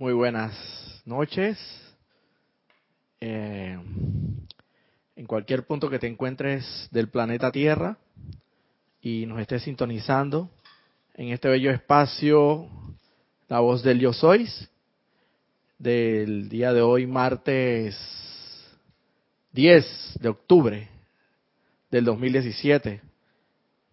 Muy 0.00 0.12
buenas 0.12 0.54
noches. 1.06 1.58
Eh, 3.20 3.76
en 5.16 5.26
cualquier 5.26 5.66
punto 5.66 5.90
que 5.90 5.98
te 5.98 6.06
encuentres 6.06 6.86
del 6.92 7.08
planeta 7.08 7.50
Tierra 7.50 7.98
y 9.02 9.26
nos 9.26 9.40
estés 9.40 9.64
sintonizando 9.64 10.50
en 11.14 11.30
este 11.30 11.48
bello 11.48 11.72
espacio, 11.72 12.68
la 13.48 13.58
voz 13.58 13.82
del 13.82 13.98
Yo 13.98 14.12
Sois, 14.12 14.70
del 15.80 16.48
día 16.48 16.72
de 16.72 16.80
hoy, 16.80 17.08
martes 17.08 17.98
10 19.50 20.18
de 20.20 20.28
octubre 20.28 20.88
del 21.90 22.04
2017. 22.04 23.02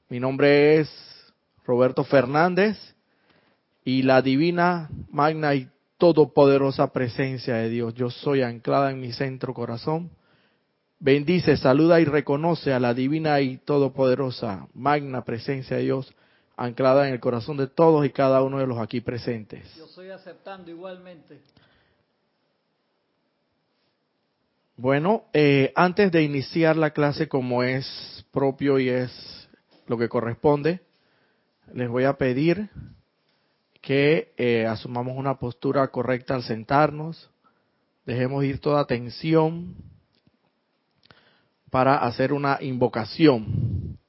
Mi 0.09 0.19
nombre 0.19 0.81
es 0.81 1.33
Roberto 1.65 2.03
Fernández 2.03 2.77
y 3.83 4.03
la 4.03 4.21
divina, 4.21 4.87
magna 5.09 5.55
y 5.55 5.67
todopoderosa 5.97 6.91
presencia 6.91 7.55
de 7.55 7.69
Dios. 7.69 7.93
Yo 7.93 8.09
soy 8.09 8.41
anclada 8.41 8.91
en 8.91 8.99
mi 8.99 9.11
centro 9.11 9.53
corazón. 9.53 10.11
Bendice, 10.99 11.57
saluda 11.57 11.99
y 11.99 12.05
reconoce 12.05 12.73
a 12.73 12.79
la 12.79 12.93
divina 12.93 13.41
y 13.41 13.57
todopoderosa, 13.57 14.67
magna 14.73 15.23
presencia 15.23 15.77
de 15.77 15.83
Dios 15.83 16.13
anclada 16.57 17.07
en 17.07 17.13
el 17.13 17.19
corazón 17.19 17.57
de 17.57 17.67
todos 17.67 18.05
y 18.05 18.11
cada 18.11 18.41
uno 18.41 18.59
de 18.59 18.67
los 18.67 18.77
aquí 18.77 19.01
presentes. 19.01 19.73
Yo 19.75 19.85
estoy 19.85 20.09
aceptando 20.09 20.71
igualmente. 20.71 21.41
Bueno, 24.77 25.25
eh, 25.33 25.71
antes 25.75 26.11
de 26.11 26.23
iniciar 26.23 26.75
la 26.75 26.91
clase 26.91 27.27
como 27.27 27.63
es 27.63 28.25
propio 28.31 28.79
y 28.79 28.89
es 28.89 29.49
lo 29.87 29.97
que 29.97 30.09
corresponde, 30.09 30.81
les 31.73 31.89
voy 31.89 32.03
a 32.03 32.13
pedir 32.13 32.69
que 33.85 34.33
eh, 34.35 34.65
asumamos 34.65 35.15
una 35.15 35.37
postura 35.37 35.87
correcta 35.89 36.33
al 36.33 36.41
sentarnos, 36.41 37.29
dejemos 38.03 38.43
ir 38.43 38.59
toda 38.59 38.87
tensión 38.87 39.75
para 41.69 41.97
hacer 41.97 42.33
una 42.33 42.57
invocación. 42.61 43.99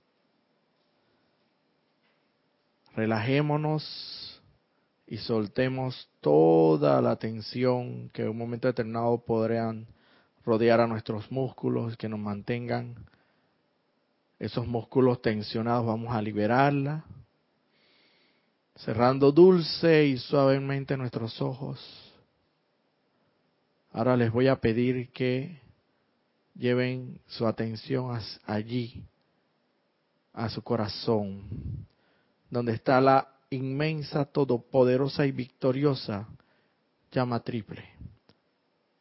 Relajémonos 2.95 4.41
y 5.07 5.19
soltemos 5.19 6.09
toda 6.23 7.03
la 7.03 7.17
tensión 7.17 8.09
que 8.15 8.23
en 8.23 8.31
un 8.31 8.39
momento 8.39 8.69
determinado 8.69 9.19
podrían 9.27 9.87
rodear 10.47 10.81
a 10.81 10.87
nuestros 10.87 11.31
músculos, 11.31 11.99
que 11.99 12.09
nos 12.09 12.19
mantengan. 12.19 12.95
Esos 14.39 14.67
músculos 14.67 15.21
tensionados, 15.21 15.85
vamos 15.85 16.17
a 16.17 16.23
liberarla 16.23 17.05
cerrando 18.77 19.33
dulce 19.33 20.07
y 20.07 20.19
suavemente 20.19 20.97
nuestros 20.97 21.41
ojos. 21.41 21.81
Ahora 23.93 24.17
les 24.17 24.31
voy 24.31 24.49
a 24.49 24.57
pedir 24.57 25.11
que 25.11 25.61
lleven 26.55 27.19
su 27.27 27.47
atención 27.47 28.19
allí, 28.45 29.03
a 30.33 30.49
su 30.51 30.63
corazón, 30.63 31.87
donde 32.51 32.73
está 32.73 33.01
la 33.01 33.29
inmensa, 33.51 34.27
todopoderosa 34.27 35.25
y 35.27 35.33
victoriosa 35.33 36.29
llama 37.11 37.41
triple. 37.41 37.85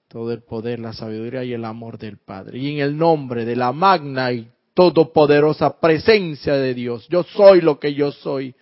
Todo 0.07 0.31
el 0.31 0.43
poder, 0.43 0.79
la 0.79 0.93
sabiduría 0.93 1.43
y 1.43 1.51
el 1.51 1.65
amor 1.65 1.97
del 1.97 2.17
Padre. 2.17 2.59
Y 2.59 2.75
en 2.75 2.79
el 2.79 2.97
nombre 2.97 3.43
de 3.43 3.57
la 3.57 3.73
magna 3.73 4.31
y 4.31 4.49
todopoderosa 4.73 5.77
presencia 5.81 6.53
de 6.53 6.73
Dios, 6.73 7.05
yo 7.09 7.23
soy 7.23 7.59
lo 7.59 7.79
que 7.79 7.93
yo 7.93 8.13
soy 8.13 8.55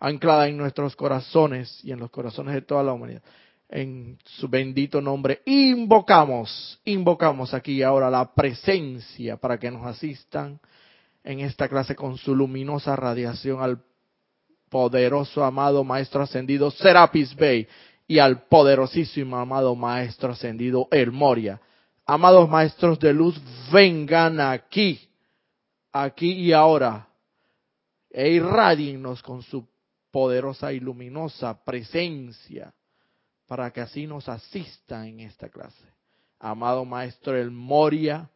anclada 0.00 0.48
en 0.48 0.56
nuestros 0.56 0.96
corazones 0.96 1.78
y 1.84 1.92
en 1.92 2.00
los 2.00 2.10
corazones 2.10 2.54
de 2.54 2.62
toda 2.62 2.82
la 2.82 2.92
humanidad. 2.92 3.22
En 3.68 4.18
su 4.24 4.48
bendito 4.48 5.00
nombre 5.00 5.42
invocamos, 5.44 6.80
invocamos 6.84 7.54
aquí 7.54 7.74
y 7.74 7.82
ahora 7.84 8.10
la 8.10 8.34
presencia 8.34 9.36
para 9.36 9.58
que 9.58 9.70
nos 9.70 9.86
asistan 9.86 10.58
en 11.22 11.40
esta 11.40 11.68
clase 11.68 11.94
con 11.94 12.16
su 12.16 12.34
luminosa 12.34 12.96
radiación 12.96 13.62
al 13.62 13.80
poderoso 14.70 15.44
amado 15.44 15.84
Maestro 15.84 16.22
Ascendido 16.22 16.70
Serapis 16.70 17.36
Bey 17.36 17.68
y 18.08 18.18
al 18.18 18.42
poderosísimo 18.48 19.36
amado 19.36 19.76
Maestro 19.76 20.32
Ascendido 20.32 20.88
El 20.90 21.12
Moria. 21.12 21.60
Amados 22.06 22.48
Maestros 22.48 22.98
de 22.98 23.12
Luz, 23.12 23.40
vengan 23.72 24.40
aquí, 24.40 25.08
aquí 25.92 26.32
y 26.32 26.52
ahora, 26.52 27.06
e 28.10 28.30
irradiennos 28.30 29.22
con 29.22 29.42
su 29.42 29.69
poderosa 30.10 30.72
y 30.72 30.80
luminosa 30.80 31.64
presencia 31.64 32.74
para 33.46 33.72
que 33.72 33.80
así 33.80 34.06
nos 34.06 34.28
asista 34.28 35.06
en 35.06 35.20
esta 35.20 35.48
clase. 35.48 35.84
Amado 36.38 36.84
Maestro 36.84 37.36
El 37.36 37.50
Moria, 37.50 38.30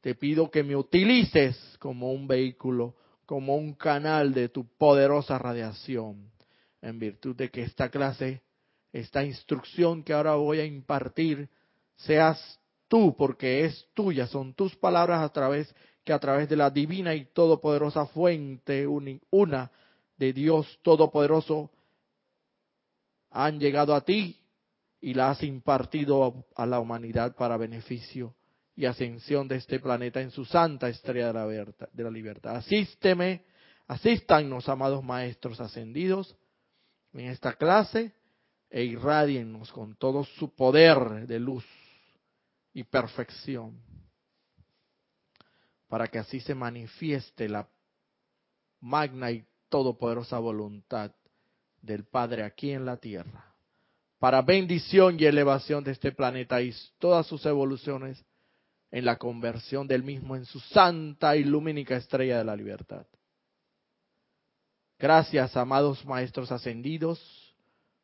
te 0.00 0.14
pido 0.14 0.50
que 0.50 0.62
me 0.62 0.74
utilices 0.74 1.56
como 1.78 2.12
un 2.12 2.26
vehículo, 2.26 2.96
como 3.26 3.56
un 3.56 3.74
canal 3.74 4.34
de 4.34 4.48
tu 4.48 4.66
poderosa 4.76 5.38
radiación, 5.38 6.30
en 6.82 6.98
virtud 6.98 7.36
de 7.36 7.50
que 7.50 7.62
esta 7.62 7.90
clase, 7.90 8.42
esta 8.92 9.24
instrucción 9.24 10.02
que 10.02 10.12
ahora 10.12 10.34
voy 10.34 10.60
a 10.60 10.64
impartir, 10.64 11.48
seas 11.96 12.60
tú, 12.88 13.14
porque 13.16 13.64
es 13.64 13.86
tuya, 13.94 14.26
son 14.26 14.54
tus 14.54 14.76
palabras 14.76 15.22
a 15.22 15.32
través 15.32 15.74
que 16.04 16.12
a 16.12 16.18
través 16.18 16.48
de 16.48 16.56
la 16.56 16.70
divina 16.70 17.14
y 17.14 17.24
todopoderosa 17.26 18.06
fuente 18.06 18.86
una 18.86 19.70
de 20.16 20.32
Dios 20.32 20.78
Todopoderoso 20.82 21.70
han 23.30 23.58
llegado 23.58 23.94
a 23.94 24.04
ti 24.04 24.40
y 25.00 25.14
la 25.14 25.30
has 25.30 25.42
impartido 25.42 26.46
a 26.54 26.66
la 26.66 26.80
humanidad 26.80 27.34
para 27.36 27.56
beneficio 27.56 28.34
y 28.76 28.86
ascensión 28.86 29.46
de 29.48 29.56
este 29.56 29.78
planeta 29.78 30.20
en 30.20 30.30
su 30.30 30.44
santa 30.44 30.88
estrella 30.88 31.32
de 31.32 32.02
la, 32.02 32.10
libertad. 32.10 32.56
Asísteme, 32.56 33.44
asístanos, 33.86 34.68
amados 34.68 35.04
maestros 35.04 35.60
ascendidos, 35.60 36.36
en 37.12 37.26
esta 37.26 37.54
clase 37.54 38.12
e 38.70 38.82
irradiennos 38.82 39.70
con 39.72 39.94
todo 39.96 40.24
su 40.24 40.54
poder 40.54 41.26
de 41.26 41.38
luz 41.38 41.64
y 42.72 42.82
perfección, 42.82 43.80
para 45.88 46.08
que 46.08 46.18
así 46.18 46.40
se 46.40 46.54
manifieste 46.54 47.48
la 47.48 47.68
magna 48.80 49.30
y 49.30 49.44
todopoderosa 49.74 50.38
voluntad 50.38 51.10
del 51.82 52.04
Padre 52.04 52.44
aquí 52.44 52.70
en 52.70 52.84
la 52.84 52.96
tierra, 52.96 53.56
para 54.20 54.40
bendición 54.40 55.16
y 55.18 55.24
elevación 55.24 55.82
de 55.82 55.90
este 55.90 56.12
planeta 56.12 56.62
y 56.62 56.72
todas 57.00 57.26
sus 57.26 57.44
evoluciones 57.44 58.24
en 58.92 59.04
la 59.04 59.18
conversión 59.18 59.88
del 59.88 60.04
mismo 60.04 60.36
en 60.36 60.44
su 60.44 60.60
santa 60.60 61.34
y 61.34 61.42
lumínica 61.42 61.96
estrella 61.96 62.38
de 62.38 62.44
la 62.44 62.54
libertad. 62.54 63.04
Gracias, 64.96 65.56
amados 65.56 66.06
maestros 66.06 66.52
ascendidos, 66.52 67.20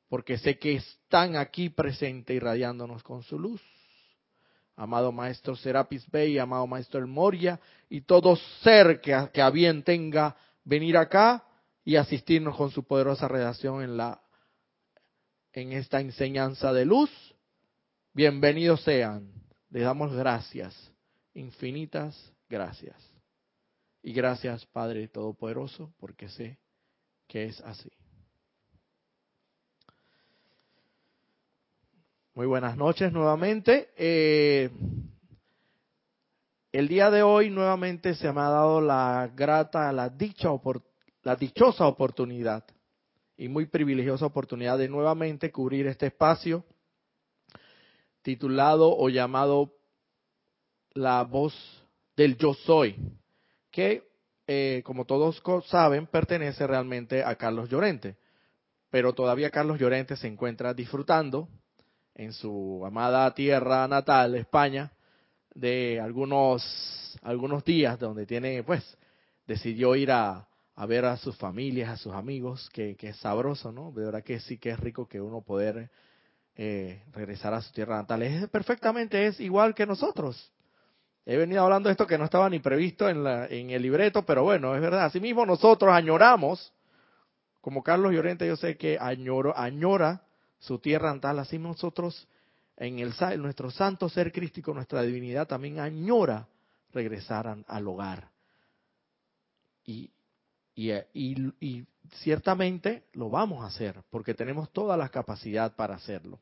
porque 0.08 0.38
sé 0.38 0.58
que 0.58 0.74
están 0.74 1.36
aquí 1.36 1.68
presentes 1.68 2.34
irradiándonos 2.34 3.04
con 3.04 3.22
su 3.22 3.38
luz. 3.38 3.62
Amado 4.74 5.12
Maestro 5.12 5.54
Serapis 5.54 6.04
Bey, 6.10 6.36
amado 6.36 6.66
Maestro 6.66 6.98
El 6.98 7.06
Moria, 7.06 7.60
y 7.88 8.00
todo 8.00 8.34
ser 8.64 9.00
que, 9.00 9.16
que 9.32 9.40
a 9.40 9.50
bien 9.50 9.84
tenga 9.84 10.34
venir 10.64 10.96
acá, 10.96 11.44
y 11.84 11.96
asistirnos 11.96 12.56
con 12.56 12.70
su 12.70 12.84
poderosa 12.84 13.28
redacción 13.28 13.82
en 13.82 13.96
la 13.96 14.20
en 15.52 15.72
esta 15.72 16.00
enseñanza 16.00 16.72
de 16.72 16.84
luz. 16.84 17.10
Bienvenidos 18.12 18.82
sean. 18.82 19.32
Les 19.70 19.82
damos 19.82 20.12
gracias, 20.12 20.74
infinitas 21.34 22.32
gracias. 22.48 22.96
Y 24.02 24.12
gracias, 24.12 24.64
Padre 24.66 25.08
Todopoderoso, 25.08 25.92
porque 25.98 26.28
sé 26.28 26.58
que 27.26 27.44
es 27.44 27.60
así. 27.60 27.90
Muy 32.34 32.46
buenas 32.46 32.76
noches 32.76 33.12
nuevamente. 33.12 33.90
Eh, 33.96 34.70
el 36.72 36.88
día 36.88 37.10
de 37.10 37.22
hoy 37.22 37.50
nuevamente 37.50 38.14
se 38.14 38.32
me 38.32 38.40
ha 38.40 38.48
dado 38.48 38.80
la 38.80 39.30
grata, 39.34 39.92
la 39.92 40.08
dicha 40.08 40.50
oportunidad 40.50 40.89
la 41.22 41.36
dichosa 41.36 41.86
oportunidad 41.86 42.64
y 43.36 43.48
muy 43.48 43.66
privilegiosa 43.66 44.26
oportunidad 44.26 44.78
de 44.78 44.88
nuevamente 44.88 45.50
cubrir 45.50 45.86
este 45.86 46.06
espacio 46.06 46.64
titulado 48.22 48.94
o 48.96 49.08
llamado 49.08 49.72
La 50.92 51.22
voz 51.22 51.54
del 52.16 52.36
yo 52.36 52.54
soy, 52.54 52.96
que 53.70 54.10
eh, 54.46 54.82
como 54.84 55.04
todos 55.04 55.42
saben 55.66 56.06
pertenece 56.06 56.66
realmente 56.66 57.24
a 57.24 57.36
Carlos 57.36 57.70
Llorente, 57.70 58.16
pero 58.90 59.12
todavía 59.12 59.50
Carlos 59.50 59.78
Llorente 59.78 60.16
se 60.16 60.26
encuentra 60.26 60.74
disfrutando 60.74 61.48
en 62.14 62.32
su 62.32 62.82
amada 62.84 63.32
tierra 63.32 63.86
natal, 63.88 64.34
España, 64.34 64.92
de 65.54 66.00
algunos, 66.00 67.18
algunos 67.22 67.64
días 67.64 67.98
donde 67.98 68.26
tiene, 68.26 68.62
pues, 68.64 68.98
decidió 69.46 69.94
ir 69.94 70.10
a, 70.10 70.49
a 70.80 70.86
ver 70.86 71.04
a 71.04 71.18
sus 71.18 71.36
familias, 71.36 71.90
a 71.90 71.96
sus 71.98 72.14
amigos, 72.14 72.70
que, 72.72 72.96
es 72.98 73.16
sabroso, 73.18 73.70
¿no? 73.70 73.92
De 73.92 74.02
verdad 74.02 74.24
que 74.24 74.40
sí 74.40 74.56
que 74.56 74.70
es 74.70 74.80
rico 74.80 75.06
que 75.06 75.20
uno 75.20 75.42
poder 75.42 75.90
eh, 76.56 77.04
regresar 77.12 77.52
a 77.52 77.60
su 77.60 77.70
tierra 77.70 77.96
natal. 77.96 78.22
Es 78.22 78.48
perfectamente, 78.48 79.26
es 79.26 79.38
igual 79.40 79.74
que 79.74 79.84
nosotros. 79.84 80.50
He 81.26 81.36
venido 81.36 81.62
hablando 81.62 81.90
de 81.90 81.92
esto 81.92 82.06
que 82.06 82.16
no 82.16 82.24
estaba 82.24 82.48
ni 82.48 82.60
previsto 82.60 83.10
en, 83.10 83.22
la, 83.22 83.46
en 83.48 83.68
el 83.68 83.82
libreto, 83.82 84.24
pero 84.24 84.42
bueno, 84.42 84.74
es 84.74 84.80
verdad. 84.80 85.04
Asimismo 85.04 85.44
nosotros 85.44 85.92
añoramos, 85.92 86.72
como 87.60 87.82
Carlos 87.82 88.14
Llorente, 88.14 88.46
yo 88.46 88.56
sé 88.56 88.78
que 88.78 88.96
añoro, 88.98 89.54
añora 89.58 90.22
su 90.60 90.78
tierra 90.78 91.12
natal, 91.12 91.40
así 91.40 91.58
nosotros 91.58 92.26
en, 92.78 93.00
el, 93.00 93.12
nuestro 93.42 93.70
santo 93.70 94.08
ser 94.08 94.32
crístico, 94.32 94.72
nuestra 94.72 95.02
divinidad 95.02 95.46
también 95.46 95.78
añora 95.78 96.48
regresar 96.90 97.54
al 97.66 97.86
hogar. 97.86 98.30
Y, 99.84 100.10
y, 100.80 100.92
y, 101.12 101.52
y, 101.60 101.86
ciertamente 102.22 103.04
lo 103.12 103.28
vamos 103.28 103.62
a 103.62 103.66
hacer, 103.66 104.02
porque 104.08 104.32
tenemos 104.32 104.72
toda 104.72 104.96
la 104.96 105.10
capacidad 105.10 105.76
para 105.76 105.94
hacerlo. 105.94 106.40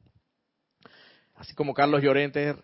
Así 1.35 1.55
como 1.55 1.75
Carlos 1.75 2.03
Llorente 2.03 2.55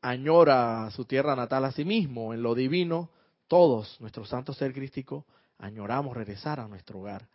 añora 0.00 0.88
su 0.92 1.04
tierra 1.04 1.34
natal 1.34 1.64
a 1.64 1.72
sí 1.72 1.84
mismo, 1.84 2.32
en 2.32 2.42
lo 2.42 2.54
divino, 2.54 3.10
todos, 3.48 4.00
nuestro 4.00 4.24
santo 4.24 4.52
ser 4.52 4.72
crístico, 4.72 5.26
añoramos 5.58 6.16
regresar 6.16 6.60
a 6.60 6.68
nuestro 6.68 7.00
hogar. 7.00 7.28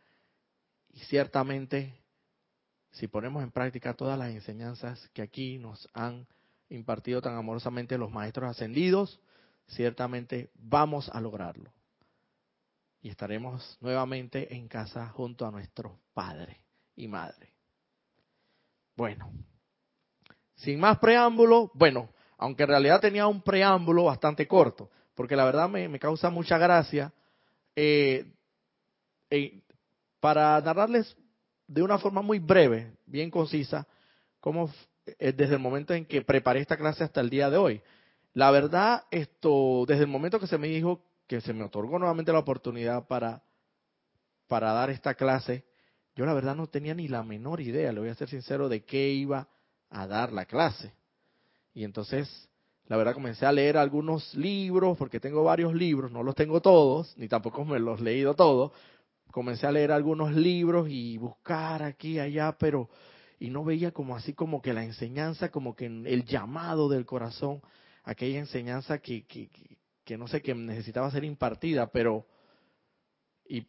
Y 0.94 1.00
ciertamente, 1.00 1.94
si 2.91 3.07
ponemos 3.07 3.44
en 3.44 3.51
práctica 3.51 3.94
todas 3.94 4.17
las 4.17 4.31
enseñanzas 4.31 5.09
que 5.13 5.21
aquí 5.21 5.57
nos 5.57 5.88
han 5.94 6.25
impartido 6.69 7.21
tan 7.21 7.35
amorosamente 7.35 7.97
los 7.97 8.11
maestros 8.11 8.50
ascendidos, 8.50 9.19
ciertamente 9.67 10.50
vamos 10.56 11.09
a 11.09 11.19
lograrlo. 11.19 11.73
Y 13.01 13.09
estaremos 13.09 13.77
nuevamente 13.81 14.53
en 14.55 14.67
casa 14.67 15.07
junto 15.09 15.45
a 15.45 15.51
nuestro 15.51 15.99
Padre 16.13 16.61
y 16.95 17.07
Madre. 17.07 17.53
Bueno, 18.95 19.31
sin 20.55 20.79
más 20.79 20.99
preámbulo, 20.99 21.71
bueno, 21.73 22.09
aunque 22.37 22.63
en 22.63 22.69
realidad 22.69 22.99
tenía 22.99 23.27
un 23.27 23.41
preámbulo 23.41 24.05
bastante 24.05 24.47
corto, 24.47 24.89
porque 25.15 25.35
la 25.35 25.45
verdad 25.45 25.69
me, 25.69 25.99
causa 25.99 26.29
mucha 26.29 26.57
gracia 26.57 27.13
eh, 27.75 28.33
eh, 29.29 29.61
para 30.19 30.59
narrarles 30.59 31.15
de 31.67 31.81
una 31.81 31.97
forma 31.97 32.21
muy 32.21 32.39
breve, 32.39 32.97
bien 33.05 33.31
concisa, 33.31 33.87
cómo 34.39 34.69
eh, 35.05 35.31
desde 35.31 35.53
el 35.53 35.59
momento 35.59 35.93
en 35.93 36.05
que 36.05 36.21
preparé 36.21 36.59
esta 36.59 36.77
clase 36.77 37.03
hasta 37.03 37.21
el 37.21 37.29
día 37.29 37.49
de 37.49 37.57
hoy. 37.57 37.81
La 38.33 38.51
verdad, 38.51 39.03
esto, 39.11 39.85
desde 39.87 40.03
el 40.03 40.09
momento 40.09 40.39
que 40.39 40.47
se 40.47 40.57
me 40.57 40.67
dijo 40.67 41.03
que 41.29 41.41
se 41.41 41.53
me 41.53 41.63
otorgó 41.63 41.99
nuevamente 41.99 42.33
la 42.33 42.39
oportunidad 42.39 43.07
para, 43.07 43.43
para 44.47 44.73
dar 44.73 44.89
esta 44.89 45.13
clase, 45.13 45.63
yo 46.15 46.25
la 46.25 46.33
verdad 46.33 46.55
no 46.55 46.65
tenía 46.65 46.95
ni 46.95 47.07
la 47.07 47.21
menor 47.21 47.61
idea, 47.61 47.93
le 47.93 47.99
voy 47.99 48.09
a 48.09 48.15
ser 48.15 48.27
sincero, 48.27 48.67
de 48.67 48.83
qué 48.83 49.11
iba 49.11 49.47
a 49.91 50.07
dar 50.07 50.33
la 50.33 50.45
clase. 50.45 50.91
Y 51.75 51.83
entonces, 51.83 52.49
la 52.87 52.97
verdad, 52.97 53.13
comencé 53.13 53.45
a 53.45 53.51
leer 53.51 53.77
algunos 53.77 54.33
libros, 54.33 54.97
porque 54.97 55.19
tengo 55.19 55.43
varios 55.43 55.75
libros, 55.75 56.11
no 56.11 56.23
los 56.23 56.33
tengo 56.33 56.61
todos, 56.61 57.15
ni 57.15 57.27
tampoco 57.27 57.63
me 57.63 57.79
los 57.79 58.01
he 58.01 58.05
leído 58.05 58.33
todos. 58.33 58.71
Comencé 59.31 59.67
a 59.67 59.71
leer 59.71 59.91
algunos 59.91 60.33
libros 60.33 60.89
y 60.89 61.19
buscar 61.19 61.83
aquí 61.83 62.17
allá, 62.17 62.57
pero 62.57 62.89
y 63.37 63.51
no 63.51 63.63
veía 63.63 63.91
como 63.91 64.15
así 64.15 64.33
como 64.33 64.63
que 64.63 64.73
la 64.73 64.83
enseñanza, 64.83 65.51
como 65.51 65.75
que 65.75 65.85
el 65.85 66.25
llamado 66.25 66.89
del 66.89 67.05
corazón, 67.05 67.61
aquella 68.03 68.39
enseñanza 68.39 68.97
que, 68.97 69.27
que, 69.27 69.47
que 69.47 69.78
no 70.17 70.27
sé, 70.27 70.41
que 70.41 70.53
necesitaba 70.56 71.11
ser 71.11 71.23
impartida, 71.23 71.88
pero, 71.91 72.25
y, 73.47 73.67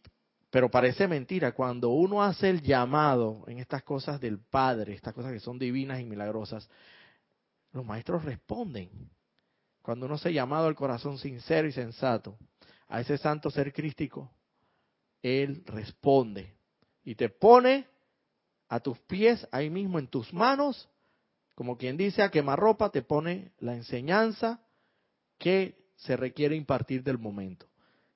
pero 0.50 0.70
parece 0.70 1.08
mentira. 1.08 1.52
Cuando 1.52 1.90
uno 1.90 2.22
hace 2.22 2.50
el 2.50 2.62
llamado 2.62 3.44
en 3.46 3.58
estas 3.58 3.82
cosas 3.82 4.20
del 4.20 4.38
Padre, 4.38 4.94
estas 4.94 5.14
cosas 5.14 5.32
que 5.32 5.40
son 5.40 5.58
divinas 5.58 6.00
y 6.00 6.04
milagrosas, 6.04 6.68
los 7.72 7.84
maestros 7.84 8.24
responden. 8.24 8.90
Cuando 9.82 10.06
uno 10.06 10.18
se 10.18 10.32
llamado 10.32 10.66
al 10.66 10.74
corazón 10.74 11.18
sincero 11.18 11.66
y 11.66 11.72
sensato, 11.72 12.36
a 12.88 13.00
ese 13.00 13.16
santo 13.18 13.50
ser 13.50 13.72
crístico, 13.72 14.30
Él 15.22 15.62
responde 15.66 16.54
y 17.04 17.14
te 17.14 17.28
pone 17.28 17.86
a 18.68 18.80
tus 18.80 18.98
pies, 19.00 19.46
ahí 19.50 19.70
mismo 19.70 19.98
en 19.98 20.08
tus 20.08 20.32
manos, 20.32 20.88
como 21.54 21.76
quien 21.76 21.96
dice 21.96 22.22
a 22.22 22.30
quemarropa, 22.30 22.90
te 22.90 23.02
pone 23.02 23.52
la 23.58 23.74
enseñanza 23.74 24.60
que 25.38 25.79
se 26.00 26.16
requiere 26.16 26.56
impartir 26.56 27.02
del 27.02 27.18
momento. 27.18 27.66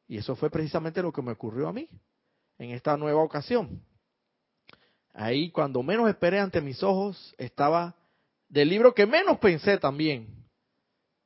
Y 0.07 0.19
eso 0.19 0.37
fue 0.37 0.51
precisamente 0.51 1.03
lo 1.03 1.13
que 1.13 1.23
me 1.23 1.33
ocurrió 1.33 1.69
a 1.69 1.73
mí 1.73 1.89
en 2.59 2.71
esta 2.71 2.97
nueva 2.97 3.23
ocasión. 3.23 3.83
Ahí, 5.13 5.51
cuando 5.51 5.83
menos 5.83 6.09
esperé 6.09 6.41
ante 6.41 6.61
mis 6.61 6.83
ojos, 6.83 7.35
estaba 7.39 7.95
del 8.49 8.69
libro 8.69 8.95
que 8.95 9.07
menos 9.07 9.39
pensé 9.39 9.79
también, 9.79 10.29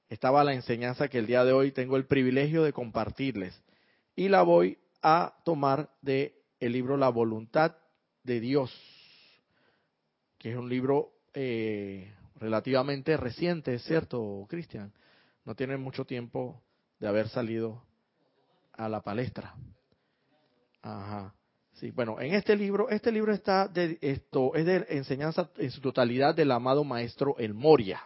estaba 0.09 0.45
la 0.45 0.55
enseñanza 0.55 1.09
que 1.09 1.19
el 1.19 1.27
día 1.27 1.45
de 1.45 1.53
hoy 1.53 1.73
tengo 1.73 1.97
el 1.97 2.07
privilegio 2.07 2.63
de 2.63 2.73
compartirles. 2.73 3.61
Y 4.17 4.29
la 4.29 4.43
voy 4.43 4.79
a 5.03 5.35
tomar 5.45 5.91
de 6.03 6.35
el 6.61 6.73
libro 6.73 6.97
La 6.97 7.09
voluntad 7.09 7.77
de 8.25 8.41
Dios, 8.41 8.73
que 10.39 10.51
es 10.53 10.57
un 10.57 10.69
libro 10.69 11.13
eh, 11.35 12.13
relativamente 12.37 13.17
reciente, 13.17 13.79
cierto, 13.79 14.47
Cristian. 14.49 14.93
No 15.49 15.55
tiene 15.55 15.79
mucho 15.79 16.05
tiempo 16.05 16.62
de 17.00 17.09
haber 17.09 17.31
salido 17.31 17.83
a 18.75 18.87
la 18.87 19.00
palestra. 19.00 19.55
Ajá. 20.83 21.35
Sí, 21.73 21.91
bueno, 21.91 22.21
en 22.21 22.35
este 22.35 22.55
libro, 22.55 22.91
este 22.91 23.11
libro 23.11 23.33
está 23.33 23.67
de 23.67 23.97
esto 24.03 24.55
es 24.55 24.67
de 24.67 24.85
enseñanza 24.91 25.49
en 25.56 25.71
su 25.71 25.81
totalidad 25.81 26.35
del 26.35 26.50
amado 26.50 26.85
maestro 26.85 27.35
El 27.39 27.55
Moria. 27.55 28.03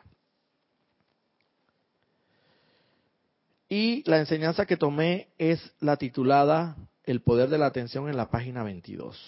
Y 3.68 4.08
la 4.08 4.20
enseñanza 4.20 4.64
que 4.64 4.76
tomé 4.76 5.32
es 5.36 5.74
la 5.80 5.96
titulada 5.96 6.76
El 7.02 7.22
poder 7.22 7.48
de 7.48 7.58
la 7.58 7.66
atención 7.66 8.08
en 8.08 8.16
la 8.16 8.30
página 8.30 8.62
22. 8.62 9.20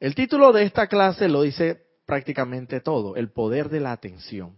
El 0.00 0.14
título 0.14 0.50
de 0.52 0.62
esta 0.62 0.86
clase 0.86 1.28
lo 1.28 1.42
dice 1.42 1.83
prácticamente 2.06 2.80
todo, 2.80 3.16
el 3.16 3.30
poder 3.30 3.68
de 3.68 3.80
la 3.80 3.92
atención. 3.92 4.56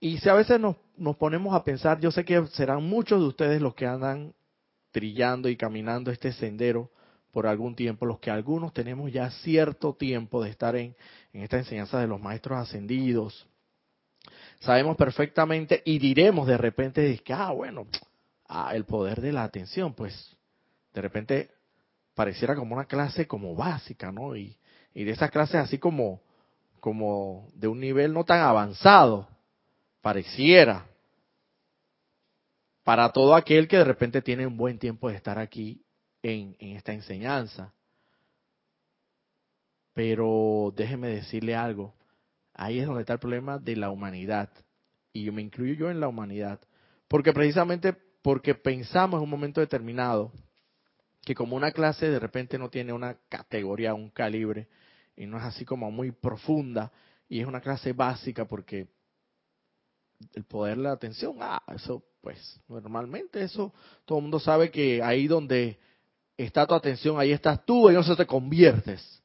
Y 0.00 0.18
si 0.18 0.28
a 0.28 0.34
veces 0.34 0.60
nos, 0.60 0.76
nos 0.96 1.16
ponemos 1.16 1.54
a 1.54 1.64
pensar, 1.64 2.00
yo 2.00 2.10
sé 2.10 2.24
que 2.24 2.46
serán 2.48 2.82
muchos 2.82 3.20
de 3.20 3.26
ustedes 3.26 3.62
los 3.62 3.74
que 3.74 3.86
andan 3.86 4.34
trillando 4.92 5.48
y 5.48 5.56
caminando 5.56 6.10
este 6.10 6.32
sendero 6.32 6.90
por 7.32 7.46
algún 7.46 7.74
tiempo, 7.74 8.06
los 8.06 8.18
que 8.18 8.30
algunos 8.30 8.72
tenemos 8.72 9.12
ya 9.12 9.30
cierto 9.30 9.94
tiempo 9.94 10.42
de 10.42 10.50
estar 10.50 10.74
en, 10.76 10.96
en 11.32 11.42
esta 11.42 11.58
enseñanza 11.58 12.00
de 12.00 12.06
los 12.06 12.20
maestros 12.20 12.58
ascendidos. 12.58 13.46
Sabemos 14.60 14.96
perfectamente 14.96 15.82
y 15.84 15.98
diremos 15.98 16.46
de 16.46 16.56
repente 16.56 17.18
que, 17.24 17.32
ah, 17.32 17.52
bueno, 17.52 17.86
ah, 18.48 18.74
el 18.74 18.84
poder 18.84 19.20
de 19.20 19.32
la 19.32 19.44
atención, 19.44 19.92
pues 19.92 20.34
de 20.94 21.02
repente 21.02 21.50
pareciera 22.14 22.54
como 22.54 22.74
una 22.74 22.86
clase 22.86 23.26
como 23.26 23.54
básica, 23.54 24.10
¿no? 24.10 24.34
Y, 24.34 24.56
y 24.96 25.04
de 25.04 25.12
esas 25.12 25.30
clases 25.30 25.56
así 25.56 25.76
como, 25.76 26.22
como 26.80 27.50
de 27.52 27.68
un 27.68 27.78
nivel 27.78 28.14
no 28.14 28.24
tan 28.24 28.40
avanzado 28.40 29.28
pareciera, 30.00 30.86
para 32.82 33.12
todo 33.12 33.34
aquel 33.34 33.68
que 33.68 33.76
de 33.76 33.84
repente 33.84 34.22
tiene 34.22 34.46
un 34.46 34.56
buen 34.56 34.78
tiempo 34.78 35.10
de 35.10 35.16
estar 35.16 35.38
aquí 35.38 35.84
en, 36.22 36.56
esta 36.60 36.94
enseñanza. 36.94 37.74
Pero 39.92 40.72
déjeme 40.74 41.08
decirle 41.08 41.54
algo, 41.54 41.94
ahí 42.54 42.78
es 42.78 42.86
donde 42.86 43.02
está 43.02 43.12
el 43.12 43.18
problema 43.18 43.58
de 43.58 43.76
la 43.76 43.90
humanidad, 43.90 44.48
y 45.12 45.24
yo 45.24 45.32
me 45.32 45.42
incluyo 45.42 45.74
yo 45.74 45.90
en 45.90 46.00
la 46.00 46.08
humanidad, 46.08 46.58
porque 47.06 47.34
precisamente 47.34 47.92
porque 48.22 48.54
pensamos 48.54 49.18
en 49.18 49.24
un 49.24 49.30
momento 49.30 49.60
determinado 49.60 50.32
que 51.22 51.34
como 51.34 51.54
una 51.54 51.72
clase 51.72 52.08
de 52.08 52.18
repente 52.18 52.56
no 52.56 52.70
tiene 52.70 52.94
una 52.94 53.18
categoría, 53.28 53.92
un 53.92 54.08
calibre, 54.08 54.68
y 55.16 55.26
no 55.26 55.38
es 55.38 55.44
así 55.44 55.64
como 55.64 55.90
muy 55.90 56.12
profunda, 56.12 56.92
y 57.28 57.40
es 57.40 57.46
una 57.46 57.60
clase 57.60 57.92
básica 57.92 58.44
porque 58.44 58.88
el 60.34 60.44
poder 60.44 60.76
de 60.76 60.82
la 60.84 60.92
atención, 60.92 61.36
ah, 61.40 61.62
eso 61.74 62.02
pues 62.20 62.60
normalmente 62.68 63.42
eso 63.42 63.72
todo 64.04 64.18
el 64.18 64.22
mundo 64.22 64.40
sabe 64.40 64.70
que 64.70 65.02
ahí 65.02 65.28
donde 65.28 65.78
está 66.36 66.66
tu 66.66 66.74
atención, 66.74 67.18
ahí 67.18 67.32
estás 67.32 67.64
tú, 67.64 67.90
y 67.90 67.96
eso 67.96 68.16
te 68.16 68.26
conviertes. 68.26 69.22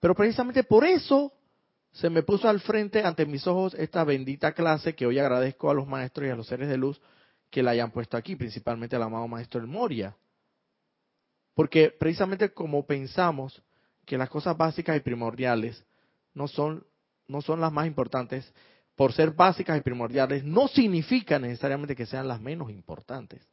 Pero 0.00 0.14
precisamente 0.14 0.64
por 0.64 0.84
eso 0.84 1.32
se 1.92 2.10
me 2.10 2.22
puso 2.22 2.48
al 2.48 2.60
frente 2.60 3.02
ante 3.02 3.26
mis 3.26 3.46
ojos 3.46 3.74
esta 3.74 4.02
bendita 4.04 4.52
clase 4.52 4.94
que 4.94 5.06
hoy 5.06 5.18
agradezco 5.18 5.70
a 5.70 5.74
los 5.74 5.86
maestros 5.86 6.26
y 6.26 6.30
a 6.30 6.36
los 6.36 6.46
seres 6.46 6.68
de 6.68 6.76
luz 6.76 7.00
que 7.50 7.62
la 7.62 7.72
hayan 7.72 7.90
puesto 7.90 8.16
aquí, 8.16 8.34
principalmente 8.34 8.96
al 8.96 9.02
amado 9.02 9.28
maestro 9.28 9.60
El 9.60 9.66
Moria. 9.66 10.16
Porque 11.54 11.90
precisamente 11.90 12.52
como 12.52 12.86
pensamos 12.86 13.62
que 14.04 14.18
las 14.18 14.28
cosas 14.28 14.56
básicas 14.56 14.96
y 14.96 15.00
primordiales 15.00 15.84
no 16.34 16.48
son, 16.48 16.84
no 17.28 17.42
son 17.42 17.60
las 17.60 17.72
más 17.72 17.86
importantes, 17.86 18.52
por 18.96 19.12
ser 19.12 19.30
básicas 19.30 19.78
y 19.78 19.80
primordiales, 19.80 20.44
no 20.44 20.68
significa 20.68 21.38
necesariamente 21.38 21.96
que 21.96 22.06
sean 22.06 22.28
las 22.28 22.40
menos 22.40 22.70
importantes. 22.70 23.46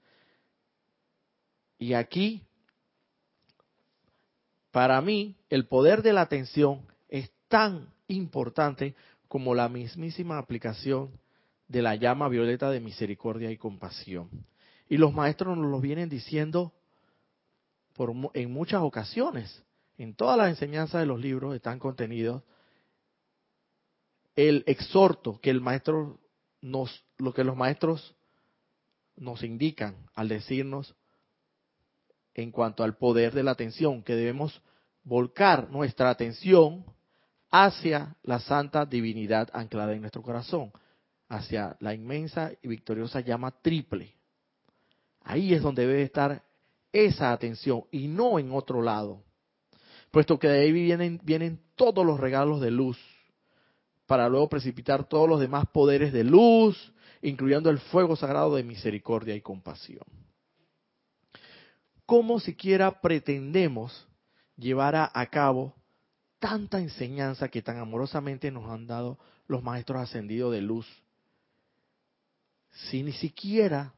Y 1.77 1.94
aquí 1.94 2.44
para 4.72 5.01
mí 5.01 5.36
el 5.50 5.68
poder 5.68 6.01
de 6.01 6.13
la 6.13 6.22
atención 6.22 6.86
es 7.08 7.32
tan 7.48 7.88
importante 8.08 8.96
como 9.27 9.56
la 9.56 9.70
mismísima 9.70 10.38
aplicación 10.38 11.12
de 11.68 11.82
la 11.82 11.96
llama 11.96 12.27
violeta 12.27 12.70
de 12.70 12.79
misericordia 12.79 13.51
y 13.51 13.58
compasión. 13.58 14.29
Y 14.89 14.98
los 14.98 15.13
maestros 15.13 15.58
nos 15.58 15.70
lo 15.70 15.79
vienen 15.79 16.10
diciendo 16.10 16.74
por, 17.96 18.13
en 18.34 18.51
muchas 18.51 18.82
ocasiones. 18.82 19.63
En 20.00 20.15
todas 20.15 20.38
las 20.38 20.48
enseñanzas 20.48 21.01
de 21.01 21.06
los 21.06 21.20
libros 21.20 21.53
están 21.53 21.77
contenidos 21.77 22.41
el 24.38 24.63
exhorto 24.65 25.41
que 25.41 25.50
el 25.50 25.60
maestro 25.60 26.22
nos, 26.62 27.03
lo 27.18 27.34
que 27.34 27.44
los 27.44 27.58
maestros 27.58 28.15
nos 29.18 29.44
indican 29.44 29.98
al 30.15 30.29
decirnos 30.29 30.96
en 32.34 32.51
cuanto 32.51 32.86
al 32.86 32.96
poder 32.96 33.34
de 33.34 33.44
la 33.44 33.51
atención, 33.51 34.01
que 34.01 34.15
debemos 34.15 34.62
volcar 35.03 35.70
nuestra 35.70 36.10
atención 36.10 36.86
hacia 37.51 38.15
la 38.24 38.39
santa 38.39 38.86
divinidad 38.86 39.50
anclada 39.51 39.91
en 39.91 40.00
nuestro 40.00 40.22
corazón, 40.22 40.72
hacia 41.27 41.75
la 41.82 41.94
inmensa 41.94 42.53
y 42.62 42.70
victoriosa 42.70 43.20
llama 43.20 43.51
triple. 43.51 44.15
Ahí 45.24 45.53
es 45.53 45.62
donde 45.62 45.86
debe 45.86 46.03
estar 46.03 46.41
esa 46.94 47.34
atención 47.34 47.84
y 47.91 48.08
no 48.08 48.39
en 48.39 48.53
otro 48.53 48.82
lado, 48.82 49.25
puesto 50.12 50.39
que 50.39 50.48
de 50.48 50.62
ahí 50.62 50.72
vienen, 50.72 51.20
vienen 51.24 51.60
todos 51.75 52.06
los 52.06 52.20
regalos 52.20 52.62
de 52.62 52.72
luz 52.72 52.98
para 54.06 54.28
luego 54.28 54.50
precipitar 54.50 55.08
todos 55.08 55.30
los 55.30 55.39
demás 55.39 55.66
poderes 55.72 56.12
de 56.12 56.24
luz, 56.24 56.92
incluyendo 57.22 57.70
el 57.70 57.78
fuego 57.78 58.16
sagrado 58.16 58.56
de 58.56 58.63
misericordia 58.63 59.36
y 59.36 59.42
compasión. 59.42 60.04
¿Cómo 62.08 62.39
siquiera 62.39 63.01
pretendemos 63.01 64.08
llevar 64.58 64.96
a, 64.96 65.25
cabo 65.28 65.75
tanta 66.39 66.80
enseñanza 66.80 67.50
que 67.50 67.62
tan 67.62 67.78
amorosamente 67.78 68.50
nos 68.50 68.68
han 68.70 68.88
dado 68.88 69.20
los 69.48 69.62
maestros 69.62 70.01
ascendidos 70.01 70.51
de 70.54 70.62
luz 70.62 70.88
si 72.72 73.04
ni 73.04 73.12
siquiera 73.12 73.94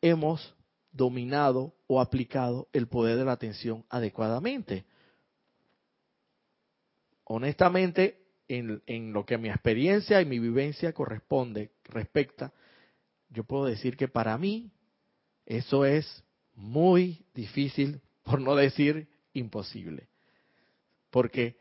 hemos 0.00 0.54
dominado 0.92 1.74
o 1.86 2.00
aplicado 2.00 2.68
el 2.72 2.88
poder 2.88 3.18
de 3.18 3.24
la 3.24 3.32
atención 3.32 3.84
adecuadamente. 3.90 4.86
Honestamente, 7.28 8.20
en, 8.48 9.12
lo 9.12 9.26
que 9.26 9.36
mi 9.36 9.48
experiencia 9.48 10.20
y 10.20 10.24
mi 10.24 10.38
vivencia 10.38 10.92
corresponde, 10.92 11.72
respecta, 11.84 12.52
yo 13.30 13.42
puedo 13.44 13.64
decir 13.64 13.96
que 13.96 14.06
para 14.06 14.38
mí 14.38 14.70
eso 15.44 15.84
es 15.84 16.24
muy 16.54 17.26
difícil, 17.34 18.00
por 18.22 18.40
no 18.40 18.54
decir 18.54 19.08
imposible. 19.32 20.08
Porque 21.10 21.56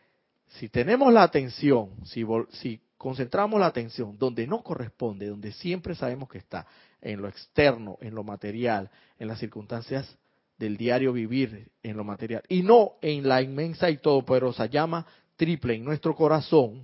si 0.47 0.69
tenemos 0.69 1.11
la 1.11 1.23
atención, 1.23 1.95
si, 2.05 2.23
si 2.51 2.79
concentramos 2.97 3.59
la 3.59 3.65
atención 3.65 4.17
donde 4.19 4.45
no 4.45 4.61
corresponde, 4.61 5.27
donde 5.27 5.51
siempre 5.51 5.95
sabemos 5.95 6.29
que 6.29 6.37
está, 6.37 6.67
en 7.01 7.21
lo 7.21 7.27
externo, 7.27 7.97
en 8.01 8.13
lo 8.13 8.23
material, 8.23 8.91
en 9.17 9.27
las 9.27 9.39
circunstancias 9.39 10.15
del 10.59 10.77
diario 10.77 11.11
vivir, 11.11 11.71
en 11.81 11.97
lo 11.97 12.03
material, 12.03 12.43
y 12.47 12.61
no 12.61 12.93
en 13.01 13.27
la 13.27 13.41
inmensa 13.41 13.89
y 13.89 13.97
todopoderosa 13.97 14.67
llama 14.67 15.05
triple 15.35 15.75
en 15.75 15.83
nuestro 15.83 16.15
corazón, 16.15 16.83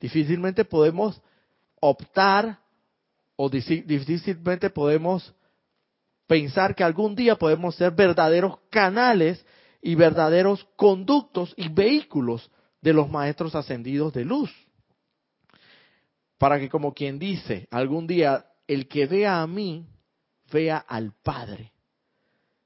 difícilmente 0.00 0.64
podemos 0.64 1.20
optar 1.80 2.58
o 3.36 3.48
difícilmente 3.48 4.70
podemos 4.70 5.34
pensar 6.26 6.74
que 6.74 6.84
algún 6.84 7.14
día 7.14 7.36
podemos 7.36 7.74
ser 7.76 7.92
verdaderos 7.92 8.58
canales 8.70 9.44
y 9.82 9.94
verdaderos 9.94 10.66
conductos 10.76 11.54
y 11.56 11.68
vehículos 11.68 12.50
de 12.80 12.92
los 12.92 13.10
maestros 13.10 13.54
ascendidos 13.54 14.12
de 14.12 14.24
luz. 14.24 14.50
Para 16.38 16.58
que 16.58 16.68
como 16.68 16.92
quien 16.92 17.18
dice, 17.18 17.68
algún 17.70 18.06
día 18.06 18.46
el 18.66 18.88
que 18.88 19.06
vea 19.06 19.42
a 19.42 19.46
mí, 19.46 19.86
vea 20.52 20.78
al 20.78 21.12
Padre. 21.22 21.72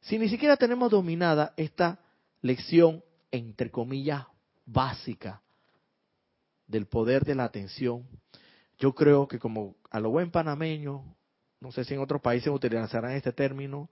Si 0.00 0.18
ni 0.18 0.28
siquiera 0.28 0.56
tenemos 0.56 0.90
dominada 0.90 1.52
esta 1.56 2.00
lección, 2.40 3.04
entre 3.30 3.70
comillas, 3.70 4.26
básica 4.72 5.42
del 6.66 6.86
poder 6.86 7.24
de 7.24 7.34
la 7.34 7.44
atención, 7.44 8.06
yo 8.78 8.94
creo 8.94 9.26
que 9.26 9.38
como 9.38 9.74
a 9.90 10.00
lo 10.00 10.10
buen 10.10 10.30
panameño, 10.30 11.02
no 11.60 11.72
sé 11.72 11.84
si 11.84 11.94
en 11.94 12.00
otros 12.00 12.20
países 12.20 12.48
utilizarán 12.48 13.12
este 13.12 13.32
término, 13.32 13.88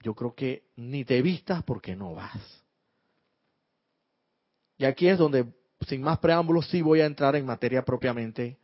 yo 0.00 0.14
creo 0.14 0.34
que 0.34 0.64
ni 0.76 1.04
te 1.04 1.22
vistas 1.22 1.62
porque 1.62 1.94
no 1.94 2.14
vas. 2.14 2.64
Y 4.78 4.84
aquí 4.84 5.08
es 5.08 5.18
donde, 5.18 5.46
sin 5.86 6.02
más 6.02 6.18
preámbulos, 6.18 6.68
sí 6.68 6.82
voy 6.82 7.00
a 7.00 7.06
entrar 7.06 7.36
en 7.36 7.46
materia 7.46 7.84
propiamente 7.84 8.58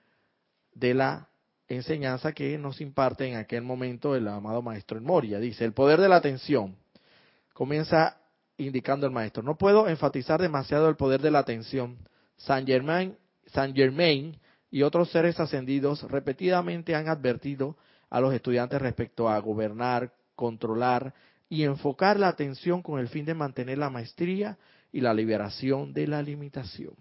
de 0.74 0.94
la 0.94 1.28
enseñanza 1.68 2.32
que 2.32 2.58
nos 2.58 2.80
imparte 2.80 3.26
en 3.26 3.36
aquel 3.36 3.62
momento 3.62 4.14
el 4.14 4.28
amado 4.28 4.62
maestro 4.62 4.98
en 4.98 5.04
Moria. 5.04 5.38
Dice, 5.38 5.64
el 5.64 5.72
poder 5.72 6.00
de 6.00 6.08
la 6.08 6.16
atención 6.16 6.76
comienza 7.54 8.21
indicando 8.56 9.06
el 9.06 9.12
maestro. 9.12 9.42
No 9.42 9.56
puedo 9.56 9.88
enfatizar 9.88 10.40
demasiado 10.40 10.88
el 10.88 10.96
poder 10.96 11.20
de 11.20 11.30
la 11.30 11.40
atención. 11.40 11.98
San 12.36 12.66
Germain, 12.66 13.16
San 13.46 13.74
Germain 13.74 14.38
y 14.70 14.82
otros 14.82 15.10
seres 15.10 15.38
ascendidos 15.38 16.02
repetidamente 16.10 16.94
han 16.94 17.08
advertido 17.08 17.76
a 18.10 18.20
los 18.20 18.34
estudiantes 18.34 18.80
respecto 18.80 19.28
a 19.28 19.38
gobernar, 19.38 20.12
controlar 20.34 21.14
y 21.48 21.64
enfocar 21.64 22.18
la 22.18 22.28
atención 22.28 22.82
con 22.82 22.98
el 22.98 23.08
fin 23.08 23.24
de 23.24 23.34
mantener 23.34 23.78
la 23.78 23.90
maestría 23.90 24.58
y 24.90 25.00
la 25.00 25.14
liberación 25.14 25.92
de 25.92 26.06
la 26.06 26.22
limitación. 26.22 26.94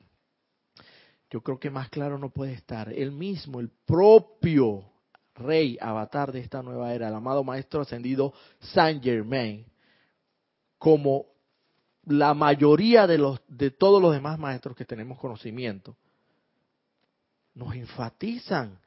Yo 1.29 1.41
creo 1.41 1.59
que 1.59 1.69
más 1.69 1.89
claro 1.89 2.17
no 2.17 2.29
puede 2.29 2.53
estar. 2.53 2.91
El 2.91 3.13
mismo, 3.13 3.61
el 3.61 3.69
propio 3.85 4.83
rey 5.35 5.77
avatar 5.79 6.31
de 6.31 6.41
esta 6.41 6.61
nueva 6.61 6.93
era, 6.93 7.07
el 7.07 7.15
amado 7.15 7.43
maestro 7.43 7.81
ascendido 7.81 8.33
Saint 8.59 9.01
Germain, 9.01 9.65
como 10.77 11.30
la 12.05 12.33
mayoría 12.33 13.07
de, 13.07 13.17
los, 13.17 13.41
de 13.47 13.71
todos 13.71 14.01
los 14.01 14.13
demás 14.13 14.39
maestros 14.39 14.75
que 14.75 14.85
tenemos 14.85 15.19
conocimiento, 15.19 15.95
nos 17.53 17.75
enfatizan 17.75 18.79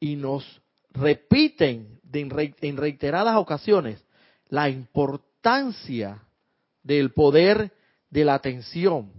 y 0.00 0.16
nos 0.16 0.62
repiten 0.90 2.00
en 2.12 2.76
reiteradas 2.76 3.36
ocasiones 3.36 4.04
la 4.48 4.68
importancia 4.68 6.22
del 6.82 7.12
poder 7.12 7.72
de 8.10 8.24
la 8.24 8.34
atención. 8.34 9.12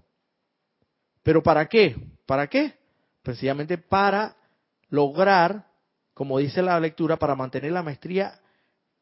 ¿Pero 1.24 1.41
para 1.41 1.67
qué? 1.67 1.96
¿Para 2.25 2.48
qué? 2.48 2.74
Precisamente 3.22 3.77
para 3.77 4.36
lograr, 4.89 5.67
como 6.13 6.39
dice 6.39 6.62
la 6.62 6.79
lectura, 6.79 7.17
para 7.17 7.36
mantener 7.36 7.72
la 7.72 7.84
maestría 7.84 8.39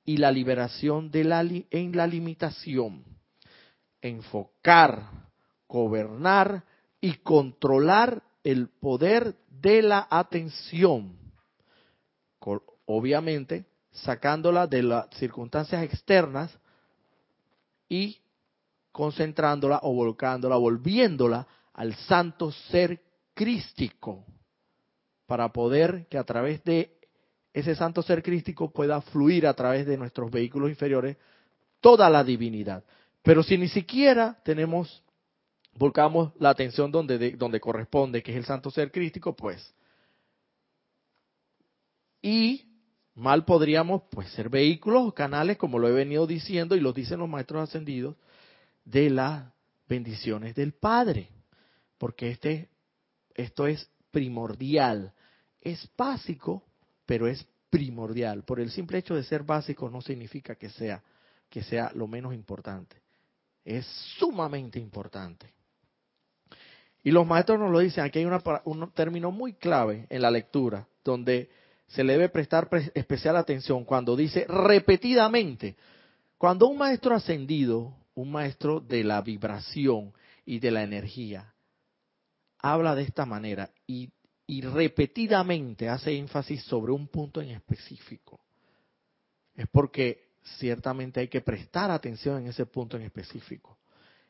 y 0.06 0.18
la 0.18 0.32
liberación 0.32 1.12
de 1.12 1.65
en 1.72 1.96
la 1.96 2.08
limitación 2.08 3.03
enfocar, 4.01 5.10
gobernar 5.67 6.63
y 7.00 7.13
controlar 7.15 8.24
el 8.43 8.67
poder 8.67 9.36
de 9.50 9.81
la 9.81 10.08
atención. 10.10 11.17
Obviamente, 12.86 13.65
sacándola 13.91 14.67
de 14.67 14.84
las 14.84 15.10
circunstancias 15.12 15.84
externas 15.84 16.58
y 17.88 18.20
concentrándola 18.91 19.79
o 19.84 19.93
volcándola, 19.93 20.58
volviéndola 20.58 21.48
al 21.74 21.96
santo 21.96 22.51
ser 22.51 23.01
crístico, 23.34 24.25
para 25.25 25.53
poder 25.53 26.08
que 26.10 26.17
a 26.17 26.24
través 26.24 26.63
de 26.63 27.00
ese 27.53 27.75
santo 27.75 28.01
ser 28.01 28.22
crístico 28.22 28.72
pueda 28.72 29.01
fluir 29.01 29.48
a 29.48 29.53
través 29.53 29.86
de 29.86 29.98
nuestros 29.98 30.29
vehículos 30.31 30.70
inferiores 30.70 31.17
toda 31.79 32.10
la 32.10 32.24
divinidad. 32.24 32.84
Pero 33.23 33.43
si 33.43 33.57
ni 33.57 33.67
siquiera 33.67 34.39
tenemos, 34.43 35.03
volcamos 35.75 36.33
la 36.39 36.49
atención 36.49 36.91
donde, 36.91 37.31
donde 37.31 37.59
corresponde, 37.59 38.23
que 38.23 38.31
es 38.31 38.37
el 38.37 38.45
santo 38.45 38.71
ser 38.71 38.91
crístico, 38.91 39.35
pues. 39.35 39.73
Y 42.21 42.65
mal 43.13 43.45
podríamos 43.45 44.03
pues 44.09 44.29
ser 44.31 44.49
vehículos 44.49 45.07
o 45.07 45.13
canales, 45.13 45.57
como 45.57 45.77
lo 45.77 45.87
he 45.87 45.91
venido 45.91 46.25
diciendo 46.25 46.75
y 46.75 46.79
lo 46.79 46.93
dicen 46.93 47.19
los 47.19 47.29
maestros 47.29 47.69
ascendidos, 47.69 48.15
de 48.85 49.09
las 49.11 49.51
bendiciones 49.87 50.55
del 50.55 50.73
Padre. 50.73 51.29
Porque 51.99 52.31
este, 52.31 52.69
esto 53.35 53.67
es 53.67 53.87
primordial. 54.09 55.13
Es 55.61 55.87
básico, 55.95 56.63
pero 57.05 57.27
es 57.27 57.45
primordial. 57.69 58.43
Por 58.43 58.59
el 58.59 58.71
simple 58.71 58.97
hecho 58.97 59.13
de 59.13 59.23
ser 59.23 59.43
básico 59.43 59.91
no 59.91 60.01
significa 60.01 60.55
que 60.55 60.69
sea, 60.69 61.03
que 61.49 61.61
sea 61.61 61.91
lo 61.93 62.07
menos 62.07 62.33
importante 62.33 63.01
es 63.63 63.86
sumamente 64.18 64.80
importante. 64.80 65.53
Y 67.03 67.12
los 67.12 67.25
maestros 67.25 67.60
nos 67.60 67.72
lo 67.72 67.80
dicen, 67.80 68.03
aquí 68.03 68.20
hay 68.20 68.25
un 68.25 68.91
término 68.91 69.32
muy 69.32 69.53
clave 69.53 70.06
en 70.10 70.22
la 70.22 70.30
lectura, 70.30 70.88
donde 71.03 71.50
se 71.88 72.03
le 72.03 72.13
debe 72.13 72.30
prestar 72.30 72.70
especial 72.94 73.36
atención 73.38 73.84
cuando 73.84 74.15
dice 74.15 74.46
repetidamente, 74.48 75.75
cuando 76.38 76.68
un 76.68 76.77
maestro 76.77 77.15
ascendido 77.15 77.96
un 78.15 78.32
maestro 78.32 78.80
de 78.80 79.03
la 79.03 79.22
vibración 79.22 80.13
y 80.46 80.60
de 80.60 80.72
la 80.72 80.84
energía, 80.84 81.53
habla 82.60 82.96
de 82.96 83.03
esta 83.03 83.25
manera 83.25 83.72
y, 83.88 84.10
y 84.46 84.62
repetidamente 84.62 85.89
hace 85.89 86.18
énfasis 86.18 86.63
sobre 86.63 86.91
un 86.91 87.08
punto 87.08 87.41
en 87.41 87.51
específico, 87.51 88.39
es 89.56 89.68
porque 89.70 90.30
ciertamente 90.43 91.19
hay 91.19 91.27
que 91.27 91.41
prestar 91.41 91.91
atención 91.91 92.41
en 92.41 92.48
ese 92.48 92.65
punto 92.65 92.98
en 92.98 93.03
específico. 93.03 93.77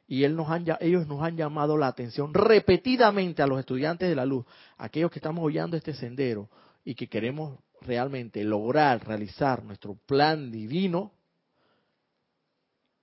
Y 0.08 0.24
él 0.24 0.36
nos 0.36 0.50
han, 0.50 0.66
ellos 0.82 1.08
nos 1.08 1.22
han 1.22 1.38
llamado 1.38 1.78
la 1.78 1.88
atención 1.88 2.34
repetidamente 2.34 3.42
a 3.42 3.48
los 3.48 3.60
estudiantes 3.60 4.10
de 4.10 4.16
la 4.16 4.26
luz, 4.26 4.46
aquellos 4.78 5.10
que 5.10 5.20
estamos 5.20 5.44
oyendo 5.44 5.78
este 5.78 5.94
sendero 5.94 6.50
y 6.84 6.96
que 6.96 7.08
queremos 7.08 7.60
realmente 7.82 8.44
lograr 8.44 9.08
realizar 9.08 9.64
nuestro 9.64 9.96
plan 10.06 10.52
divino, 10.52 11.14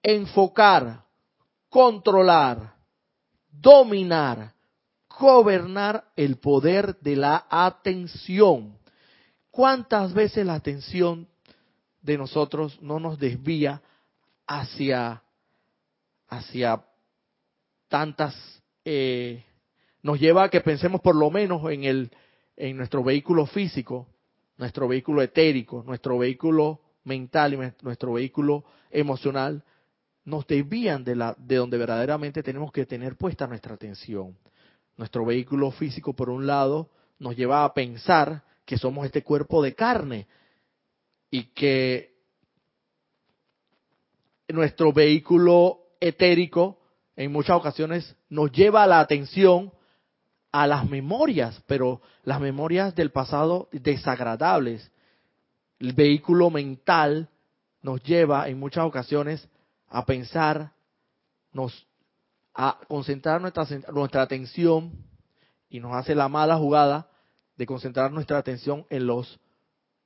enfocar, 0.03 1.05
controlar, 1.69 2.75
dominar, 3.51 4.53
gobernar 5.19 6.05
el 6.15 6.37
poder 6.37 6.99
de 7.01 7.17
la 7.17 7.47
atención. 7.51 8.79
¿Cuántas 9.51 10.13
veces 10.13 10.47
la 10.47 10.55
atención 10.55 11.29
de 12.09 12.17
nosotros 12.17 12.81
no 12.81 12.99
nos 12.99 13.19
desvía 13.19 13.83
hacia, 14.47 15.23
hacia 16.27 16.83
tantas, 17.87 18.35
eh, 18.83 19.45
nos 20.03 20.19
lleva 20.19 20.45
a 20.45 20.49
que 20.49 20.63
pensemos 20.63 21.03
por 21.03 21.15
lo 21.15 21.31
menos 21.31 21.71
en, 21.71 21.85
el, 21.85 22.11
en 22.57 22.79
nuestro 22.79 23.05
vehículo 23.05 23.45
físico, 23.45 24.09
nuestro 24.57 24.89
vehículo 24.89 25.21
etérico, 25.21 25.85
nuestro 25.87 26.17
vehículo 26.17 26.81
mental 27.05 27.53
y 27.53 27.85
nuestro 27.85 28.15
vehículo 28.15 28.65
emocional, 28.91 29.63
nos 30.25 30.47
desvían 30.47 31.05
de, 31.05 31.15
la, 31.15 31.37
de 31.39 31.57
donde 31.57 31.77
verdaderamente 31.77 32.43
tenemos 32.43 32.73
que 32.73 32.87
tener 32.87 33.17
puesta 33.17 33.47
nuestra 33.47 33.75
atención. 33.75 34.35
Nuestro 34.97 35.27
vehículo 35.27 35.71
físico, 35.73 36.15
por 36.15 36.31
un 36.31 36.47
lado, 36.47 36.91
nos 37.19 37.37
lleva 37.37 37.65
a 37.65 37.75
pensar 37.75 38.45
que 38.65 38.79
somos 38.79 39.05
este 39.05 39.23
cuerpo 39.23 39.63
de 39.63 39.75
carne 39.75 40.27
y 41.31 41.45
que 41.55 42.15
nuestro 44.49 44.93
vehículo 44.93 45.81
etérico 46.01 46.79
en 47.17 47.33
muchas 47.33 47.57
ocasiones 47.57 48.17
nos 48.29 48.51
lleva 48.53 48.87
la 48.87 49.01
atención 49.01 49.73
a 50.53 50.67
las 50.67 50.89
memorias, 50.89 51.63
pero 51.67 52.01
las 52.23 52.41
memorias 52.41 52.95
del 52.95 53.11
pasado 53.11 53.69
desagradables. 53.73 54.91
El 55.79 55.93
vehículo 55.93 56.51
mental 56.51 57.29
nos 57.83 58.03
lleva 58.03 58.49
en 58.49 58.59
muchas 58.59 58.85
ocasiones 58.85 59.49
a 59.89 60.05
pensar, 60.05 60.73
nos, 61.53 61.87
a 62.55 62.79
concentrar 62.89 63.41
nuestra, 63.41 63.67
nuestra 63.93 64.23
atención 64.23 64.93
y 65.69 65.81
nos 65.81 65.95
hace 65.95 66.15
la 66.15 66.29
mala 66.29 66.57
jugada 66.57 67.09
de 67.57 67.67
concentrar 67.67 68.11
nuestra 68.13 68.39
atención 68.39 68.87
en 68.89 69.07
los 69.07 69.39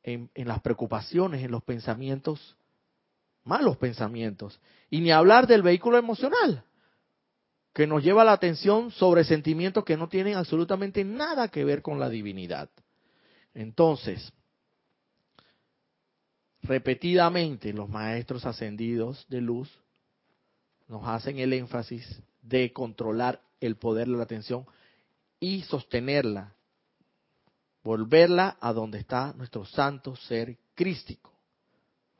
en, 0.02 0.30
las 0.34 0.60
preocupaciones, 0.60 1.42
en 1.44 1.50
los 1.50 1.62
pensamientos, 1.62 2.56
malos 3.44 3.76
pensamientos. 3.76 4.60
Y 4.90 5.00
ni 5.00 5.10
hablar 5.10 5.46
del 5.46 5.62
vehículo 5.62 5.98
emocional, 5.98 6.64
que 7.72 7.86
nos 7.86 8.02
lleva 8.02 8.24
la 8.24 8.32
atención 8.32 8.90
sobre 8.90 9.24
sentimientos 9.24 9.84
que 9.84 9.96
no 9.96 10.08
tienen 10.08 10.34
absolutamente 10.34 11.04
nada 11.04 11.48
que 11.48 11.64
ver 11.64 11.82
con 11.82 11.98
la 11.98 12.08
divinidad. 12.08 12.68
Entonces, 13.54 14.32
repetidamente 16.62 17.72
los 17.72 17.88
maestros 17.88 18.44
ascendidos 18.44 19.26
de 19.28 19.40
luz 19.40 19.70
nos 20.88 21.06
hacen 21.06 21.38
el 21.38 21.52
énfasis 21.52 22.20
de 22.42 22.72
controlar 22.72 23.40
el 23.60 23.76
poder 23.76 24.08
de 24.08 24.16
la 24.16 24.24
atención 24.24 24.66
y 25.40 25.62
sostenerla 25.62 26.54
volverla 27.82 28.56
a 28.60 28.72
donde 28.72 28.98
está 28.98 29.32
nuestro 29.34 29.64
santo 29.64 30.16
ser 30.16 30.56
crístico. 30.74 31.32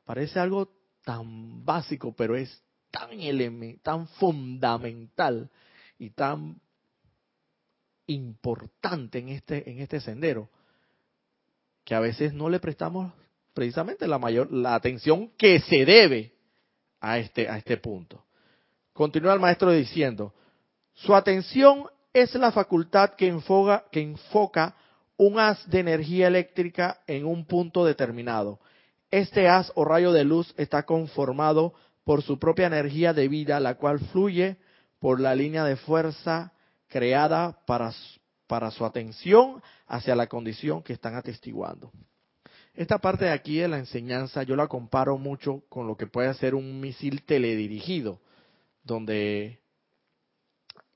Parece 0.05 0.40
algo 0.40 0.68
tan 1.05 1.64
básico, 1.64 2.14
pero 2.14 2.37
es 2.37 2.62
tan, 2.90 3.11
tan 3.83 4.09
fundamental 4.09 5.51
y 5.98 6.11
tan 6.11 6.61
importante 8.07 9.18
en 9.18 9.29
este, 9.29 9.70
en 9.70 9.81
este 9.81 10.01
sendero 10.01 10.48
que 11.85 11.94
a 11.94 12.01
veces 12.01 12.33
no 12.33 12.48
le 12.48 12.61
prestamos 12.61 13.12
precisamente 13.55 14.07
la 14.07 14.18
mayor 14.18 14.53
la 14.53 14.75
atención 14.75 15.31
que 15.37 15.61
se 15.61 15.85
debe 15.85 16.35
a 17.01 17.18
este 17.18 17.48
a 17.48 17.59
este 17.59 17.77
punto. 17.77 18.25
Continúa 18.92 19.35
el 19.35 19.40
maestro 19.40 19.70
diciendo, 19.70 20.35
su 20.94 21.14
atención 21.14 21.87
es 22.12 22.35
la 22.35 22.53
facultad 22.53 23.14
que 23.14 23.27
enfoca, 23.27 23.85
que 23.90 24.01
enfoca 24.01 24.77
un 25.23 25.39
haz 25.39 25.65
de 25.71 25.79
energía 25.79 26.27
eléctrica 26.27 26.99
en 27.07 27.27
un 27.27 27.45
punto 27.45 27.85
determinado. 27.85 28.59
Este 29.09 29.49
haz 29.49 29.71
o 29.77 29.85
rayo 29.85 30.11
de 30.11 30.25
luz 30.25 30.53
está 30.57 30.83
conformado 30.83 31.75
por 32.03 32.23
su 32.23 32.41
propia 32.41 32.67
energía 32.67 33.13
de 33.13 33.29
vida, 33.29 33.61
la 33.61 33.77
cual 33.77 34.01
fluye 34.01 34.57
por 34.99 35.21
la 35.21 35.37
línea 35.37 35.63
de 35.63 35.77
fuerza 35.77 36.53
creada 36.89 37.57
para, 37.67 37.93
para 38.49 38.73
su 38.73 38.85
atención 38.85 39.63
hacia 39.87 40.17
la 40.17 40.27
condición 40.27 40.83
que 40.83 40.93
están 40.93 41.15
atestiguando. 41.15 41.93
Esta 42.75 42.99
parte 42.99 43.27
de 43.27 43.31
aquí 43.31 43.59
de 43.59 43.69
la 43.69 43.79
enseñanza 43.79 44.43
yo 44.43 44.57
la 44.57 44.67
comparo 44.67 45.19
mucho 45.19 45.63
con 45.69 45.87
lo 45.87 45.97
que 45.97 46.09
puede 46.09 46.35
ser 46.35 46.57
un 46.57 46.81
misil 46.81 47.23
teledirigido, 47.23 48.19
donde 48.83 49.61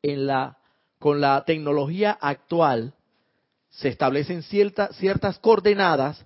en 0.03 0.27
la, 0.27 0.59
con 0.99 1.21
la 1.21 1.45
tecnología 1.45 2.19
actual 2.21 2.93
se 3.77 3.89
establecen 3.89 4.43
ciertas 4.43 5.39
coordenadas 5.39 6.25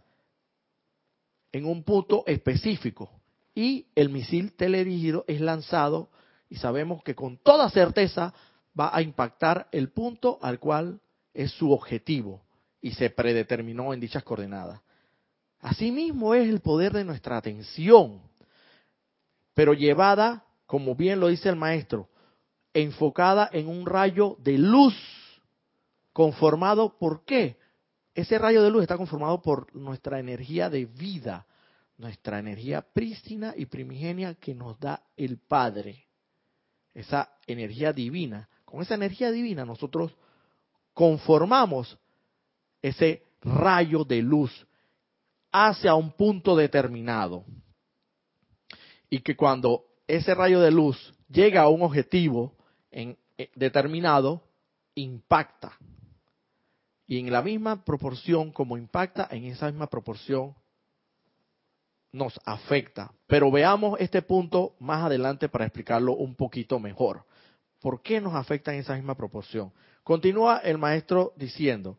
en 1.53 1.65
un 1.65 1.83
punto 1.83 2.23
específico 2.27 3.11
y 3.55 3.87
el 3.97 4.09
misil 4.09 4.53
teledirigido 4.53 5.25
es 5.27 5.41
lanzado 5.41 6.11
y 6.49 6.57
sabemos 6.57 7.03
que 7.03 7.17
con 7.17 7.39
toda 7.39 7.69
certeza 7.71 8.33
va 8.79 8.95
a 8.95 9.03
impactar 9.03 9.69
el 9.73 9.91
punto 9.91 10.39
al 10.43 10.61
cual 10.61 11.01
es 11.35 11.51
su 11.51 11.73
objetivo 11.73 12.41
y 12.81 12.93
se 12.93 13.11
predeterminó 13.11 13.93
en 13.93 14.01
dichas 14.01 14.23
coordenadas. 14.23 14.81
Asimismo 15.59 16.35
es 16.35 16.49
el 16.49 16.61
poder 16.61 16.93
de 16.93 17.05
nuestra 17.05 17.37
atención, 17.37 18.23
pero 19.55 19.75
llevada, 19.75 20.45
como 20.67 20.95
bien 20.95 21.19
lo 21.19 21.29
dice 21.29 21.49
el 21.49 21.57
maestro, 21.57 22.09
enfocada 22.73 23.51
en 23.53 23.67
un 23.67 23.87
rayo 23.87 24.37
de 24.39 24.57
luz 24.57 24.95
conformado 26.13 26.99
por 26.99 27.25
qué? 27.25 27.59
Ese 28.15 28.39
rayo 28.39 28.63
de 28.63 28.71
luz 28.71 28.83
está 28.83 28.97
conformado 28.97 29.41
por 29.41 29.75
nuestra 29.75 30.19
energía 30.19 30.69
de 30.69 30.85
vida, 30.85 31.47
nuestra 31.97 32.39
energía 32.39 32.83
prístina 32.83 33.55
y 33.57 33.67
primigenia 33.67 34.35
que 34.35 34.55
nos 34.55 34.79
da 34.81 35.03
el 35.17 35.39
Padre. 35.39 36.07
Esa 36.93 37.33
energía 37.47 37.93
divina. 37.93 38.49
Con 38.65 38.83
esa 38.83 38.95
energía 38.95 39.31
divina 39.31 39.65
nosotros 39.65 40.13
conformamos 40.93 41.99
ese 42.83 43.23
rayo 43.43 44.05
de 44.05 44.23
luz 44.23 44.67
hacia 45.53 45.95
un 45.95 46.13
punto 46.13 46.57
determinado. 46.57 47.45
Y 49.09 49.21
que 49.21 49.37
cuando 49.37 49.85
ese 50.07 50.35
rayo 50.35 50.61
de 50.61 50.71
luz 50.71 51.15
llega 51.29 51.63
a 51.63 51.69
un 51.69 51.83
objetivo 51.83 52.57
en, 52.91 53.17
eh, 53.39 53.51
determinado, 53.55 54.43
impacta 54.95 55.79
y 57.11 57.19
en 57.19 57.33
la 57.33 57.43
misma 57.43 57.85
proporción 57.85 58.53
como 58.53 58.77
impacta, 58.77 59.27
en 59.33 59.43
esa 59.47 59.67
misma 59.67 59.89
proporción 59.89 60.55
nos 62.13 62.39
afecta. 62.45 63.11
Pero 63.27 63.51
veamos 63.51 63.99
este 63.99 64.23
punto 64.23 64.77
más 64.79 65.03
adelante 65.03 65.49
para 65.49 65.65
explicarlo 65.65 66.13
un 66.13 66.37
poquito 66.37 66.79
mejor. 66.79 67.25
¿Por 67.81 68.01
qué 68.01 68.21
nos 68.21 68.37
afecta 68.37 68.73
en 68.73 68.79
esa 68.79 68.95
misma 68.95 69.17
proporción? 69.17 69.73
Continúa 70.05 70.59
el 70.59 70.79
maestro 70.79 71.33
diciendo, 71.35 71.99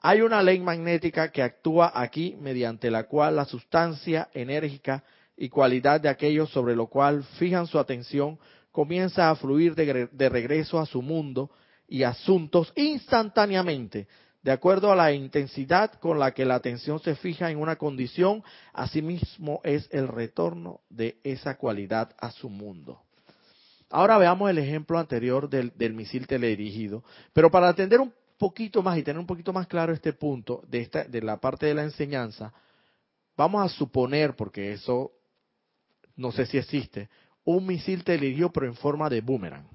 hay 0.00 0.20
una 0.20 0.40
ley 0.44 0.60
magnética 0.60 1.32
que 1.32 1.42
actúa 1.42 1.90
aquí 1.92 2.36
mediante 2.40 2.88
la 2.88 3.08
cual 3.08 3.34
la 3.34 3.46
sustancia 3.46 4.30
enérgica 4.32 5.02
y 5.36 5.48
cualidad 5.48 6.00
de 6.00 6.08
aquellos 6.08 6.50
sobre 6.50 6.76
lo 6.76 6.86
cual 6.86 7.24
fijan 7.40 7.66
su 7.66 7.80
atención 7.80 8.38
comienza 8.70 9.28
a 9.28 9.34
fluir 9.34 9.74
de, 9.74 10.08
de 10.12 10.28
regreso 10.28 10.78
a 10.78 10.86
su 10.86 11.02
mundo 11.02 11.50
y 11.88 12.04
asuntos 12.04 12.72
instantáneamente, 12.76 14.06
de 14.46 14.52
acuerdo 14.52 14.92
a 14.92 14.94
la 14.94 15.10
intensidad 15.10 15.94
con 15.94 16.20
la 16.20 16.30
que 16.30 16.44
la 16.44 16.54
atención 16.54 17.00
se 17.00 17.16
fija 17.16 17.50
en 17.50 17.58
una 17.58 17.74
condición, 17.74 18.44
asimismo 18.72 19.60
es 19.64 19.88
el 19.90 20.06
retorno 20.06 20.82
de 20.88 21.18
esa 21.24 21.56
cualidad 21.56 22.14
a 22.16 22.30
su 22.30 22.48
mundo. 22.48 23.02
Ahora 23.90 24.18
veamos 24.18 24.48
el 24.48 24.58
ejemplo 24.58 25.00
anterior 25.00 25.50
del, 25.50 25.94
misil 25.94 26.28
teledirigido, 26.28 27.02
pero 27.32 27.50
para 27.50 27.68
atender 27.68 27.98
un 27.98 28.14
poquito 28.38 28.84
más 28.84 28.96
y 28.96 29.02
tener 29.02 29.18
un 29.18 29.26
poquito 29.26 29.52
más 29.52 29.66
claro 29.66 29.92
este 29.92 30.12
punto 30.12 30.62
de, 30.68 30.82
esta, 30.82 31.02
de 31.02 31.22
la 31.22 31.38
parte 31.38 31.66
de 31.66 31.74
la 31.74 31.82
enseñanza, 31.82 32.52
vamos 33.36 33.64
a 33.64 33.68
suponer, 33.76 34.36
porque 34.36 34.70
eso 34.70 35.10
no 36.14 36.30
sé 36.30 36.46
si 36.46 36.56
existe, 36.56 37.08
un 37.44 37.66
misil 37.66 38.04
te 38.04 38.12
dirigió 38.12 38.52
pero 38.52 38.66
en 38.66 38.76
forma 38.76 39.10
de 39.10 39.22
boomerang. 39.22 39.66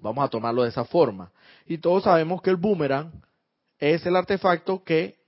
Vamos 0.00 0.24
a 0.24 0.28
tomarlo 0.28 0.64
de 0.64 0.70
esa 0.70 0.84
forma. 0.84 1.30
Y 1.64 1.78
todos 1.78 2.02
sabemos 2.02 2.42
que 2.42 2.50
el 2.50 2.56
boomerang 2.56 3.24
es 3.78 4.04
el 4.06 4.16
artefacto 4.16 4.82
que 4.82 5.18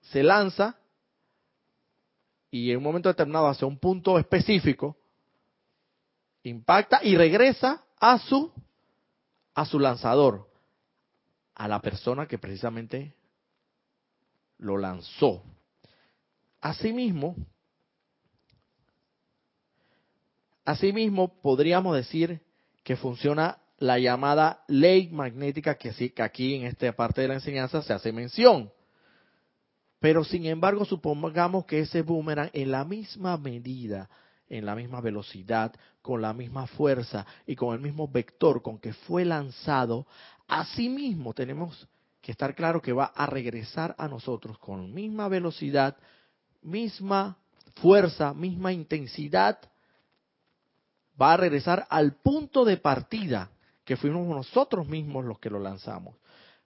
se 0.00 0.22
lanza 0.22 0.76
y 2.50 2.70
en 2.70 2.78
un 2.78 2.82
momento 2.82 3.08
determinado 3.08 3.48
hacia 3.48 3.66
un 3.66 3.78
punto 3.78 4.18
específico, 4.18 4.96
impacta 6.42 7.00
y 7.02 7.16
regresa 7.16 7.84
a 7.98 8.18
su 8.18 8.52
a 9.54 9.64
su 9.66 9.78
lanzador, 9.78 10.48
a 11.54 11.68
la 11.68 11.82
persona 11.82 12.26
que 12.26 12.38
precisamente 12.38 13.14
lo 14.58 14.78
lanzó. 14.78 15.42
Asimismo, 16.60 17.36
asimismo 20.64 21.40
podríamos 21.42 21.96
decir 21.96 22.40
que 22.82 22.96
funciona 22.96 23.59
la 23.80 23.98
llamada 23.98 24.62
ley 24.68 25.08
magnética 25.08 25.76
que, 25.76 25.92
sí, 25.94 26.10
que 26.10 26.22
aquí 26.22 26.54
en 26.54 26.64
esta 26.64 26.92
parte 26.92 27.22
de 27.22 27.28
la 27.28 27.34
enseñanza 27.34 27.82
se 27.82 27.94
hace 27.94 28.12
mención. 28.12 28.70
Pero 29.98 30.22
sin 30.22 30.46
embargo, 30.46 30.84
supongamos 30.84 31.64
que 31.64 31.80
ese 31.80 32.02
boomerang 32.02 32.50
en 32.52 32.70
la 32.70 32.84
misma 32.84 33.38
medida, 33.38 34.08
en 34.48 34.66
la 34.66 34.74
misma 34.74 35.00
velocidad, 35.00 35.72
con 36.02 36.20
la 36.20 36.34
misma 36.34 36.66
fuerza 36.66 37.26
y 37.46 37.56
con 37.56 37.74
el 37.74 37.80
mismo 37.80 38.06
vector 38.06 38.62
con 38.62 38.78
que 38.78 38.92
fue 38.92 39.24
lanzado, 39.24 40.06
asimismo 40.46 41.32
tenemos 41.32 41.88
que 42.20 42.32
estar 42.32 42.54
claro 42.54 42.82
que 42.82 42.92
va 42.92 43.06
a 43.06 43.26
regresar 43.26 43.94
a 43.96 44.08
nosotros 44.08 44.58
con 44.58 44.92
misma 44.92 45.28
velocidad, 45.28 45.96
misma 46.60 47.38
fuerza, 47.76 48.34
misma 48.34 48.72
intensidad, 48.72 49.58
va 51.20 51.32
a 51.32 51.38
regresar 51.38 51.86
al 51.88 52.16
punto 52.16 52.66
de 52.66 52.76
partida 52.76 53.50
que 53.90 53.96
fuimos 53.96 54.24
nosotros 54.24 54.86
mismos 54.86 55.24
los 55.24 55.40
que 55.40 55.50
lo 55.50 55.58
lanzamos. 55.58 56.14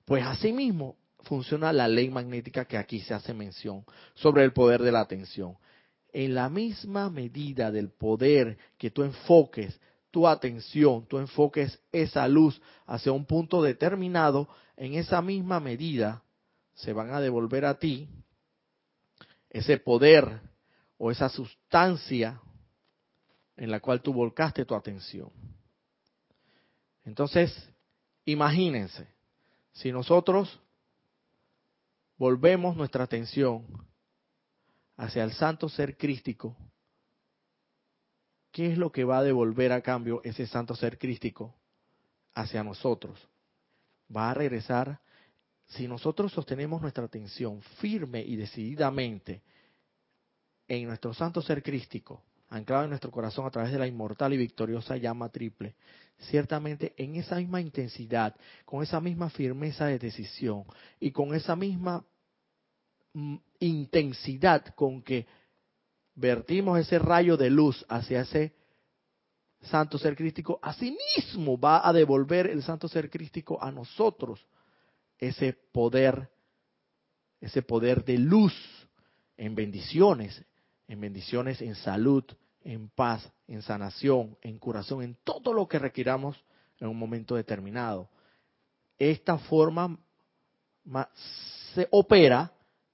Pues 0.04 0.22
asimismo 0.26 0.98
funciona 1.22 1.72
la 1.72 1.88
ley 1.88 2.10
magnética 2.10 2.66
que 2.66 2.76
aquí 2.76 3.00
se 3.00 3.14
hace 3.14 3.32
mención 3.32 3.82
sobre 4.12 4.44
el 4.44 4.52
poder 4.52 4.82
de 4.82 4.92
la 4.92 5.00
atención. 5.00 5.56
En 6.12 6.34
la 6.34 6.50
misma 6.50 7.08
medida 7.08 7.70
del 7.70 7.88
poder 7.88 8.58
que 8.76 8.90
tú 8.90 9.04
enfoques 9.04 9.80
tu 10.10 10.28
atención, 10.28 11.06
tú 11.06 11.16
enfoques 11.16 11.80
esa 11.92 12.28
luz 12.28 12.60
hacia 12.84 13.10
un 13.10 13.24
punto 13.24 13.62
determinado, 13.62 14.46
en 14.76 14.92
esa 14.92 15.22
misma 15.22 15.60
medida 15.60 16.22
se 16.74 16.92
van 16.92 17.08
a 17.14 17.22
devolver 17.22 17.64
a 17.64 17.78
ti 17.78 18.06
ese 19.48 19.78
poder 19.78 20.42
o 20.98 21.10
esa 21.10 21.30
sustancia 21.30 22.38
en 23.56 23.70
la 23.70 23.80
cual 23.80 24.02
tú 24.02 24.12
volcaste 24.12 24.66
tu 24.66 24.74
atención. 24.74 25.30
Entonces, 27.04 27.52
imagínense, 28.24 29.06
si 29.72 29.92
nosotros 29.92 30.60
volvemos 32.16 32.76
nuestra 32.76 33.04
atención 33.04 33.66
hacia 34.96 35.24
el 35.24 35.32
santo 35.32 35.68
ser 35.68 35.96
crístico, 35.96 36.56
¿qué 38.52 38.72
es 38.72 38.78
lo 38.78 38.90
que 38.92 39.04
va 39.04 39.18
a 39.18 39.22
devolver 39.22 39.72
a 39.72 39.82
cambio 39.82 40.20
ese 40.24 40.46
santo 40.46 40.74
ser 40.74 40.98
crístico 40.98 41.54
hacia 42.34 42.62
nosotros? 42.62 43.28
Va 44.14 44.30
a 44.30 44.34
regresar, 44.34 45.00
si 45.66 45.88
nosotros 45.88 46.32
sostenemos 46.32 46.80
nuestra 46.80 47.04
atención 47.04 47.60
firme 47.80 48.22
y 48.22 48.36
decididamente 48.36 49.42
en 50.68 50.86
nuestro 50.86 51.12
santo 51.12 51.42
ser 51.42 51.62
crístico, 51.62 52.22
anclado 52.54 52.84
en 52.84 52.90
nuestro 52.90 53.10
corazón 53.10 53.46
a 53.46 53.50
través 53.50 53.72
de 53.72 53.78
la 53.78 53.86
inmortal 53.86 54.32
y 54.32 54.36
victoriosa 54.36 54.96
llama 54.96 55.28
triple, 55.28 55.74
ciertamente 56.18 56.94
en 56.96 57.16
esa 57.16 57.36
misma 57.36 57.60
intensidad, 57.60 58.34
con 58.64 58.82
esa 58.82 59.00
misma 59.00 59.28
firmeza 59.30 59.86
de 59.86 59.98
decisión 59.98 60.64
y 61.00 61.10
con 61.10 61.34
esa 61.34 61.56
misma 61.56 62.04
mm, 63.12 63.36
intensidad 63.60 64.66
con 64.74 65.02
que 65.02 65.26
vertimos 66.14 66.78
ese 66.78 66.98
rayo 66.98 67.36
de 67.36 67.50
luz 67.50 67.84
hacia 67.88 68.20
ese 68.20 68.54
santo 69.62 69.98
ser 69.98 70.14
crístico, 70.14 70.60
asimismo 70.62 71.58
va 71.58 71.86
a 71.86 71.92
devolver 71.92 72.46
el 72.46 72.62
santo 72.62 72.86
ser 72.86 73.10
crístico 73.10 73.60
a 73.62 73.72
nosotros 73.72 74.46
ese 75.18 75.52
poder, 75.52 76.30
ese 77.40 77.62
poder 77.62 78.04
de 78.04 78.18
luz 78.18 78.54
en 79.36 79.54
bendiciones, 79.54 80.44
en 80.86 81.00
bendiciones 81.00 81.60
en 81.62 81.74
salud, 81.74 82.24
en 82.64 82.88
paz, 82.88 83.30
en 83.46 83.62
sanación, 83.62 84.36
en 84.42 84.58
curación, 84.58 85.02
en 85.02 85.16
todo 85.22 85.52
lo 85.52 85.68
que 85.68 85.78
requiramos 85.78 86.42
en 86.80 86.88
un 86.88 86.98
momento 86.98 87.36
determinado. 87.36 88.08
Esta 88.98 89.38
forma 89.38 89.98
se 91.74 91.86
opera 91.90 92.52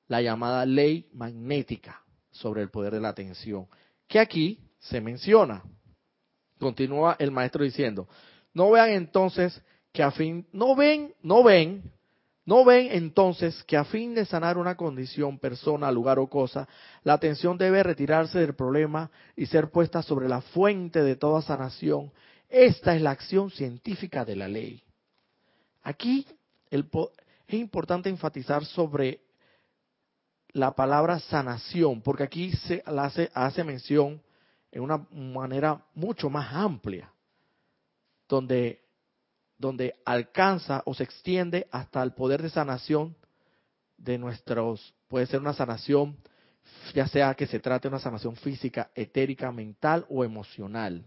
la 0.09 0.21
llamada 0.21 0.67
ley 0.67 1.09
magnética 1.13 2.03
sobre 2.31 2.63
el 2.63 2.71
poder 2.71 2.95
de 2.95 3.01
la 3.01 3.11
atención, 3.11 3.67
que 4.07 4.19
aquí 4.19 4.59
se 4.79 5.01
menciona. 5.01 5.63
Continúa 6.59 7.17
el 7.19 7.31
maestro 7.31 7.65
diciendo, 7.65 8.09
no 8.53 8.71
vean 8.71 8.91
entonces 8.91 9.63
que 9.93 10.03
a 10.03 10.11
fin, 10.11 10.47
no 10.53 10.75
ven, 10.75 11.15
no 11.23 11.43
ven 11.43 11.83
¿No 12.51 12.65
ven 12.65 12.89
entonces 12.91 13.63
que 13.63 13.77
a 13.77 13.85
fin 13.85 14.13
de 14.13 14.25
sanar 14.25 14.59
una 14.59 14.77
condición, 14.77 15.39
persona, 15.39 15.93
lugar 15.93 16.19
o 16.19 16.27
cosa, 16.27 16.67
la 17.05 17.13
atención 17.13 17.57
debe 17.57 17.81
retirarse 17.85 18.41
del 18.41 18.57
problema 18.57 19.09
y 19.37 19.47
ser 19.47 19.71
puesta 19.71 20.03
sobre 20.03 20.29
la 20.29 20.41
fuente 20.41 21.05
de 21.05 21.15
toda 21.15 21.43
sanación? 21.43 22.11
Esta 22.49 22.97
es 22.97 23.03
la 23.03 23.13
acción 23.13 23.53
científica 23.53 24.25
de 24.25 24.35
la 24.35 24.49
ley. 24.49 24.83
Aquí 25.85 26.27
es 26.69 27.55
importante 27.55 28.09
enfatizar 28.09 28.65
sobre 28.65 29.21
la 30.49 30.73
palabra 30.73 31.21
sanación, 31.21 32.03
porque 32.03 32.25
aquí 32.25 32.51
se 32.51 32.83
hace, 32.85 33.31
hace 33.33 33.63
mención 33.63 34.21
en 34.73 34.83
una 34.83 34.99
manera 35.13 35.85
mucho 35.95 36.29
más 36.29 36.53
amplia, 36.53 37.13
donde 38.29 38.80
donde 39.61 39.95
alcanza 40.07 40.83
o 40.87 40.95
se 40.95 41.05
extiende 41.05 41.69
hasta 41.71 42.03
el 42.03 42.15
poder 42.15 42.41
de 42.41 42.49
sanación 42.49 43.15
de 43.99 44.17
nuestros, 44.17 44.95
puede 45.07 45.27
ser 45.27 45.41
una 45.41 45.53
sanación, 45.53 46.17
ya 46.95 47.07
sea 47.07 47.35
que 47.35 47.47
se 47.47 47.61
trate 47.61 47.83
de 47.83 47.95
una 47.95 48.03
sanación 48.03 48.37
física, 48.37 48.91
etérica, 48.95 49.53
mental 49.53 50.07
o 50.09 50.25
emocional. 50.25 51.05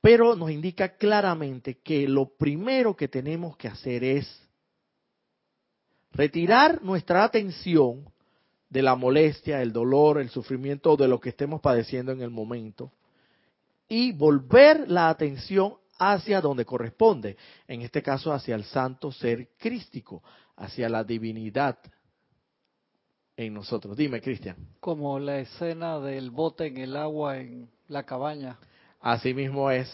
Pero 0.00 0.34
nos 0.34 0.50
indica 0.50 0.96
claramente 0.96 1.78
que 1.78 2.08
lo 2.08 2.30
primero 2.36 2.96
que 2.96 3.08
tenemos 3.08 3.58
que 3.58 3.68
hacer 3.68 4.02
es 4.02 4.26
retirar 6.12 6.82
nuestra 6.82 7.22
atención 7.24 8.10
de 8.70 8.80
la 8.80 8.94
molestia, 8.94 9.60
el 9.60 9.74
dolor, 9.74 10.18
el 10.20 10.30
sufrimiento 10.30 10.96
de 10.96 11.06
lo 11.06 11.20
que 11.20 11.28
estemos 11.28 11.60
padeciendo 11.60 12.12
en 12.12 12.22
el 12.22 12.30
momento 12.30 12.92
y 13.88 14.12
volver 14.12 14.88
la 14.88 15.10
atención 15.10 15.74
hacia 15.98 16.40
donde 16.40 16.64
corresponde, 16.64 17.36
en 17.66 17.82
este 17.82 18.02
caso 18.02 18.32
hacia 18.32 18.54
el 18.54 18.64
santo 18.64 19.12
ser 19.12 19.48
crístico, 19.58 20.22
hacia 20.56 20.88
la 20.88 21.04
divinidad 21.04 21.78
en 23.36 23.54
nosotros. 23.54 23.96
Dime, 23.96 24.20
Cristian. 24.20 24.56
Como 24.80 25.18
la 25.18 25.38
escena 25.38 26.00
del 26.00 26.30
bote 26.30 26.66
en 26.66 26.78
el 26.78 26.96
agua 26.96 27.38
en 27.38 27.68
la 27.88 28.04
cabaña. 28.04 28.58
Así 29.00 29.34
mismo 29.34 29.70
es, 29.70 29.88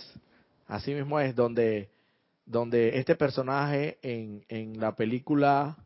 así 0.69 0.95
mismo 0.95 1.19
es 1.19 1.35
donde, 1.35 1.91
donde 2.47 2.99
este 2.99 3.17
personaje 3.17 3.99
en, 4.03 4.45
en 4.49 4.81
la 4.81 4.95
película 4.95 5.77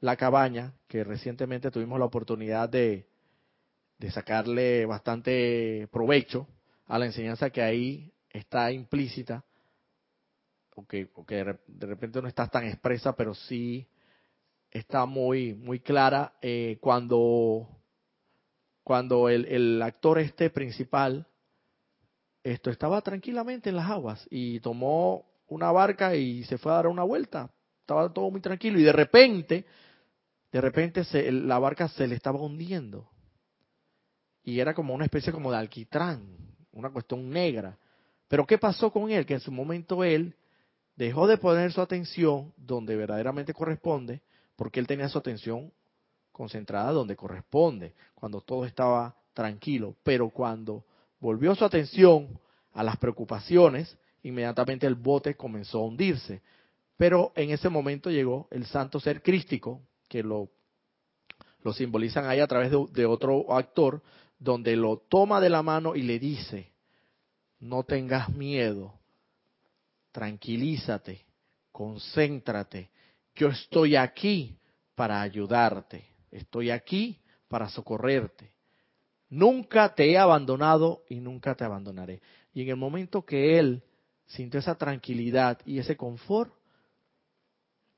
La 0.00 0.16
cabaña, 0.16 0.74
que 0.86 1.02
recientemente 1.02 1.70
tuvimos 1.70 1.98
la 1.98 2.04
oportunidad 2.04 2.68
de, 2.68 3.06
de 3.98 4.10
sacarle 4.10 4.84
bastante 4.84 5.88
provecho 5.90 6.46
a 6.86 6.98
la 6.98 7.06
enseñanza 7.06 7.48
que 7.48 7.62
ahí 7.62 8.12
está 8.28 8.70
implícita, 8.70 9.44
o 10.74 10.86
que, 10.86 11.08
de 11.66 11.86
repente 11.86 12.20
no 12.20 12.28
está 12.28 12.48
tan 12.48 12.64
expresa, 12.64 13.14
pero 13.14 13.34
sí 13.34 13.86
está 14.70 15.06
muy, 15.06 15.54
muy 15.54 15.80
clara 15.80 16.34
eh, 16.42 16.78
cuando, 16.80 17.68
cuando 18.82 19.28
el, 19.28 19.46
el, 19.46 19.82
actor 19.82 20.18
este 20.18 20.50
principal 20.50 21.26
esto 22.42 22.70
estaba 22.70 23.00
tranquilamente 23.00 23.70
en 23.70 23.76
las 23.76 23.88
aguas 23.88 24.26
y 24.30 24.60
tomó 24.60 25.24
una 25.46 25.72
barca 25.72 26.14
y 26.14 26.44
se 26.44 26.58
fue 26.58 26.72
a 26.72 26.76
dar 26.76 26.86
una 26.88 27.02
vuelta. 27.02 27.50
Estaba 27.80 28.12
todo 28.12 28.30
muy 28.30 28.40
tranquilo 28.40 28.78
y 28.78 28.82
de 28.82 28.92
repente, 28.92 29.64
de 30.52 30.60
repente 30.60 31.04
se, 31.04 31.30
la 31.30 31.58
barca 31.58 31.88
se 31.88 32.06
le 32.06 32.14
estaba 32.14 32.40
hundiendo. 32.40 33.08
Y 34.42 34.60
era 34.60 34.74
como 34.74 34.94
una 34.94 35.04
especie 35.04 35.32
como 35.32 35.50
de 35.50 35.56
alquitrán, 35.56 36.36
una 36.72 36.90
cuestión 36.90 37.30
negra. 37.30 37.78
Pero 38.28 38.46
¿qué 38.46 38.58
pasó 38.58 38.90
con 38.90 39.10
él? 39.10 39.24
Que 39.24 39.34
en 39.34 39.40
su 39.40 39.52
momento 39.52 40.04
él 40.04 40.36
dejó 40.96 41.26
de 41.26 41.38
poner 41.38 41.72
su 41.72 41.80
atención 41.80 42.52
donde 42.56 42.96
verdaderamente 42.96 43.52
corresponde, 43.52 44.22
porque 44.56 44.80
él 44.80 44.86
tenía 44.86 45.08
su 45.08 45.18
atención 45.18 45.72
concentrada 46.32 46.92
donde 46.92 47.16
corresponde, 47.16 47.94
cuando 48.14 48.40
todo 48.40 48.64
estaba 48.64 49.16
tranquilo, 49.32 49.96
pero 50.02 50.30
cuando 50.30 50.84
volvió 51.20 51.54
su 51.54 51.64
atención 51.64 52.38
a 52.72 52.82
las 52.82 52.96
preocupaciones, 52.96 53.96
inmediatamente 54.22 54.86
el 54.86 54.94
bote 54.94 55.36
comenzó 55.36 55.78
a 55.78 55.86
hundirse. 55.86 56.42
Pero 56.96 57.32
en 57.34 57.50
ese 57.50 57.68
momento 57.68 58.10
llegó 58.10 58.48
el 58.50 58.66
santo 58.66 59.00
ser 59.00 59.22
crístico, 59.22 59.80
que 60.08 60.22
lo, 60.22 60.48
lo 61.62 61.72
simbolizan 61.72 62.26
ahí 62.26 62.40
a 62.40 62.46
través 62.46 62.70
de, 62.70 62.86
de 62.92 63.06
otro 63.06 63.52
actor, 63.52 64.02
donde 64.38 64.76
lo 64.76 64.98
toma 64.98 65.40
de 65.40 65.50
la 65.50 65.62
mano 65.62 65.96
y 65.96 66.02
le 66.02 66.18
dice, 66.18 66.72
no 67.58 67.82
tengas 67.82 68.28
miedo, 68.30 68.94
tranquilízate, 70.14 71.26
concéntrate, 71.72 72.88
yo 73.34 73.48
estoy 73.48 73.96
aquí 73.96 74.56
para 74.94 75.20
ayudarte, 75.20 76.06
estoy 76.30 76.70
aquí 76.70 77.20
para 77.48 77.68
socorrerte. 77.68 78.54
Nunca 79.28 79.92
te 79.92 80.12
he 80.12 80.16
abandonado 80.16 81.02
y 81.08 81.16
nunca 81.16 81.56
te 81.56 81.64
abandonaré. 81.64 82.22
Y 82.52 82.62
en 82.62 82.68
el 82.68 82.76
momento 82.76 83.24
que 83.24 83.58
él 83.58 83.82
sintió 84.26 84.60
esa 84.60 84.76
tranquilidad 84.76 85.58
y 85.66 85.80
ese 85.80 85.96
confort, 85.96 86.54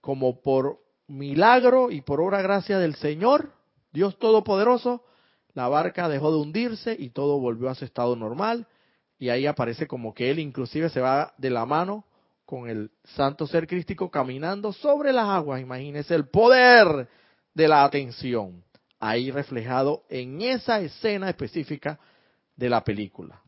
como 0.01 0.41
por 0.41 0.81
milagro 1.07 1.91
y 1.91 2.01
por 2.01 2.23
obra 2.23 2.41
gracia 2.41 2.79
del 2.79 2.95
Señor, 2.95 3.53
Dios 3.93 4.19
Todopoderoso, 4.19 5.05
la 5.53 5.69
barca 5.69 6.09
dejó 6.09 6.33
de 6.33 6.39
hundirse 6.39 6.97
y 6.99 7.11
todo 7.11 7.39
volvió 7.39 7.69
a 7.69 7.75
su 7.75 7.85
estado 7.85 8.17
normal. 8.17 8.67
Y 9.19 9.29
ahí 9.31 9.47
aparece 9.47 9.87
como 9.87 10.13
que 10.13 10.31
él 10.31 10.39
inclusive 10.39 10.89
se 10.91 11.01
va 11.01 11.35
de 11.39 11.51
la 11.51 11.65
mano 11.65 12.05
con 12.45 12.69
el 12.69 12.91
santo 13.05 13.47
ser 13.47 13.67
crístico 13.67 14.11
caminando 14.11 14.73
sobre 14.73 15.13
las 15.13 15.29
aguas. 15.29 15.61
Imagínese 15.61 16.15
el 16.15 16.29
poder 16.29 17.09
de 17.55 17.69
la 17.69 17.85
atención 17.85 18.63
ahí 18.99 19.31
reflejado 19.31 20.05
en 20.09 20.43
esa 20.43 20.81
escena 20.81 21.29
específica 21.29 21.99
de 22.55 22.69
la 22.69 22.83
película. 22.83 23.41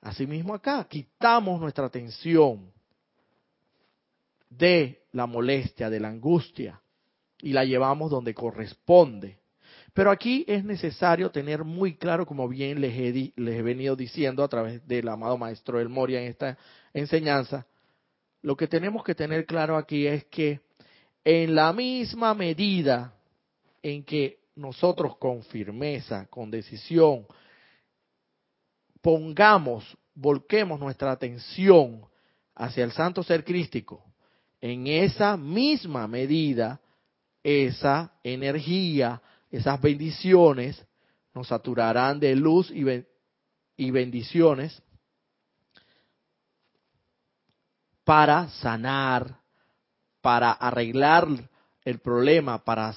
Asimismo 0.00 0.54
acá, 0.54 0.86
quitamos 0.88 1.60
nuestra 1.60 1.86
atención 1.86 2.70
de 4.48 5.02
la 5.12 5.26
molestia, 5.26 5.90
de 5.90 6.00
la 6.00 6.08
angustia, 6.08 6.80
y 7.40 7.52
la 7.52 7.64
llevamos 7.64 8.10
donde 8.10 8.34
corresponde. 8.34 9.38
Pero 9.96 10.10
aquí 10.10 10.44
es 10.46 10.62
necesario 10.62 11.30
tener 11.30 11.64
muy 11.64 11.94
claro, 11.94 12.26
como 12.26 12.46
bien 12.50 12.82
les 12.82 12.92
he, 12.94 13.32
he 13.34 13.62
venido 13.62 13.96
diciendo 13.96 14.44
a 14.44 14.48
través 14.48 14.86
del 14.86 15.08
amado 15.08 15.38
maestro 15.38 15.80
El 15.80 15.88
Moria 15.88 16.20
en 16.20 16.26
esta 16.26 16.58
enseñanza, 16.92 17.66
lo 18.42 18.58
que 18.58 18.66
tenemos 18.66 19.02
que 19.02 19.14
tener 19.14 19.46
claro 19.46 19.74
aquí 19.74 20.06
es 20.06 20.26
que 20.26 20.60
en 21.24 21.54
la 21.54 21.72
misma 21.72 22.34
medida 22.34 23.14
en 23.82 24.04
que 24.04 24.40
nosotros 24.54 25.16
con 25.16 25.42
firmeza, 25.44 26.26
con 26.26 26.50
decisión, 26.50 27.26
pongamos, 29.00 29.96
volquemos 30.14 30.78
nuestra 30.78 31.10
atención 31.10 32.02
hacia 32.54 32.84
el 32.84 32.92
santo 32.92 33.22
ser 33.22 33.44
crístico, 33.44 34.04
en 34.60 34.88
esa 34.88 35.38
misma 35.38 36.06
medida, 36.06 36.82
esa 37.42 38.12
energía, 38.22 39.22
esas 39.50 39.80
bendiciones 39.80 40.84
nos 41.34 41.48
saturarán 41.48 42.18
de 42.18 42.34
luz 42.34 42.70
y, 42.70 43.90
bendiciones 43.90 44.82
para 48.04 48.48
sanar, 48.48 49.40
para 50.20 50.52
arreglar 50.52 51.28
el 51.84 51.98
problema, 51.98 52.64
para, 52.64 52.94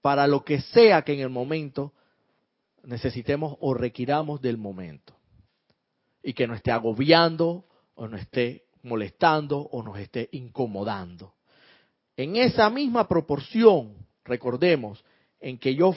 para 0.00 0.26
lo 0.26 0.44
que 0.44 0.60
sea 0.60 1.02
que 1.02 1.14
en 1.14 1.20
el 1.20 1.28
momento 1.28 1.92
necesitemos 2.82 3.56
o 3.60 3.74
requiramos 3.74 4.40
del 4.40 4.56
momento. 4.56 5.14
Y 6.22 6.32
que 6.32 6.46
no 6.46 6.54
esté 6.54 6.72
agobiando 6.72 7.66
o 7.94 8.08
no 8.08 8.16
esté 8.16 8.64
molestando 8.82 9.58
o 9.58 9.82
nos 9.82 9.98
esté 9.98 10.28
incomodando. 10.32 11.34
En 12.16 12.36
esa 12.36 12.70
misma 12.70 13.06
proporción, 13.06 13.94
recordemos, 14.24 15.04
en 15.48 15.58
que 15.58 15.76
yo, 15.76 15.94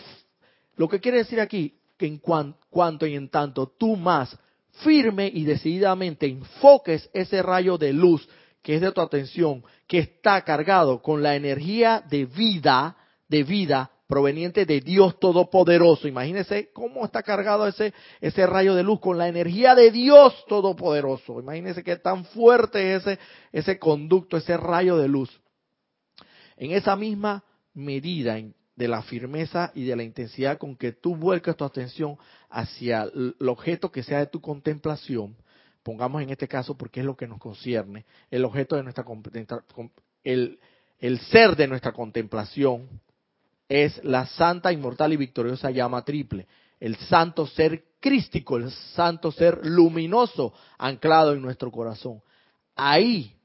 lo 0.76 0.88
que 0.88 1.00
quiere 1.00 1.20
decir 1.20 1.40
aquí, 1.40 1.74
que 1.98 2.06
en 2.06 2.20
cuanto 2.20 3.08
y 3.08 3.16
en 3.16 3.30
tanto 3.30 3.68
tú 3.68 3.96
más 3.96 4.38
firme 4.84 5.30
y 5.34 5.44
decididamente 5.44 6.28
enfoques 6.28 7.10
ese 7.14 7.42
rayo 7.42 7.78
de 7.78 7.92
luz 7.92 8.30
que 8.62 8.76
es 8.76 8.82
de 8.82 8.92
tu 8.92 9.02
atención, 9.02 9.64
que 9.88 10.00
está 10.00 10.44
cargado 10.44 11.02
con 11.02 11.24
la 11.24 11.36
energía 11.36 12.04
de 12.10 12.26
vida, 12.26 12.96
de 13.28 13.44
vida 13.44 13.90
proveniente 14.06 14.66
de 14.66 14.82
Dios 14.82 15.20
Todopoderoso. 15.20 16.08
Imagínese 16.08 16.72
cómo 16.72 17.04
está 17.04 17.24
cargado 17.24 17.66
ese, 17.68 17.94
ese 18.22 18.46
rayo 18.46 18.76
de 18.76 18.84
luz 18.84 19.00
con 19.00 19.18
la 19.18 19.30
energía 19.30 19.74
de 19.74 19.90
Dios 19.90 20.46
Todopoderoso. 20.48 21.40
Imagínese 21.40 21.84
qué 21.84 21.96
tan 21.96 22.26
fuerte 22.26 22.96
es 22.96 23.08
ese, 23.08 23.20
ese 23.52 23.80
conducto, 23.80 24.38
ese 24.38 24.58
rayo 24.58 24.98
de 24.98 25.08
luz. 25.08 25.42
En 26.56 26.72
esa 26.72 26.96
misma 26.96 27.44
medida 27.74 28.38
de 28.80 28.88
la 28.88 29.02
firmeza 29.02 29.74
y 29.76 29.84
de 29.84 29.94
la 29.94 30.04
intensidad 30.04 30.58
con 30.58 30.78
que 30.78 30.94
tú 30.94 31.14
vuelcas 31.14 31.58
tu 31.58 31.66
atención 31.66 32.18
hacia 32.50 33.04
el 33.04 33.36
objeto 33.50 33.92
que 33.92 34.04
sea 34.04 34.20
de 34.20 34.28
tu 34.28 34.40
contemplación, 34.40 35.36
pongamos 35.84 36.22
en 36.22 36.30
este 36.30 36.48
caso 36.48 36.78
porque 36.78 37.02
es 37.02 37.06
lo 37.06 37.18
que 37.18 37.28
nos 37.28 37.40
concierne, 37.40 38.06
el 38.32 38.46
objeto 38.46 38.78
de 38.78 38.84
nuestra 38.84 39.06
el, 40.24 40.60
el 40.98 41.20
ser 41.20 41.58
de 41.58 41.68
nuestra 41.68 41.92
contemplación 41.92 42.88
es 43.68 44.02
la 44.06 44.26
santa, 44.28 44.72
inmortal 44.72 45.12
y 45.12 45.18
victoriosa 45.18 45.72
llama 45.72 46.06
triple, 46.06 46.48
el 46.80 46.96
santo 46.96 47.48
ser 47.48 47.84
crístico, 48.00 48.56
el 48.56 48.72
santo 48.72 49.30
ser 49.34 49.60
luminoso 49.66 50.54
anclado 50.78 51.34
en 51.34 51.42
nuestro 51.42 51.70
corazón. 51.70 52.22
Ahí, 52.78 53.36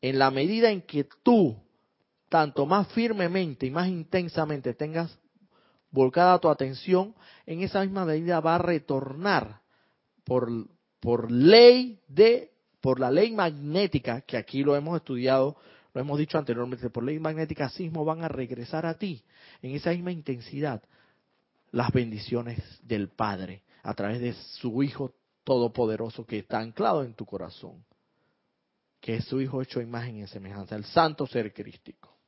en 0.00 0.18
la 0.18 0.30
medida 0.30 0.70
en 0.70 0.80
que 0.80 1.06
tú 1.22 1.54
tanto 2.30 2.64
más 2.64 2.86
firmemente 2.92 3.66
y 3.66 3.70
más 3.70 3.88
intensamente 3.88 4.72
tengas 4.72 5.18
volcada 5.90 6.38
tu 6.38 6.48
atención, 6.48 7.14
en 7.44 7.62
esa 7.62 7.80
misma 7.80 8.04
medida 8.04 8.40
va 8.40 8.54
a 8.54 8.58
retornar 8.58 9.60
por, 10.24 10.48
por 11.00 11.30
ley 11.30 12.00
de, 12.06 12.52
por 12.80 13.00
la 13.00 13.10
ley 13.10 13.32
magnética, 13.32 14.20
que 14.20 14.36
aquí 14.36 14.62
lo 14.62 14.76
hemos 14.76 14.96
estudiado, 14.96 15.56
lo 15.92 16.00
hemos 16.00 16.18
dicho 16.18 16.38
anteriormente, 16.38 16.88
por 16.88 17.02
ley 17.02 17.18
magnética 17.18 17.68
sismo 17.68 18.04
van 18.04 18.22
a 18.22 18.28
regresar 18.28 18.86
a 18.86 18.94
ti 18.94 19.24
en 19.60 19.74
esa 19.74 19.90
misma 19.90 20.12
intensidad 20.12 20.80
las 21.72 21.92
bendiciones 21.92 22.62
del 22.82 23.08
Padre 23.08 23.64
a 23.82 23.92
través 23.94 24.20
de 24.20 24.34
su 24.34 24.82
Hijo 24.84 25.14
Todopoderoso 25.42 26.24
que 26.24 26.38
está 26.38 26.60
anclado 26.60 27.02
en 27.02 27.14
tu 27.14 27.26
corazón, 27.26 27.84
que 29.00 29.16
es 29.16 29.24
su 29.24 29.40
Hijo 29.40 29.60
hecho 29.60 29.80
imagen 29.80 30.18
y 30.18 30.26
semejanza, 30.28 30.76
el 30.76 30.84
Santo 30.84 31.26
Ser 31.26 31.52
Crístico. 31.52 32.19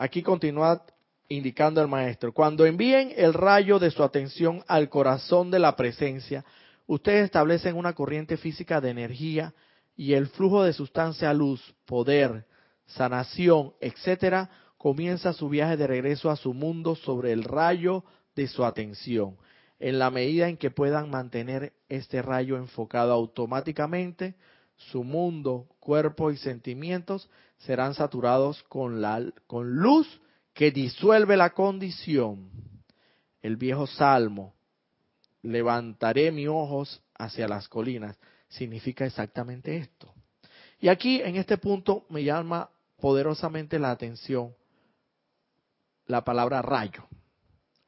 Aquí 0.00 0.22
continúa 0.22 0.82
indicando 1.28 1.82
el 1.82 1.86
maestro, 1.86 2.32
cuando 2.32 2.64
envíen 2.64 3.12
el 3.18 3.34
rayo 3.34 3.78
de 3.78 3.90
su 3.90 4.02
atención 4.02 4.64
al 4.66 4.88
corazón 4.88 5.50
de 5.50 5.58
la 5.58 5.76
presencia, 5.76 6.42
ustedes 6.86 7.26
establecen 7.26 7.76
una 7.76 7.92
corriente 7.92 8.38
física 8.38 8.80
de 8.80 8.88
energía 8.88 9.52
y 9.94 10.14
el 10.14 10.28
flujo 10.28 10.62
de 10.62 10.72
sustancia 10.72 11.34
luz, 11.34 11.74
poder, 11.84 12.46
sanación, 12.86 13.74
etcétera, 13.78 14.48
comienza 14.78 15.34
su 15.34 15.50
viaje 15.50 15.76
de 15.76 15.86
regreso 15.86 16.30
a 16.30 16.36
su 16.36 16.54
mundo 16.54 16.96
sobre 16.96 17.32
el 17.32 17.44
rayo 17.44 18.02
de 18.34 18.48
su 18.48 18.64
atención. 18.64 19.36
En 19.78 19.98
la 19.98 20.10
medida 20.10 20.48
en 20.48 20.56
que 20.56 20.70
puedan 20.70 21.10
mantener 21.10 21.74
este 21.90 22.22
rayo 22.22 22.56
enfocado 22.56 23.12
automáticamente, 23.12 24.34
su 24.90 25.04
mundo, 25.04 25.68
cuerpo 25.78 26.30
y 26.30 26.36
sentimientos 26.36 27.28
serán 27.58 27.94
saturados 27.94 28.62
con, 28.64 29.00
la, 29.02 29.22
con 29.46 29.76
luz 29.76 30.20
que 30.54 30.70
disuelve 30.70 31.36
la 31.36 31.50
condición. 31.50 32.50
El 33.42 33.56
viejo 33.56 33.86
salmo, 33.86 34.54
levantaré 35.42 36.32
mis 36.32 36.48
ojos 36.48 37.02
hacia 37.14 37.48
las 37.48 37.68
colinas, 37.68 38.18
significa 38.48 39.04
exactamente 39.04 39.76
esto. 39.76 40.12
Y 40.80 40.88
aquí, 40.88 41.20
en 41.20 41.36
este 41.36 41.58
punto, 41.58 42.06
me 42.08 42.24
llama 42.24 42.70
poderosamente 42.98 43.78
la 43.78 43.90
atención 43.90 44.54
la 46.06 46.24
palabra 46.24 46.62
rayo. 46.62 47.06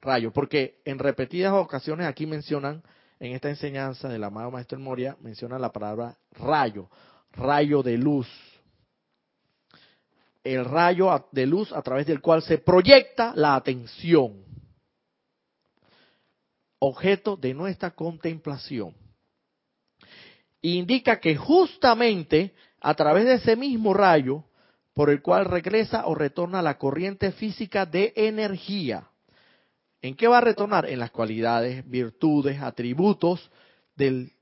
Rayo, 0.00 0.32
porque 0.32 0.80
en 0.84 0.98
repetidas 0.98 1.52
ocasiones 1.52 2.06
aquí 2.06 2.26
mencionan, 2.26 2.82
en 3.22 3.34
esta 3.36 3.48
enseñanza 3.48 4.08
del 4.08 4.24
amado 4.24 4.50
Maestro 4.50 4.80
Moria, 4.80 5.16
menciona 5.20 5.56
la 5.56 5.70
palabra 5.70 6.16
rayo, 6.32 6.88
rayo 7.30 7.80
de 7.80 7.96
luz, 7.96 8.26
el 10.42 10.64
rayo 10.64 11.28
de 11.30 11.46
luz 11.46 11.72
a 11.72 11.82
través 11.82 12.04
del 12.04 12.20
cual 12.20 12.42
se 12.42 12.58
proyecta 12.58 13.32
la 13.36 13.54
atención, 13.54 14.44
objeto 16.80 17.36
de 17.36 17.54
nuestra 17.54 17.92
contemplación. 17.92 18.92
Indica 20.60 21.20
que 21.20 21.36
justamente 21.36 22.52
a 22.80 22.92
través 22.94 23.24
de 23.24 23.34
ese 23.34 23.54
mismo 23.54 23.94
rayo, 23.94 24.42
por 24.94 25.10
el 25.10 25.22
cual 25.22 25.44
regresa 25.44 26.06
o 26.06 26.16
retorna 26.16 26.60
la 26.60 26.76
corriente 26.76 27.30
física 27.30 27.86
de 27.86 28.12
energía, 28.16 29.11
¿En 30.02 30.16
qué 30.16 30.26
va 30.26 30.38
a 30.38 30.42
retornar? 30.42 30.86
En 30.90 30.98
las 30.98 31.12
cualidades, 31.12 31.88
virtudes, 31.88 32.60
atributos 32.60 33.50
del 33.94 34.32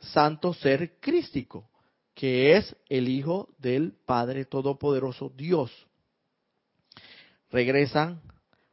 santo 0.00 0.52
ser 0.52 0.98
crístico, 0.98 1.70
que 2.14 2.56
es 2.56 2.76
el 2.88 3.08
Hijo 3.08 3.54
del 3.58 3.92
Padre 4.04 4.44
Todopoderoso 4.44 5.30
Dios. 5.30 5.70
Regresan, 7.50 8.20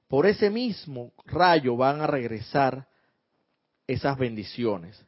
por 0.08 0.26
ese 0.26 0.50
mismo 0.50 1.14
rayo 1.26 1.78
van 1.78 2.02
a 2.02 2.08
regresar 2.08 2.88
esas 3.86 4.18
bendiciones. 4.18 5.06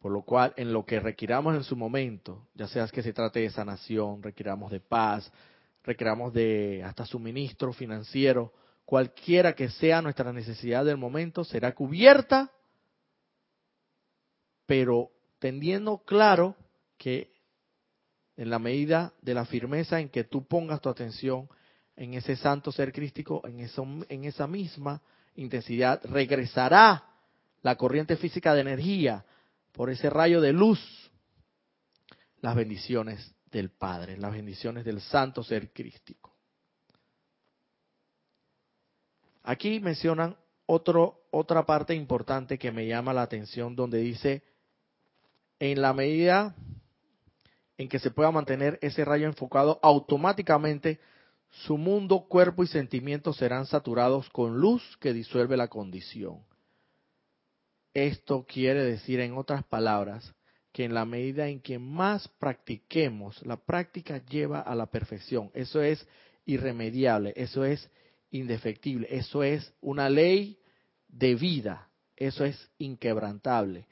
Por 0.00 0.10
lo 0.10 0.22
cual, 0.22 0.52
en 0.56 0.72
lo 0.72 0.84
que 0.84 0.98
requiramos 0.98 1.54
en 1.54 1.62
su 1.62 1.76
momento, 1.76 2.48
ya 2.54 2.66
sea 2.66 2.88
que 2.88 3.02
se 3.02 3.12
trate 3.12 3.40
de 3.40 3.50
sanación, 3.50 4.22
requiramos 4.22 4.72
de 4.72 4.80
paz, 4.80 5.32
requiramos 5.84 6.32
de 6.32 6.82
hasta 6.84 7.06
suministro 7.06 7.72
financiero, 7.72 8.52
cualquiera 8.84 9.54
que 9.54 9.68
sea 9.68 10.02
nuestra 10.02 10.32
necesidad 10.32 10.84
del 10.84 10.96
momento, 10.96 11.44
será 11.44 11.74
cubierta, 11.74 12.50
pero 14.66 15.10
tendiendo 15.38 15.98
claro 15.98 16.56
que 16.96 17.32
en 18.36 18.50
la 18.50 18.58
medida 18.58 19.12
de 19.20 19.34
la 19.34 19.44
firmeza 19.44 20.00
en 20.00 20.08
que 20.08 20.24
tú 20.24 20.46
pongas 20.46 20.80
tu 20.80 20.88
atención 20.88 21.48
en 21.96 22.14
ese 22.14 22.34
santo 22.34 22.72
ser 22.72 22.92
crístico, 22.92 23.46
en, 23.46 23.60
eso, 23.60 23.86
en 24.08 24.24
esa 24.24 24.46
misma 24.46 25.00
intensidad, 25.36 26.00
regresará 26.04 27.04
la 27.62 27.76
corriente 27.76 28.16
física 28.16 28.54
de 28.54 28.62
energía 28.62 29.24
por 29.72 29.90
ese 29.90 30.10
rayo 30.10 30.40
de 30.40 30.52
luz. 30.52 30.80
Las 32.40 32.56
bendiciones 32.56 33.33
del 33.54 33.70
Padre, 33.70 34.18
las 34.18 34.32
bendiciones 34.32 34.84
del 34.84 35.00
santo 35.00 35.42
ser 35.42 35.72
crístico. 35.72 36.34
Aquí 39.44 39.78
mencionan 39.78 40.36
otro, 40.66 41.22
otra 41.30 41.64
parte 41.64 41.94
importante 41.94 42.58
que 42.58 42.72
me 42.72 42.86
llama 42.86 43.12
la 43.12 43.22
atención 43.22 43.76
donde 43.76 43.98
dice, 43.98 44.42
en 45.60 45.80
la 45.80 45.92
medida 45.92 46.56
en 47.78 47.88
que 47.88 47.98
se 48.00 48.10
pueda 48.10 48.30
mantener 48.30 48.78
ese 48.82 49.04
rayo 49.04 49.26
enfocado, 49.26 49.78
automáticamente 49.82 50.98
su 51.50 51.78
mundo, 51.78 52.26
cuerpo 52.28 52.64
y 52.64 52.66
sentimientos 52.66 53.36
serán 53.36 53.66
saturados 53.66 54.28
con 54.30 54.58
luz 54.58 54.96
que 54.98 55.12
disuelve 55.12 55.56
la 55.56 55.68
condición. 55.68 56.42
Esto 57.92 58.44
quiere 58.48 58.82
decir, 58.82 59.20
en 59.20 59.36
otras 59.38 59.62
palabras, 59.62 60.34
que 60.74 60.84
en 60.84 60.92
la 60.92 61.04
medida 61.04 61.46
en 61.46 61.60
que 61.60 61.78
más 61.78 62.26
practiquemos, 62.26 63.40
la 63.46 63.56
práctica 63.56 64.18
lleva 64.26 64.58
a 64.60 64.74
la 64.74 64.86
perfección. 64.86 65.52
Eso 65.54 65.80
es 65.80 66.04
irremediable, 66.46 67.32
eso 67.36 67.64
es 67.64 67.88
indefectible, 68.32 69.06
eso 69.08 69.44
es 69.44 69.72
una 69.80 70.08
ley 70.10 70.58
de 71.06 71.36
vida, 71.36 71.86
eso 72.16 72.44
es 72.44 72.70
inquebrantable. 72.78 73.86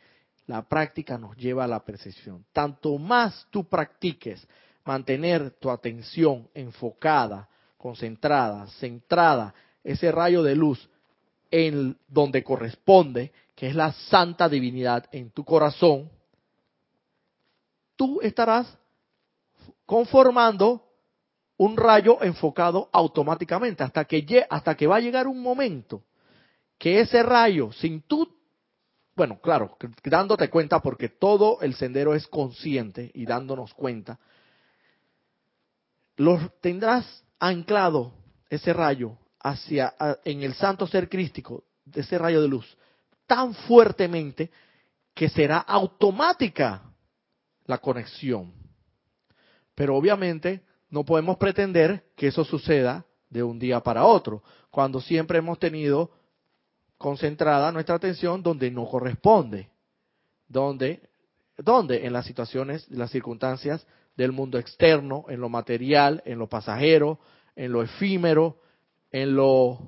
La 0.49 0.69
práctica 0.69 1.17
nos 1.17 1.37
lleva 1.37 1.63
a 1.65 1.69
la 1.69 1.85
percepción. 1.85 2.45
Tanto 2.53 2.99
más 2.99 3.47
tú 3.51 3.69
practiques 3.69 4.45
mantener 4.85 5.53
tu 5.53 5.71
atención 5.71 6.49
enfocada, 6.53 7.49
concentrada, 7.79 8.67
centrada, 8.81 9.55
ese 9.85 10.11
rayo 10.11 10.43
de 10.43 10.57
luz 10.57 10.91
en 11.49 11.97
donde 12.09 12.43
corresponde, 12.43 13.31
que 13.55 13.69
es 13.69 13.77
la 13.77 13.93
santa 13.93 14.49
divinidad 14.49 15.07
en 15.13 15.31
tu 15.31 15.45
corazón, 15.45 16.11
tú 17.97 18.21
estarás 18.21 18.79
conformando 19.87 20.85
un 21.57 21.77
rayo 21.77 22.23
enfocado 22.23 22.89
automáticamente 22.93 23.85
hasta 23.85 24.05
que, 24.05 24.47
hasta 24.49 24.75
que 24.75 24.87
va 24.87 24.97
a 24.97 25.01
llegar 25.01 25.27
un 25.27 25.41
momento 25.41 26.03
que 26.79 27.01
ese 27.01 27.23
rayo, 27.23 27.71
sin 27.73 28.03
tú, 28.03 28.29
bueno, 29.15 29.39
claro, 29.41 29.77
dándote 30.03 30.51
cuenta 30.51 30.81
porque 30.81 31.09
todo 31.09 31.61
el 31.61 31.75
sendero 31.75 32.15
es 32.15 32.27
consciente 32.27 33.11
y 33.15 33.25
dándonos 33.25 33.73
cuenta, 33.75 34.19
los 36.17 36.41
tendrás 36.61 37.25
anclado 37.39 38.13
ese 38.51 38.73
rayo 38.73 39.17
hacia 39.41 39.95
en 40.25 40.43
el 40.43 40.55
santo 40.55 40.87
ser 40.87 41.09
crístico 41.09 41.65
ese 41.95 42.19
rayo 42.19 42.41
de 42.41 42.49
luz 42.49 42.77
tan 43.27 43.55
fuertemente 43.55 44.51
que 45.15 45.29
será 45.29 45.59
automática 45.59 46.92
la 47.67 47.79
conexión. 47.79 48.53
Pero 49.75 49.97
obviamente 49.97 50.63
no 50.91 51.05
podemos 51.05 51.37
pretender 51.39 52.05
que 52.17 52.29
eso 52.29 52.45
suceda 52.45 53.05
de 53.31 53.43
un 53.43 53.59
día 53.59 53.81
para 53.81 54.05
otro, 54.05 54.43
cuando 54.71 55.01
siempre 55.01 55.39
hemos 55.39 55.59
tenido 55.59 56.11
concentrada 56.99 57.73
nuestra 57.73 57.95
atención 57.95 58.43
donde 58.43 58.71
no 58.71 58.87
corresponde, 58.87 59.71
donde, 60.47 61.09
donde 61.57 62.07
en 62.07 62.13
las 62.13 62.27
situaciones, 62.27 62.89
las 62.91 63.11
circunstancias 63.11 63.87
del 64.17 64.33
mundo 64.33 64.59
externo, 64.59 65.25
en 65.29 65.41
lo 65.41 65.49
material, 65.49 66.23
en 66.27 66.39
lo 66.39 66.49
pasajero, 66.49 67.19
en 67.57 67.73
lo 67.73 67.83
efímero, 67.83 68.59
en 69.11 69.35
lo, 69.35 69.79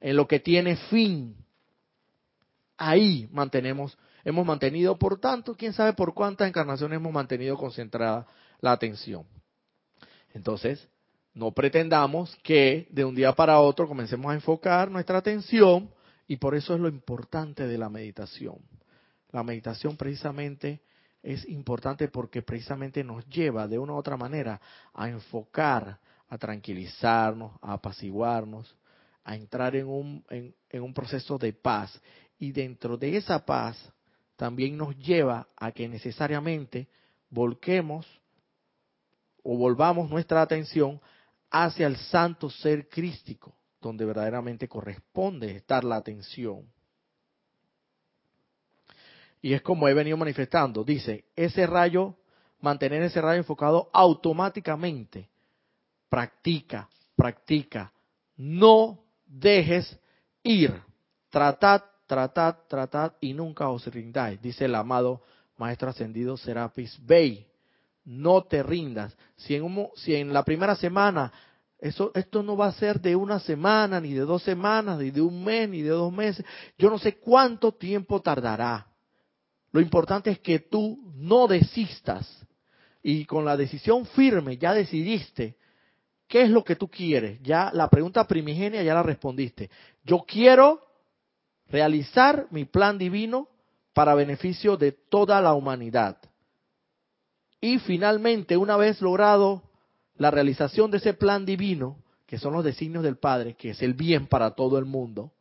en 0.00 0.16
lo 0.16 0.28
que 0.28 0.40
tiene 0.40 0.76
fin. 0.76 1.36
Ahí 2.76 3.28
mantenemos, 3.32 3.96
hemos 4.24 4.46
mantenido, 4.46 4.98
por 4.98 5.20
tanto, 5.20 5.54
quién 5.54 5.72
sabe 5.72 5.92
por 5.92 6.14
cuántas 6.14 6.48
encarnaciones 6.48 6.96
hemos 6.96 7.12
mantenido 7.12 7.56
concentrada 7.56 8.26
la 8.60 8.72
atención. 8.72 9.24
Entonces, 10.32 10.88
no 11.34 11.52
pretendamos 11.52 12.36
que 12.42 12.88
de 12.90 13.04
un 13.04 13.14
día 13.14 13.32
para 13.32 13.60
otro 13.60 13.86
comencemos 13.86 14.30
a 14.30 14.34
enfocar 14.34 14.90
nuestra 14.90 15.18
atención 15.18 15.90
y 16.26 16.36
por 16.36 16.54
eso 16.54 16.74
es 16.74 16.80
lo 16.80 16.88
importante 16.88 17.66
de 17.66 17.78
la 17.78 17.88
meditación. 17.88 18.56
La 19.30 19.42
meditación 19.42 19.96
precisamente 19.96 20.80
es 21.22 21.48
importante 21.48 22.08
porque 22.08 22.42
precisamente 22.42 23.02
nos 23.02 23.26
lleva 23.28 23.66
de 23.66 23.78
una 23.78 23.94
u 23.94 23.96
otra 23.96 24.16
manera 24.16 24.60
a 24.92 25.08
enfocar 25.08 25.98
a 26.28 26.38
tranquilizarnos, 26.38 27.52
a 27.60 27.74
apaciguarnos, 27.74 28.74
a 29.24 29.36
entrar 29.36 29.76
en 29.76 29.86
un, 29.86 30.24
en, 30.30 30.82
un 30.82 30.92
proceso 30.92 31.38
de 31.38 31.52
paz. 31.52 32.00
Y 32.38 32.52
dentro 32.52 32.96
de 32.96 33.16
esa 33.16 33.44
paz 33.44 33.76
también 34.36 34.76
nos 34.76 34.96
lleva 34.98 35.48
a 35.56 35.72
que 35.72 35.88
necesariamente 35.88 36.88
volquemos 37.30 38.06
o 39.42 39.56
volvamos 39.56 40.10
nuestra 40.10 40.42
atención 40.42 41.00
hacia 41.50 41.86
el 41.86 41.96
santo 41.96 42.50
ser 42.50 42.88
crístico, 42.88 43.54
donde 43.80 44.04
verdaderamente 44.04 44.68
corresponde 44.68 45.56
estar 45.56 45.84
la 45.84 45.96
atención. 45.96 46.66
Y 49.40 49.52
es 49.52 49.62
como 49.62 49.86
he 49.88 49.94
venido 49.94 50.16
manifestando, 50.16 50.82
dice, 50.82 51.26
ese 51.36 51.66
rayo, 51.66 52.16
mantener 52.60 53.02
ese 53.02 53.20
rayo 53.20 53.38
enfocado 53.38 53.90
automáticamente 53.92 55.28
practica, 56.14 56.88
practica. 57.16 57.92
No 58.36 59.00
dejes 59.26 59.98
ir. 60.44 60.80
Tratad, 61.28 61.82
tratad, 62.06 62.56
tratad 62.68 63.12
y 63.20 63.32
nunca 63.32 63.68
os 63.68 63.86
rindáis, 63.86 64.40
dice 64.40 64.66
el 64.66 64.74
amado 64.74 65.22
Maestro 65.56 65.90
Ascendido 65.90 66.36
Serapis 66.36 66.98
Bey. 67.04 67.46
No 68.04 68.42
te 68.44 68.62
rindas. 68.62 69.16
Si 69.36 69.54
en, 69.54 69.88
si 69.96 70.14
en 70.14 70.32
la 70.32 70.42
primera 70.42 70.76
semana, 70.76 71.32
eso, 71.78 72.10
esto 72.14 72.42
no 72.42 72.56
va 72.56 72.66
a 72.66 72.72
ser 72.72 73.00
de 73.00 73.16
una 73.16 73.40
semana, 73.40 74.00
ni 74.00 74.12
de 74.12 74.20
dos 74.20 74.42
semanas, 74.42 74.98
ni 74.98 75.10
de 75.10 75.22
un 75.22 75.42
mes, 75.42 75.68
ni 75.68 75.80
de 75.80 75.90
dos 75.90 76.12
meses. 76.12 76.44
Yo 76.76 76.90
no 76.90 76.98
sé 76.98 77.16
cuánto 77.18 77.72
tiempo 77.72 78.20
tardará. 78.20 78.86
Lo 79.72 79.80
importante 79.80 80.30
es 80.30 80.38
que 80.40 80.58
tú 80.58 81.12
no 81.14 81.46
desistas. 81.46 82.28
Y 83.02 83.24
con 83.24 83.44
la 83.44 83.56
decisión 83.56 84.04
firme 84.06 84.58
ya 84.58 84.74
decidiste 84.74 85.56
¿Qué 86.26 86.42
es 86.42 86.50
lo 86.50 86.64
que 86.64 86.76
tú 86.76 86.88
quieres? 86.88 87.40
Ya 87.42 87.70
la 87.72 87.88
pregunta 87.88 88.26
primigenia 88.26 88.82
ya 88.82 88.94
la 88.94 89.02
respondiste. 89.02 89.70
Yo 90.02 90.24
quiero 90.26 90.80
realizar 91.68 92.46
mi 92.50 92.64
plan 92.64 92.98
divino 92.98 93.48
para 93.92 94.14
beneficio 94.14 94.76
de 94.76 94.92
toda 94.92 95.40
la 95.40 95.54
humanidad. 95.54 96.18
Y 97.60 97.78
finalmente, 97.78 98.56
una 98.56 98.76
vez 98.76 99.00
logrado 99.00 99.62
la 100.16 100.30
realización 100.30 100.90
de 100.90 100.98
ese 100.98 101.14
plan 101.14 101.46
divino, 101.46 101.96
que 102.26 102.38
son 102.38 102.52
los 102.52 102.64
designios 102.64 103.04
del 103.04 103.16
Padre, 103.16 103.54
que 103.54 103.70
es 103.70 103.82
el 103.82 103.94
bien 103.94 104.26
para 104.26 104.50
todo 104.50 104.78
el 104.78 104.84
mundo, 104.84 105.32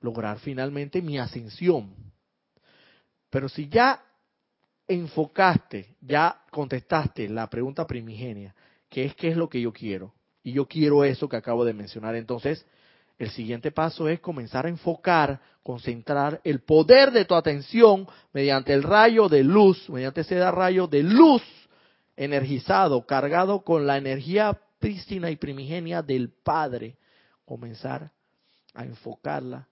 lograr 0.00 0.38
finalmente 0.38 1.02
mi 1.02 1.18
ascensión. 1.18 1.94
Pero 3.30 3.48
si 3.48 3.68
ya 3.68 4.02
enfocaste, 4.86 5.96
ya 6.00 6.42
contestaste 6.50 7.28
la 7.28 7.48
pregunta 7.48 7.86
primigenia, 7.86 8.54
que 8.88 9.04
es 9.04 9.14
qué 9.14 9.28
es 9.28 9.36
lo 9.36 9.48
que 9.48 9.60
yo 9.60 9.72
quiero, 9.72 10.14
y 10.42 10.52
yo 10.52 10.66
quiero 10.66 11.04
eso 11.04 11.28
que 11.28 11.36
acabo 11.36 11.64
de 11.64 11.72
mencionar. 11.72 12.14
Entonces, 12.14 12.64
el 13.18 13.30
siguiente 13.30 13.70
paso 13.72 14.08
es 14.08 14.20
comenzar 14.20 14.66
a 14.66 14.68
enfocar, 14.68 15.40
concentrar 15.62 16.40
el 16.44 16.60
poder 16.60 17.10
de 17.12 17.24
tu 17.24 17.34
atención 17.34 18.06
mediante 18.32 18.72
el 18.72 18.82
rayo 18.82 19.28
de 19.28 19.42
luz, 19.42 19.88
mediante 19.88 20.20
ese 20.20 20.50
rayo 20.50 20.86
de 20.86 21.02
luz 21.02 21.42
energizado, 22.16 23.06
cargado 23.06 23.62
con 23.62 23.86
la 23.86 23.96
energía 23.96 24.58
prístina 24.78 25.30
y 25.30 25.36
primigenia 25.36 26.02
del 26.02 26.30
Padre, 26.30 26.96
comenzar 27.44 28.10
a 28.74 28.84
enfocarla 28.84 29.66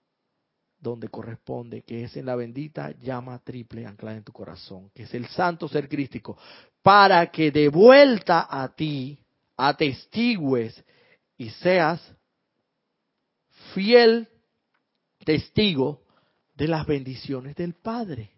donde 0.81 1.09
corresponde, 1.09 1.83
que 1.83 2.05
es 2.05 2.17
en 2.17 2.27
la 2.27 2.37
bendita 2.37 2.93
llama 3.01 3.39
triple 3.39 3.87
anclada 3.87 4.17
en 4.17 4.25
tu 4.25 4.33
corazón, 4.33 4.91
que 4.95 5.05
es 5.05 5.15
el 5.15 5.27
santo 5.29 5.69
ser 5.69 5.89
crístico, 5.89 6.37
para 6.83 7.31
que 7.31 7.51
de 7.51 7.69
vuelta 7.69 8.47
a 8.51 8.69
ti 8.75 9.19
atestigües 9.57 10.83
y 11.39 11.49
seas 11.51 12.01
fiel 13.75 14.29
testigo 15.25 16.03
de 16.55 16.69
las 16.69 16.87
bendiciones 16.87 17.57
del 17.57 17.75
Padre. 17.75 18.31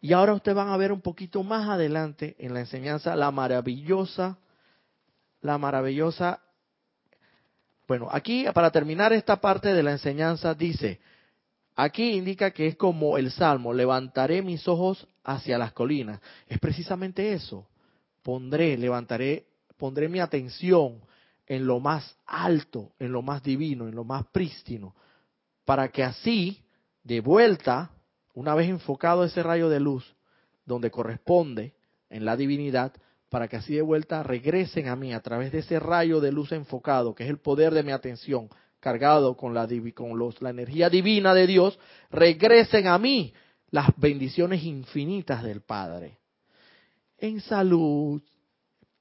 Y 0.00 0.12
ahora 0.12 0.34
ustedes 0.34 0.56
van 0.56 0.68
a 0.68 0.76
ver 0.76 0.92
un 0.92 1.00
poquito 1.00 1.42
más 1.42 1.68
adelante 1.68 2.36
en 2.38 2.54
la 2.54 2.60
enseñanza 2.60 3.16
la 3.16 3.30
maravillosa, 3.30 4.38
la 5.40 5.58
maravillosa, 5.58 6.40
bueno, 7.86 8.08
aquí 8.10 8.44
para 8.52 8.70
terminar 8.70 9.12
esta 9.12 9.40
parte 9.40 9.72
de 9.72 9.82
la 9.82 9.92
enseñanza 9.92 10.54
dice, 10.54 11.00
aquí 11.74 12.10
indica 12.12 12.50
que 12.50 12.66
es 12.66 12.76
como 12.76 13.16
el 13.16 13.30
Salmo, 13.30 13.72
levantaré 13.72 14.42
mis 14.42 14.68
ojos 14.68 15.06
hacia 15.24 15.56
las 15.56 15.72
colinas. 15.72 16.20
Es 16.46 16.58
precisamente 16.58 17.32
eso, 17.32 17.66
pondré, 18.22 18.76
levantaré, 18.76 19.46
pondré 19.78 20.08
mi 20.08 20.20
atención 20.20 21.00
en 21.48 21.66
lo 21.66 21.80
más 21.80 22.16
alto, 22.26 22.92
en 22.98 23.10
lo 23.10 23.22
más 23.22 23.42
divino, 23.42 23.88
en 23.88 23.94
lo 23.94 24.04
más 24.04 24.26
prístino, 24.26 24.94
para 25.64 25.88
que 25.88 26.04
así, 26.04 26.62
de 27.02 27.20
vuelta, 27.20 27.90
una 28.34 28.54
vez 28.54 28.68
enfocado 28.68 29.24
ese 29.24 29.42
rayo 29.42 29.70
de 29.70 29.80
luz 29.80 30.14
donde 30.66 30.90
corresponde 30.90 31.74
en 32.10 32.26
la 32.26 32.36
divinidad, 32.36 32.92
para 33.30 33.48
que 33.48 33.56
así 33.56 33.74
de 33.74 33.82
vuelta 33.82 34.22
regresen 34.22 34.88
a 34.88 34.96
mí 34.96 35.12
a 35.14 35.20
través 35.20 35.50
de 35.50 35.58
ese 35.60 35.80
rayo 35.80 36.20
de 36.20 36.32
luz 36.32 36.52
enfocado, 36.52 37.14
que 37.14 37.24
es 37.24 37.30
el 37.30 37.38
poder 37.38 37.72
de 37.72 37.82
mi 37.82 37.92
atención, 37.92 38.50
cargado 38.78 39.34
con 39.36 39.54
la, 39.54 39.66
con 39.94 40.18
los, 40.18 40.40
la 40.42 40.50
energía 40.50 40.90
divina 40.90 41.34
de 41.34 41.46
Dios, 41.46 41.78
regresen 42.10 42.86
a 42.86 42.98
mí 42.98 43.32
las 43.70 43.88
bendiciones 43.96 44.62
infinitas 44.64 45.42
del 45.42 45.62
Padre. 45.62 46.18
En 47.16 47.40
salud, 47.40 48.22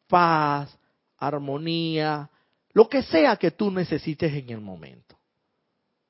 paz, 0.08 0.78
armonía, 1.18 2.30
lo 2.78 2.88
que 2.88 3.02
sea 3.02 3.38
que 3.38 3.50
tú 3.50 3.72
necesites 3.72 4.32
en 4.36 4.52
el 4.52 4.62
momento. 4.62 5.18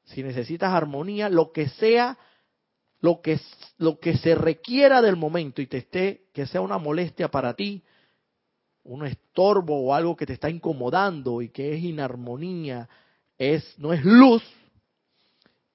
Si 0.04 0.22
necesitas 0.22 0.74
armonía, 0.74 1.30
lo 1.30 1.54
que 1.54 1.70
sea 1.70 2.18
lo 3.00 3.22
que, 3.22 3.40
lo 3.78 4.00
que 4.00 4.18
se 4.18 4.36
requiera 4.36 5.02
del 5.02 5.16
momento 5.16 5.62
y 5.62 5.68
te 5.68 5.78
esté, 5.78 6.26
que 6.34 6.46
sea 6.46 6.60
una 6.60 6.78
molestia 6.78 7.30
para 7.30 7.54
ti, 7.54 7.86
un 8.84 9.06
estorbo 9.06 9.82
o 9.82 9.94
algo 9.94 10.18
que 10.18 10.26
te 10.26 10.34
está 10.34 10.50
incomodando 10.50 11.42
y 11.42 11.48
que 11.52 11.74
es 11.74 11.82
inarmonía, 11.82 12.90
es, 13.38 13.64
no 13.80 13.94
es 13.94 14.04
luz, 14.04 14.44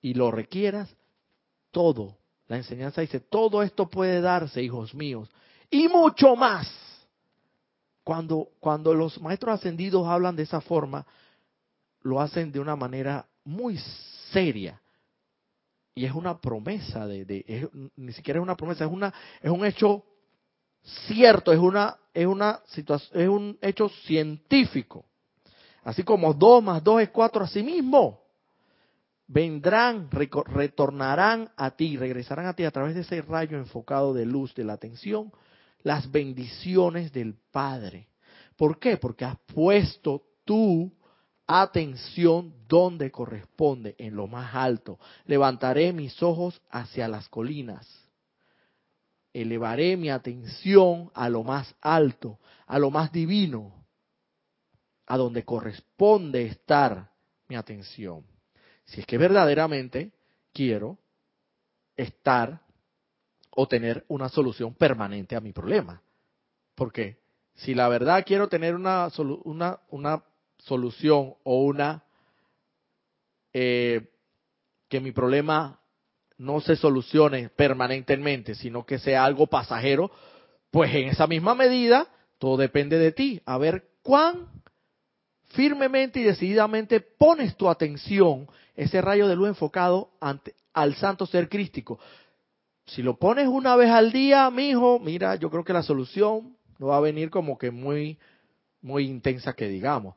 y 0.03 0.13
lo 0.13 0.31
requieras, 0.31 0.95
todo. 1.71 2.19
La 2.49 2.59
enseñanza 2.59 3.01
dice, 3.01 3.21
todo 3.21 3.63
esto 3.63 3.89
puede 3.89 4.21
darse, 4.21 4.63
hijos 4.63 4.95
míos, 4.95 5.31
y 5.71 5.89
mucho 5.89 6.37
más. 6.37 6.92
Cuando, 8.05 8.49
cuando 8.61 8.95
los 8.95 9.21
maestros 9.21 9.55
ascendidos 9.55 10.07
hablan 10.07 10.37
de 10.37 10.43
esa 10.43 10.61
forma, 10.61 11.07
lo 12.01 12.21
hacen 12.21 12.51
de 12.51 12.61
una 12.61 12.77
manera 12.77 13.27
muy 13.45 13.79
seria 14.33 14.81
y 15.95 16.05
es 16.07 16.13
una 16.13 16.41
promesa 16.41 17.07
de, 17.07 17.69
ni 17.97 18.13
siquiera 18.13 18.41
es 18.41 18.43
una 18.43 18.57
promesa, 18.57 18.85
es 18.85 18.91
una 18.91 19.13
es 19.41 19.51
un 19.51 19.65
hecho 19.65 20.05
cierto, 21.07 21.53
es 21.53 21.59
una 21.59 21.97
es 22.15 22.27
una 22.27 22.61
situación, 22.67 23.21
es 23.21 23.29
un 23.29 23.59
hecho 23.61 23.89
científico. 23.89 25.05
Así 25.85 26.03
como 26.03 26.33
dos 26.33 26.63
más 26.63 26.83
dos 26.83 27.03
es 27.03 27.11
cuatro, 27.11 27.45
así 27.45 27.63
mismo 27.63 28.23
vendrán, 29.27 30.11
retornarán 30.11 31.51
a 31.57 31.71
ti, 31.71 31.97
regresarán 31.97 32.47
a 32.47 32.55
ti 32.55 32.65
a 32.65 32.71
través 32.71 32.95
de 32.95 33.01
ese 33.01 33.23
rayo 33.23 33.57
enfocado 33.57 34.13
de 34.13 34.27
luz 34.27 34.55
de 34.55 34.65
la 34.65 34.75
atención, 34.75 35.33
las 35.83 36.11
bendiciones 36.11 37.13
del 37.13 37.35
Padre. 37.51 38.09
¿Por 38.57 38.79
qué? 38.79 38.97
Porque 38.97 39.25
has 39.25 39.39
puesto 39.55 40.23
tú 40.45 40.93
atención 41.47 42.55
donde 42.69 43.11
corresponde, 43.11 43.95
en 43.99 44.17
lo 44.17 44.27
más 44.27 44.55
alto. 44.55 44.99
Levantaré 45.27 45.93
mis 45.93 46.23
ojos 46.23 46.61
hacia 46.71 47.09
las 47.09 47.29
colinas. 47.29 47.87
Elevaré 49.33 49.97
mi 49.97 50.11
atención 50.11 51.11
a 51.15 51.29
lo 51.29 51.43
más 51.43 51.75
alto, 51.81 52.39
a 52.67 52.79
lo 52.79 52.91
más 52.91 53.13
divino, 53.13 53.73
a 55.07 55.17
donde 55.17 55.45
corresponde 55.45 56.47
estar 56.47 57.11
mi 57.49 57.57
atención. 57.57 58.25
Si 58.85 59.01
es 59.01 59.07
que 59.07 59.19
verdaderamente 59.19 60.13
quiero 60.53 60.99
estar 61.97 62.61
o 63.55 63.67
tener 63.67 64.05
una 64.09 64.29
solución 64.29 64.75
permanente 64.75 65.37
a 65.37 65.41
mi 65.41 65.53
problema. 65.53 66.03
Porque 66.75 67.19
si 67.55 67.75
la 67.75 67.89
verdad 67.89 68.25
quiero 68.27 68.49
tener 68.49 68.75
una, 68.75 69.09
una, 69.91 70.25
solución 70.59 71.35
o 71.43 71.65
una 71.65 72.05
eh, 73.53 74.09
que 74.89 75.01
mi 75.01 75.13
problema 75.13 75.81
no 76.39 76.61
se 76.61 76.77
solucione 76.77 77.49
permanentemente, 77.51 78.55
sino 78.55 78.87
que 78.87 78.99
sea 78.99 79.25
algo 79.25 79.47
pasajero, 79.47 80.11
pues 80.71 80.95
en 80.95 81.09
esa 81.09 81.27
misma 81.27 81.55
medida 81.55 82.09
todo 82.39 82.57
depende 82.57 82.99
de 82.99 83.13
ti. 83.13 83.41
A 83.45 83.59
ver 83.59 83.89
cuán 84.03 84.49
firmemente 85.53 86.21
y 86.21 86.25
decididamente 86.25 87.01
pones 87.01 87.57
tu 87.57 87.69
atención, 87.69 88.49
ese 88.75 89.01
rayo 89.01 89.29
de 89.29 89.37
luz 89.37 89.49
enfocado 89.49 90.11
ante, 90.21 90.55
al 90.73 90.95
santo 90.95 91.27
ser 91.27 91.49
crístico. 91.49 91.99
Si 92.87 93.03
lo 93.03 93.17
pones 93.17 93.49
una 93.49 93.77
vez 93.77 93.91
al 93.91 94.13
día, 94.13 94.51
mi 94.51 94.71
hijo, 94.71 94.99
mira, 94.99 95.37
yo 95.37 95.51
creo 95.51 95.65
que 95.65 95.73
la 95.73 95.83
solución 95.83 96.57
no 96.79 96.89
va 96.89 96.97
a 96.97 97.01
venir 97.01 97.31
como 97.31 97.57
que 97.57 97.71
muy, 97.71 98.19
muy 98.81 99.05
intensa 99.05 99.53
que 99.53 99.69
digamos. 99.69 100.17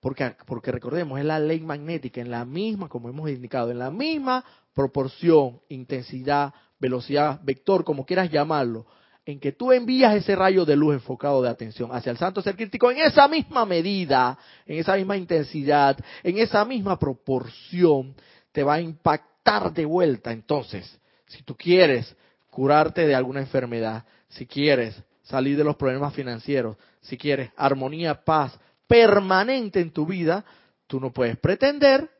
Porque, 0.00 0.36
porque 0.46 0.70
recordemos, 0.70 1.18
es 1.18 1.24
la 1.24 1.38
ley 1.38 1.60
magnética, 1.60 2.20
en 2.20 2.30
la 2.30 2.44
misma, 2.44 2.88
como 2.88 3.08
hemos 3.08 3.30
indicado, 3.30 3.70
en 3.70 3.78
la 3.78 3.90
misma 3.90 4.44
proporción, 4.74 5.60
intensidad, 5.70 6.52
velocidad, 6.78 7.40
vector, 7.42 7.84
como 7.84 8.04
quieras 8.04 8.30
llamarlo, 8.30 8.86
en 9.24 9.40
que 9.40 9.52
tú 9.52 9.72
envías 9.72 10.14
ese 10.14 10.36
rayo 10.36 10.66
de 10.66 10.76
luz 10.76 10.94
enfocado 10.94 11.40
de 11.40 11.48
atención 11.48 11.90
hacia 11.92 12.12
el 12.12 12.18
santo 12.18 12.42
ser 12.42 12.56
crítico 12.56 12.90
en 12.90 12.98
esa 12.98 13.26
misma 13.26 13.64
medida, 13.64 14.38
en 14.66 14.78
esa 14.78 14.96
misma 14.96 15.16
intensidad, 15.16 15.96
en 16.22 16.36
esa 16.36 16.64
misma 16.66 16.98
proporción, 16.98 18.14
te 18.52 18.62
va 18.62 18.74
a 18.74 18.80
impactar 18.82 19.72
de 19.72 19.86
vuelta. 19.86 20.30
Entonces, 20.30 21.00
si 21.26 21.42
tú 21.42 21.56
quieres 21.56 22.16
curarte 22.50 23.06
de 23.06 23.14
alguna 23.14 23.40
enfermedad, 23.40 24.04
si 24.28 24.46
quieres 24.46 25.00
salir 25.22 25.56
de 25.56 25.64
los 25.64 25.76
problemas 25.76 26.14
financieros, 26.14 26.76
si 27.00 27.16
quieres 27.16 27.50
armonía, 27.56 28.24
paz, 28.24 28.58
permanente 28.86 29.80
en 29.80 29.90
tu 29.90 30.06
vida, 30.06 30.44
tú 30.86 31.00
no 31.00 31.12
puedes 31.12 31.38
pretender 31.38 32.10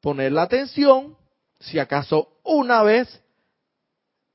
poner 0.00 0.32
la 0.32 0.42
atención, 0.42 1.16
si 1.58 1.78
acaso 1.78 2.38
una 2.44 2.82
vez 2.82 3.22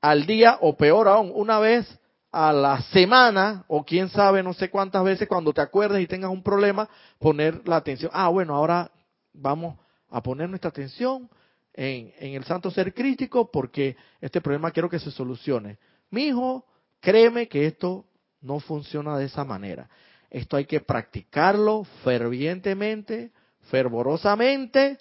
al 0.00 0.26
día 0.26 0.58
o 0.60 0.76
peor 0.76 1.08
aún, 1.08 1.32
una 1.34 1.58
vez 1.58 1.86
a 2.30 2.52
la 2.52 2.82
semana 2.82 3.64
o 3.68 3.84
quién 3.84 4.08
sabe 4.08 4.42
no 4.42 4.52
sé 4.54 4.70
cuántas 4.70 5.04
veces 5.04 5.28
cuando 5.28 5.52
te 5.52 5.60
acuerdes 5.60 6.02
y 6.02 6.06
tengas 6.06 6.30
un 6.30 6.42
problema, 6.42 6.88
poner 7.18 7.66
la 7.66 7.76
atención. 7.76 8.10
Ah, 8.12 8.28
bueno, 8.28 8.54
ahora 8.56 8.90
vamos 9.32 9.78
a 10.10 10.22
poner 10.22 10.48
nuestra 10.48 10.70
atención 10.70 11.30
en, 11.74 12.34
el 12.34 12.44
santo 12.44 12.70
ser 12.70 12.92
crítico 12.92 13.50
porque 13.50 13.96
este 14.20 14.40
problema 14.40 14.70
quiero 14.70 14.88
que 14.88 14.98
se 14.98 15.10
solucione. 15.10 15.78
Mi 16.10 16.26
hijo, 16.26 16.66
créeme 17.00 17.48
que 17.48 17.66
esto 17.66 18.04
no 18.40 18.60
funciona 18.60 19.16
de 19.16 19.26
esa 19.26 19.44
manera. 19.44 19.88
Esto 20.30 20.56
hay 20.56 20.64
que 20.64 20.80
practicarlo 20.80 21.84
fervientemente, 22.04 23.32
fervorosamente, 23.70 24.98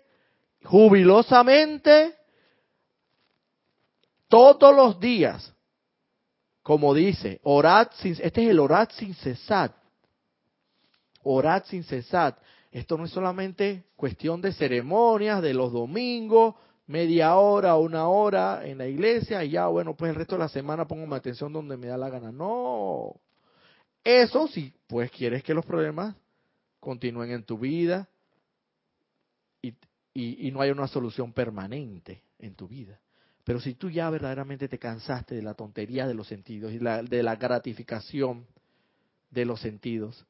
jubilosamente, 0.63 2.15
todos 4.27 4.75
los 4.75 4.99
días. 4.99 5.53
Como 6.63 6.93
dice, 6.93 7.39
orad 7.43 7.87
sin, 7.93 8.13
este 8.21 8.43
es 8.43 8.49
el 8.49 8.59
orad 8.59 8.89
sin 8.91 9.13
cesar. 9.15 9.75
Orad 11.23 11.63
sin 11.65 11.83
cesar. 11.83 12.37
Esto 12.71 12.97
no 12.97 13.05
es 13.05 13.11
solamente 13.11 13.83
cuestión 13.97 14.41
de 14.41 14.53
ceremonias 14.53 15.41
de 15.41 15.53
los 15.53 15.73
domingos, 15.73 16.55
media 16.87 17.35
hora, 17.35 17.75
una 17.75 18.07
hora 18.07 18.65
en 18.65 18.77
la 18.77 18.87
iglesia 18.87 19.43
y 19.43 19.51
ya, 19.51 19.67
bueno, 19.67 19.95
pues 19.95 20.09
el 20.09 20.15
resto 20.15 20.35
de 20.35 20.39
la 20.39 20.49
semana 20.49 20.87
pongo 20.87 21.05
mi 21.05 21.15
atención 21.15 21.51
donde 21.51 21.75
me 21.75 21.87
da 21.87 21.97
la 21.97 22.09
gana. 22.09 22.31
No, 22.31 23.15
eso 24.03 24.47
sí, 24.47 24.73
pues 24.87 25.11
quieres 25.11 25.43
que 25.43 25.53
los 25.53 25.65
problemas 25.65 26.15
continúen 26.79 27.31
en 27.31 27.43
tu 27.43 27.57
vida 27.57 28.07
y, 29.61 29.75
y, 30.13 30.51
no 30.51 30.61
haya 30.61 30.73
una 30.73 30.87
solución 30.87 31.33
permanente 31.33 32.23
en 32.39 32.55
tu 32.55 32.67
vida. 32.67 32.99
Pero 33.43 33.59
si 33.59 33.73
tú 33.73 33.89
ya 33.89 34.09
verdaderamente 34.09 34.67
te 34.67 34.79
cansaste 34.79 35.35
de 35.35 35.41
la 35.41 35.53
tontería 35.55 36.07
de 36.07 36.13
los 36.13 36.27
sentidos 36.27 36.71
y 36.71 36.77
de 36.77 37.23
la 37.23 37.35
gratificación 37.35 38.45
de 39.29 39.45
los 39.45 39.59
sentidos, 39.59 40.25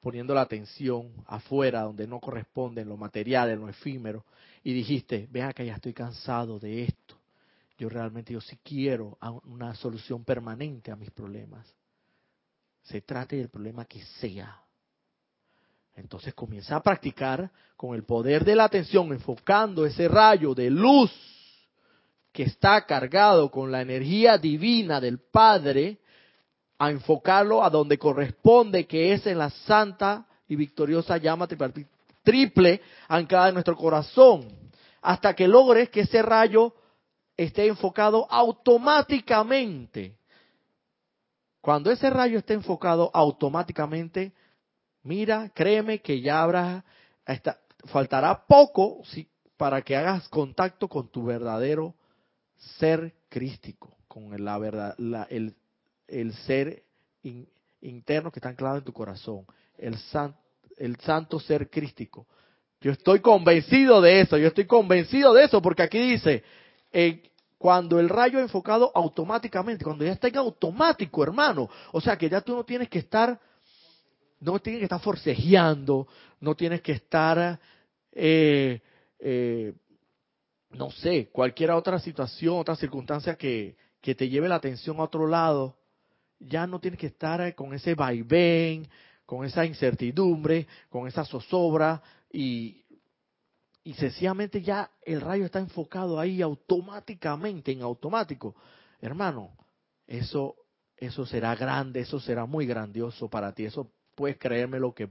poniendo 0.00 0.34
la 0.34 0.42
atención 0.42 1.12
afuera, 1.26 1.82
donde 1.82 2.06
no 2.06 2.20
corresponde, 2.20 2.82
en 2.82 2.88
lo 2.88 2.96
material, 2.96 3.50
en 3.50 3.60
lo 3.60 3.68
efímero, 3.68 4.24
y 4.62 4.72
dijiste, 4.72 5.28
vea 5.30 5.52
que 5.52 5.66
ya 5.66 5.74
estoy 5.74 5.92
cansado 5.92 6.58
de 6.58 6.84
esto. 6.84 7.16
Yo 7.78 7.88
realmente, 7.88 8.32
yo 8.32 8.40
sí 8.40 8.58
quiero 8.62 9.16
una 9.44 9.74
solución 9.74 10.24
permanente 10.24 10.90
a 10.90 10.96
mis 10.96 11.10
problemas. 11.10 11.66
Se 12.82 13.00
trate 13.02 13.36
del 13.36 13.48
problema 13.48 13.84
que 13.84 14.02
sea. 14.20 14.62
Entonces 15.94 16.34
comienza 16.34 16.76
a 16.76 16.82
practicar 16.82 17.50
con 17.76 17.94
el 17.94 18.04
poder 18.04 18.44
de 18.44 18.56
la 18.56 18.64
atención, 18.64 19.12
enfocando 19.12 19.84
ese 19.84 20.08
rayo 20.08 20.54
de 20.54 20.70
luz 20.70 21.12
que 22.32 22.44
está 22.44 22.84
cargado 22.86 23.50
con 23.50 23.72
la 23.72 23.80
energía 23.80 24.38
divina 24.38 25.00
del 25.00 25.18
Padre, 25.18 25.98
a 26.78 26.90
enfocarlo 26.90 27.62
a 27.64 27.70
donde 27.70 27.98
corresponde, 27.98 28.86
que 28.86 29.12
es 29.12 29.26
en 29.26 29.38
la 29.38 29.50
santa 29.50 30.26
y 30.46 30.56
victoriosa 30.56 31.16
llama 31.16 31.48
triple 32.22 32.80
anclada 33.08 33.48
en 33.48 33.54
nuestro 33.54 33.76
corazón, 33.76 34.48
hasta 35.02 35.34
que 35.34 35.48
logres 35.48 35.90
que 35.90 36.00
ese 36.00 36.22
rayo 36.22 36.74
esté 37.36 37.66
enfocado 37.66 38.26
automáticamente. 38.30 40.16
Cuando 41.60 41.90
ese 41.90 42.08
rayo 42.10 42.38
esté 42.38 42.54
enfocado 42.54 43.10
automáticamente, 43.12 44.32
mira, 45.02 45.50
créeme 45.54 46.00
que 46.00 46.20
ya 46.20 46.42
habrá, 46.42 46.84
faltará 47.86 48.46
poco 48.46 49.02
para 49.56 49.82
que 49.82 49.96
hagas 49.96 50.28
contacto 50.28 50.88
con 50.88 51.08
tu 51.08 51.24
verdadero 51.24 51.94
ser 52.78 53.14
crístico, 53.28 53.96
con 54.06 54.44
la 54.44 54.58
verdad, 54.58 54.94
el, 55.30 55.54
el 56.08 56.32
ser 56.34 56.82
interno 57.80 58.32
que 58.32 58.40
está 58.40 58.48
anclado 58.48 58.78
en 58.78 58.84
tu 58.84 58.92
corazón, 58.92 59.44
el, 59.76 59.96
el 60.78 60.96
santo 60.96 61.38
ser 61.38 61.70
crístico. 61.70 62.26
Yo 62.80 62.92
estoy 62.92 63.20
convencido 63.20 64.00
de 64.00 64.20
eso, 64.20 64.36
yo 64.38 64.48
estoy 64.48 64.66
convencido 64.66 65.34
de 65.34 65.44
eso, 65.44 65.60
porque 65.60 65.82
aquí 65.82 65.98
dice, 65.98 66.44
cuando 67.58 67.98
el 67.98 68.08
rayo 68.08 68.38
enfocado 68.38 68.92
automáticamente, 68.94 69.84
cuando 69.84 70.04
ya 70.04 70.12
está 70.12 70.28
en 70.28 70.36
automático, 70.36 71.22
hermano, 71.22 71.68
o 71.92 72.00
sea 72.00 72.16
que 72.16 72.28
ya 72.28 72.40
tú 72.40 72.54
no 72.54 72.64
tienes 72.64 72.88
que 72.88 73.00
estar, 73.00 73.38
no 74.40 74.60
tienes 74.60 74.78
que 74.80 74.84
estar 74.84 75.00
forcejeando, 75.00 76.06
no 76.40 76.54
tienes 76.54 76.80
que 76.80 76.92
estar, 76.92 77.58
eh, 78.12 78.80
eh, 79.18 79.74
no 80.70 80.90
sé, 80.92 81.30
cualquier 81.32 81.72
otra 81.72 81.98
situación, 81.98 82.58
otra 82.58 82.76
circunstancia 82.76 83.34
que, 83.34 83.76
que 84.00 84.14
te 84.14 84.28
lleve 84.28 84.48
la 84.48 84.54
atención 84.54 85.00
a 85.00 85.04
otro 85.04 85.26
lado, 85.26 85.76
ya 86.38 86.66
no 86.66 86.80
tienes 86.80 87.00
que 87.00 87.08
estar 87.08 87.40
eh, 87.40 87.54
con 87.54 87.74
ese 87.74 87.94
vaivén, 87.94 88.88
con 89.26 89.44
esa 89.44 89.64
incertidumbre, 89.64 90.66
con 90.88 91.06
esa 91.06 91.24
zozobra 91.24 92.02
y, 92.32 92.84
y 93.84 93.94
sencillamente 93.94 94.62
ya 94.62 94.90
el 95.02 95.20
rayo 95.20 95.44
está 95.44 95.58
enfocado 95.58 96.18
ahí 96.18 96.40
automáticamente, 96.42 97.72
en 97.72 97.82
automático. 97.82 98.54
Hermano, 99.00 99.56
eso, 100.06 100.56
eso 100.96 101.26
será 101.26 101.54
grande, 101.54 102.00
eso 102.00 102.20
será 102.20 102.46
muy 102.46 102.66
grandioso 102.66 103.28
para 103.28 103.52
ti. 103.52 103.64
Eso 103.64 103.90
puedes 104.14 104.38
creerme 104.38 104.80
lo 104.80 104.94
que, 104.94 105.08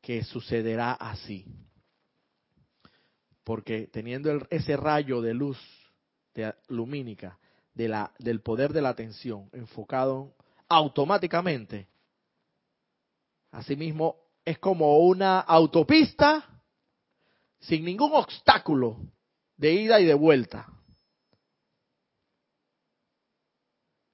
que 0.00 0.22
sucederá 0.24 0.92
así 0.92 1.46
porque 3.50 3.88
teniendo 3.88 4.46
ese 4.50 4.76
rayo 4.76 5.20
de 5.20 5.34
luz 5.34 5.58
lumínica 6.68 7.36
de 7.74 7.88
la, 7.88 8.12
del 8.18 8.40
poder 8.40 8.72
de 8.72 8.82
la 8.82 8.90
atención 8.90 9.48
enfocado 9.52 10.34
automáticamente, 10.68 11.88
asimismo 13.50 14.16
es 14.44 14.58
como 14.58 14.98
una 14.98 15.40
autopista 15.40 16.62
sin 17.60 17.84
ningún 17.84 18.12
obstáculo 18.14 18.96
de 19.56 19.72
ida 19.72 20.00
y 20.00 20.06
de 20.06 20.14
vuelta. 20.14 20.66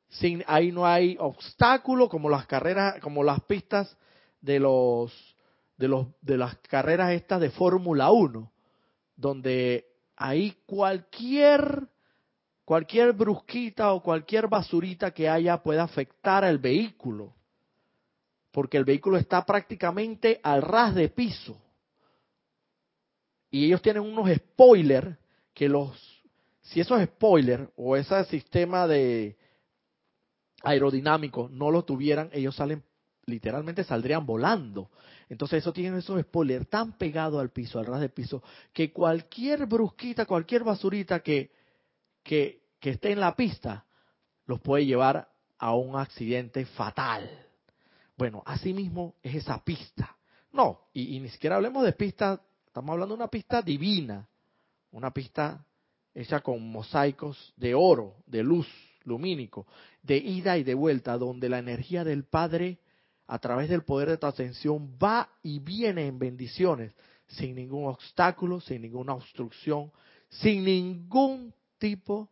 Sin, 0.08 0.42
ahí 0.46 0.72
no 0.72 0.86
hay 0.86 1.16
obstáculo 1.20 2.08
como 2.08 2.30
las 2.30 2.46
carreras, 2.46 3.00
como 3.00 3.22
las 3.22 3.42
pistas 3.42 3.96
de 4.40 4.58
los 4.60 5.36
de 5.76 5.88
los 5.88 6.06
de 6.22 6.38
las 6.38 6.56
carreras 6.58 7.12
estas 7.12 7.40
de 7.40 7.50
Fórmula 7.50 8.10
1 8.10 8.50
donde 9.16 9.86
ahí 10.16 10.56
cualquier 10.66 11.88
cualquier 12.66 13.12
brusquita 13.12 13.92
o 13.92 14.02
cualquier 14.02 14.48
basurita 14.48 15.12
que 15.12 15.28
haya 15.28 15.62
puede 15.62 15.78
afectar 15.78 16.44
al 16.44 16.58
vehículo, 16.58 17.32
porque 18.50 18.76
el 18.76 18.84
vehículo 18.84 19.18
está 19.18 19.46
prácticamente 19.46 20.40
al 20.42 20.62
ras 20.62 20.94
de 20.94 21.08
piso. 21.08 21.56
Y 23.52 23.66
ellos 23.66 23.80
tienen 23.80 24.02
unos 24.02 24.28
spoilers 24.34 25.16
que 25.54 25.68
los, 25.68 25.96
si 26.60 26.80
esos 26.80 27.00
spoilers 27.04 27.70
o 27.76 27.96
ese 27.96 28.24
sistema 28.24 28.88
de 28.88 29.36
aerodinámico 30.64 31.48
no 31.48 31.70
lo 31.70 31.84
tuvieran, 31.84 32.30
ellos 32.32 32.56
salen, 32.56 32.82
literalmente 33.26 33.84
saldrían 33.84 34.26
volando. 34.26 34.90
Entonces 35.28 35.58
eso 35.58 35.72
tiene 35.72 35.98
esos 35.98 36.20
spoilers 36.20 36.68
tan 36.68 36.98
pegados 36.98 37.40
al 37.40 37.50
piso, 37.50 37.78
al 37.78 37.86
ras 37.86 38.00
del 38.00 38.10
piso, 38.10 38.42
que 38.72 38.92
cualquier 38.92 39.66
brusquita, 39.66 40.26
cualquier 40.26 40.64
basurita 40.64 41.20
que, 41.20 41.54
que, 42.26 42.66
esté 42.80 43.10
en 43.10 43.20
la 43.20 43.34
pista, 43.34 43.84
los 44.46 44.60
puede 44.60 44.86
llevar 44.86 45.28
a 45.58 45.74
un 45.74 45.96
accidente 45.96 46.64
fatal. 46.66 47.28
Bueno, 48.16 48.42
así 48.46 48.72
mismo 48.72 49.14
es 49.22 49.36
esa 49.36 49.62
pista. 49.64 50.16
No, 50.52 50.82
y, 50.92 51.16
y, 51.16 51.20
ni 51.20 51.28
siquiera 51.28 51.56
hablemos 51.56 51.84
de 51.84 51.92
pista, 51.92 52.40
estamos 52.66 52.92
hablando 52.92 53.14
de 53.16 53.22
una 53.22 53.30
pista 53.30 53.62
divina, 53.62 54.28
una 54.92 55.10
pista 55.10 55.64
hecha 56.14 56.40
con 56.40 56.70
mosaicos 56.70 57.52
de 57.56 57.74
oro, 57.74 58.14
de 58.26 58.42
luz, 58.42 58.68
lumínico, 59.04 59.66
de 60.02 60.16
ida 60.16 60.56
y 60.56 60.64
de 60.64 60.74
vuelta, 60.74 61.18
donde 61.18 61.48
la 61.48 61.58
energía 61.58 62.04
del 62.04 62.24
Padre 62.24 62.78
a 63.26 63.38
través 63.38 63.68
del 63.68 63.82
poder 63.82 64.10
de 64.10 64.16
tu 64.18 64.26
atención 64.26 64.96
va 65.02 65.28
y 65.42 65.58
viene 65.58 66.06
en 66.06 66.18
bendiciones, 66.18 66.92
sin 67.26 67.56
ningún 67.56 67.86
obstáculo, 67.86 68.60
sin 68.60 68.82
ninguna 68.82 69.14
obstrucción, 69.14 69.90
sin 70.28 70.64
ningún 70.64 71.52
tipo 71.78 72.30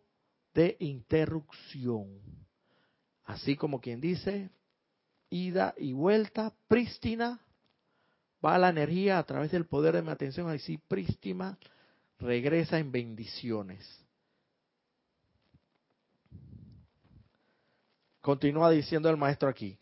de 0.55 0.76
interrupción. 0.80 2.20
Así 3.24 3.57
como 3.57 3.80
quien 3.80 4.01
dice, 4.01 4.51
ida 5.30 5.74
y 5.76 5.92
vuelta, 5.92 6.53
prístina, 6.68 7.40
va 8.45 8.59
la 8.59 8.68
energía 8.68 9.18
a 9.18 9.24
través 9.24 9.51
del 9.51 9.66
poder 9.66 9.95
de 9.95 10.03
mi 10.03 10.11
atención, 10.11 10.49
así 10.49 10.78
prístima, 10.78 11.59
regresa 12.18 12.78
en 12.78 12.92
bendiciones. 12.92 14.05
Continúa 18.20 18.70
diciendo 18.70 19.11
el 19.11 19.16
maestro 19.16 19.49
aquí. 19.49 19.78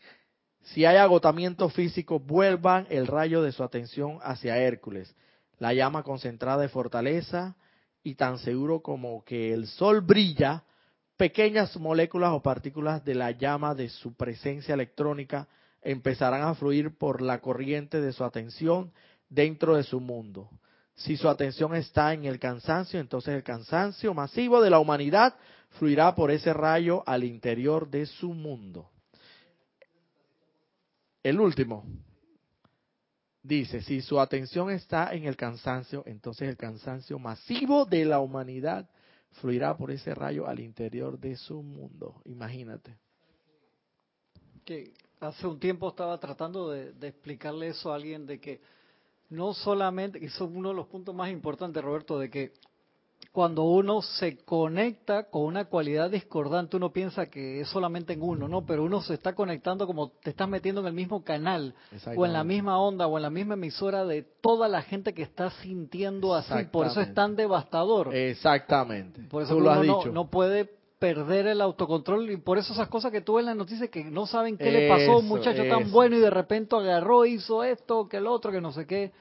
Si 0.63 0.85
hay 0.85 0.97
agotamiento 0.97 1.69
físico, 1.69 2.19
vuelvan 2.19 2.87
el 2.89 3.07
rayo 3.07 3.41
de 3.41 3.51
su 3.51 3.63
atención 3.63 4.19
hacia 4.21 4.57
Hércules, 4.57 5.13
la 5.59 5.73
llama 5.73 6.03
concentrada 6.03 6.61
de 6.61 6.69
fortaleza 6.69 7.55
y 8.03 8.15
tan 8.15 8.37
seguro 8.39 8.81
como 8.81 9.23
que 9.23 9.53
el 9.53 9.67
sol 9.67 10.01
brilla, 10.01 10.63
pequeñas 11.17 11.75
moléculas 11.77 12.31
o 12.33 12.41
partículas 12.41 13.03
de 13.05 13.15
la 13.15 13.31
llama 13.31 13.73
de 13.75 13.89
su 13.89 14.13
presencia 14.15 14.73
electrónica 14.73 15.47
empezarán 15.81 16.41
a 16.41 16.55
fluir 16.55 16.97
por 16.97 17.21
la 17.21 17.39
corriente 17.39 18.01
de 18.01 18.11
su 18.11 18.23
atención 18.23 18.91
dentro 19.29 19.75
de 19.75 19.83
su 19.83 19.99
mundo. 19.99 20.49
Si 20.95 21.17
su 21.17 21.27
atención 21.27 21.75
está 21.75 22.13
en 22.13 22.25
el 22.25 22.39
cansancio, 22.39 22.99
entonces 22.99 23.33
el 23.33 23.43
cansancio 23.43 24.13
masivo 24.13 24.61
de 24.61 24.69
la 24.69 24.79
humanidad 24.79 25.35
fluirá 25.71 26.13
por 26.13 26.29
ese 26.29 26.53
rayo 26.53 27.03
al 27.07 27.23
interior 27.23 27.89
de 27.89 28.05
su 28.05 28.33
mundo. 28.33 28.89
El 31.23 31.39
último 31.39 31.85
dice, 33.43 33.81
si 33.81 34.01
su 34.01 34.19
atención 34.19 34.71
está 34.71 35.13
en 35.13 35.25
el 35.25 35.35
cansancio, 35.35 36.03
entonces 36.07 36.47
el 36.47 36.57
cansancio 36.57 37.19
masivo 37.19 37.85
de 37.85 38.05
la 38.05 38.19
humanidad 38.19 38.89
fluirá 39.33 39.75
por 39.75 39.91
ese 39.91 40.15
rayo 40.15 40.47
al 40.47 40.59
interior 40.59 41.19
de 41.19 41.35
su 41.35 41.61
mundo. 41.61 42.21
Imagínate. 42.25 42.95
Que 44.63 44.93
hace 45.19 45.45
un 45.45 45.59
tiempo 45.59 45.89
estaba 45.89 46.17
tratando 46.19 46.69
de, 46.69 46.93
explicarle 47.07 47.67
eso 47.67 47.91
a 47.91 47.95
alguien 47.95 48.25
de 48.25 48.39
que 48.39 48.61
no 49.29 49.53
solamente, 49.53 50.19
y 50.19 50.25
es 50.25 50.39
uno 50.39 50.69
de 50.69 50.75
los 50.75 50.87
puntos 50.87 51.13
más 51.13 51.29
importantes, 51.29 51.83
Roberto, 51.83 52.17
de 52.19 52.29
que 52.29 52.53
cuando 53.31 53.63
uno 53.63 54.01
se 54.01 54.37
conecta 54.37 55.23
con 55.23 55.43
una 55.43 55.65
cualidad 55.65 56.11
discordante, 56.11 56.77
uno 56.77 56.91
piensa 56.91 57.27
que 57.27 57.61
es 57.61 57.67
solamente 57.67 58.13
en 58.13 58.21
uno, 58.21 58.47
¿no? 58.47 58.65
Pero 58.65 58.83
uno 58.83 59.01
se 59.01 59.13
está 59.15 59.33
conectando 59.33 59.87
como 59.87 60.09
te 60.09 60.29
estás 60.29 60.47
metiendo 60.47 60.81
en 60.81 60.87
el 60.87 60.93
mismo 60.93 61.23
canal, 61.23 61.73
o 62.15 62.25
en 62.25 62.33
la 62.33 62.43
misma 62.43 62.79
onda, 62.79 63.07
o 63.07 63.17
en 63.17 63.23
la 63.23 63.29
misma 63.29 63.55
emisora 63.55 64.05
de 64.05 64.23
toda 64.41 64.67
la 64.67 64.81
gente 64.81 65.13
que 65.13 65.23
está 65.23 65.49
sintiendo 65.61 66.35
así. 66.35 66.65
Por 66.71 66.87
eso 66.87 67.01
es 67.01 67.13
tan 67.13 67.35
devastador. 67.35 68.15
Exactamente. 68.15 69.21
Por 69.23 69.43
eso 69.43 69.57
uno 69.57 69.83
No, 69.83 70.05
no 70.05 70.29
puede 70.29 70.69
perder 70.99 71.47
el 71.47 71.59
autocontrol 71.59 72.29
y 72.31 72.37
por 72.37 72.57
eso 72.57 72.71
esas 72.71 72.87
cosas 72.87 73.11
que 73.11 73.19
tú 73.19 73.33
ves 73.33 73.41
en 73.41 73.47
las 73.47 73.57
noticias 73.57 73.89
que 73.89 74.05
no 74.05 74.25
saben 74.25 74.57
qué 74.57 74.71
le 74.71 74.87
pasó 74.87 75.11
a 75.11 75.17
un 75.17 75.27
muchacho 75.27 75.67
tan 75.67 75.91
bueno 75.91 76.15
y 76.15 76.19
de 76.19 76.29
repente 76.29 76.75
agarró, 76.75 77.25
hizo 77.25 77.63
esto, 77.63 78.07
que 78.07 78.17
el 78.17 78.27
otro, 78.27 78.53
que 78.53 78.61
no 78.61 78.71
sé 78.71 78.87
qué, 78.87 79.11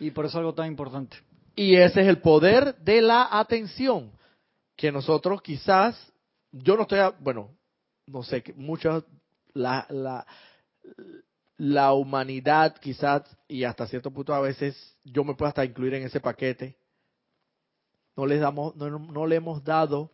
y 0.00 0.12
por 0.12 0.24
eso 0.24 0.38
es 0.38 0.40
algo 0.40 0.54
tan 0.54 0.66
importante. 0.66 1.18
Y 1.56 1.74
ese 1.74 2.02
es 2.02 2.06
el 2.06 2.20
poder 2.20 2.76
de 2.76 3.00
la 3.00 3.28
atención, 3.30 4.12
que 4.76 4.92
nosotros 4.92 5.40
quizás, 5.40 5.96
yo 6.52 6.76
no 6.76 6.82
estoy, 6.82 6.98
bueno, 7.20 7.56
no 8.06 8.22
sé, 8.22 8.44
muchas, 8.56 9.02
la, 9.54 9.86
la, 9.88 10.26
la 11.56 11.94
humanidad 11.94 12.76
quizás, 12.76 13.22
y 13.48 13.64
hasta 13.64 13.86
cierto 13.86 14.10
punto 14.10 14.34
a 14.34 14.40
veces 14.40 14.76
yo 15.02 15.24
me 15.24 15.34
puedo 15.34 15.48
hasta 15.48 15.64
incluir 15.64 15.94
en 15.94 16.02
ese 16.02 16.20
paquete, 16.20 16.76
no 18.14 18.26
les 18.26 18.40
damos, 18.40 18.76
no, 18.76 18.90
no 18.90 19.26
le 19.26 19.36
hemos 19.36 19.64
dado 19.64 20.10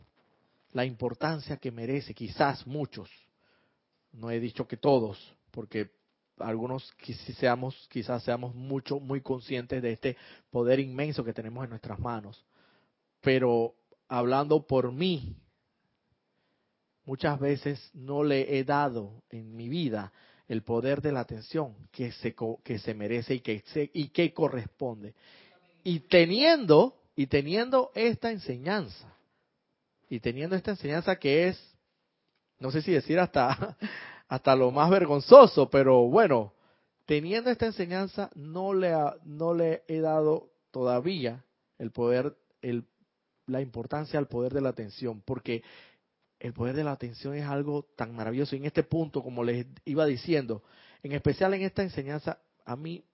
la 0.72 0.84
importancia 0.84 1.57
que 1.57 1.72
merece, 1.72 2.14
quizás 2.14 2.64
muchos, 2.68 3.11
no 4.12 4.30
he 4.30 4.38
dicho 4.38 4.68
que 4.68 4.76
todos, 4.76 5.34
porque 5.51 5.90
algunos 6.43 6.93
seamos, 7.38 7.88
quizás 7.90 8.22
seamos 8.22 8.55
mucho, 8.55 9.01
muy 9.01 9.20
conscientes 9.20 9.82
de 9.82 9.93
este 9.93 10.16
poder 10.51 10.80
inmenso 10.80 11.24
que 11.24 11.32
tenemos 11.32 11.64
en 11.64 11.70
nuestras 11.70 11.99
manos. 11.99 12.45
Pero 13.20 13.74
hablando 14.09 14.66
por 14.66 14.93
mí, 14.93 15.36
muchas 17.05 17.38
veces 17.38 17.90
no 17.95 18.24
le 18.24 18.59
he 18.59 18.64
dado 18.64 19.22
en 19.30 19.57
mi 19.57 19.68
vida 19.68 20.12
el 20.49 20.62
poder 20.62 21.01
de 21.01 21.12
la 21.12 21.20
atención 21.20 21.74
que 21.90 22.12
se, 22.12 22.34
que 22.62 22.78
se 22.78 22.95
merece 22.95 23.34
y 23.34 23.40
que, 23.40 23.62
y 23.95 24.09
que 24.09 24.34
corresponde. 24.34 25.14
Y 25.84 26.01
teniendo, 26.01 26.97
y 27.16 27.26
teniendo 27.26 27.90
esta 27.95 28.30
enseñanza, 28.30 29.12
y 30.09 30.20
teniendo 30.20 30.55
esta 30.55 30.72
enseñanza 30.72 31.16
que 31.16 31.49
es, 31.49 31.74
no 32.59 32.70
sé 32.70 32.82
si 32.82 32.93
decir 32.93 33.18
hasta, 33.18 33.76
hasta 34.32 34.56
lo 34.56 34.70
más 34.70 34.88
vergonzoso, 34.88 35.68
pero 35.68 36.08
bueno, 36.08 36.54
teniendo 37.04 37.50
esta 37.50 37.66
enseñanza 37.66 38.30
no 38.34 38.72
le, 38.72 38.90
no 39.24 39.52
le 39.52 39.82
he 39.88 40.00
dado 40.00 40.48
todavía 40.70 41.44
el 41.76 41.90
poder, 41.90 42.34
el, 42.62 42.86
la 43.44 43.60
importancia 43.60 44.18
al 44.18 44.28
poder 44.28 44.54
de 44.54 44.62
la 44.62 44.70
atención, 44.70 45.20
porque 45.20 45.62
el 46.40 46.54
poder 46.54 46.74
de 46.74 46.82
la 46.82 46.92
atención 46.92 47.34
es 47.34 47.44
algo 47.44 47.84
tan 47.94 48.16
maravilloso. 48.16 48.56
Y 48.56 48.60
en 48.60 48.64
este 48.64 48.84
punto, 48.84 49.22
como 49.22 49.44
les 49.44 49.66
iba 49.84 50.06
diciendo, 50.06 50.62
en 51.02 51.12
especial 51.12 51.52
en 51.52 51.60
esta 51.60 51.82
enseñanza, 51.82 52.38
a 52.64 52.74
mí, 52.74 53.04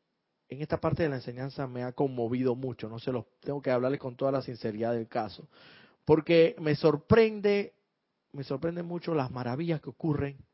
en 0.49 0.63
esta 0.63 0.81
parte 0.81 1.03
de 1.03 1.09
la 1.09 1.17
enseñanza 1.17 1.67
me 1.67 1.83
ha 1.83 1.91
conmovido 1.91 2.55
mucho. 2.55 2.89
No 2.89 3.01
se 3.01 3.11
los 3.11 3.25
tengo 3.41 3.61
que 3.61 3.73
hablarles 3.73 3.99
con 3.99 4.15
toda 4.15 4.31
la 4.31 4.43
sinceridad 4.43 4.93
del 4.93 5.09
caso, 5.09 5.49
porque 6.05 6.55
me 6.61 6.77
sorprende, 6.77 7.75
me 8.31 8.45
sorprende 8.45 8.85
mucho 8.85 9.17
las 9.17 9.33
maravillas 9.33 9.81
que 9.81 9.91
ocurren 9.91 10.47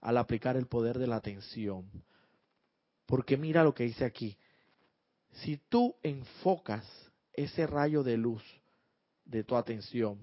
al 0.00 0.18
aplicar 0.18 0.56
el 0.56 0.66
poder 0.66 0.98
de 0.98 1.06
la 1.06 1.16
atención. 1.16 1.88
Porque 3.06 3.36
mira 3.36 3.64
lo 3.64 3.74
que 3.74 3.84
dice 3.84 4.04
aquí. 4.04 4.36
Si 5.42 5.58
tú 5.68 5.94
enfocas 6.02 6.84
ese 7.32 7.66
rayo 7.66 8.02
de 8.02 8.16
luz 8.16 8.42
de 9.24 9.44
tu 9.44 9.56
atención 9.56 10.18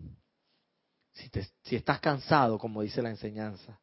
si, 1.14 1.76
estás 1.76 2.00
cansado, 2.00 2.58
como 2.58 2.82
dice 2.82 3.02
la 3.02 3.10
enseñanza, 3.10 3.80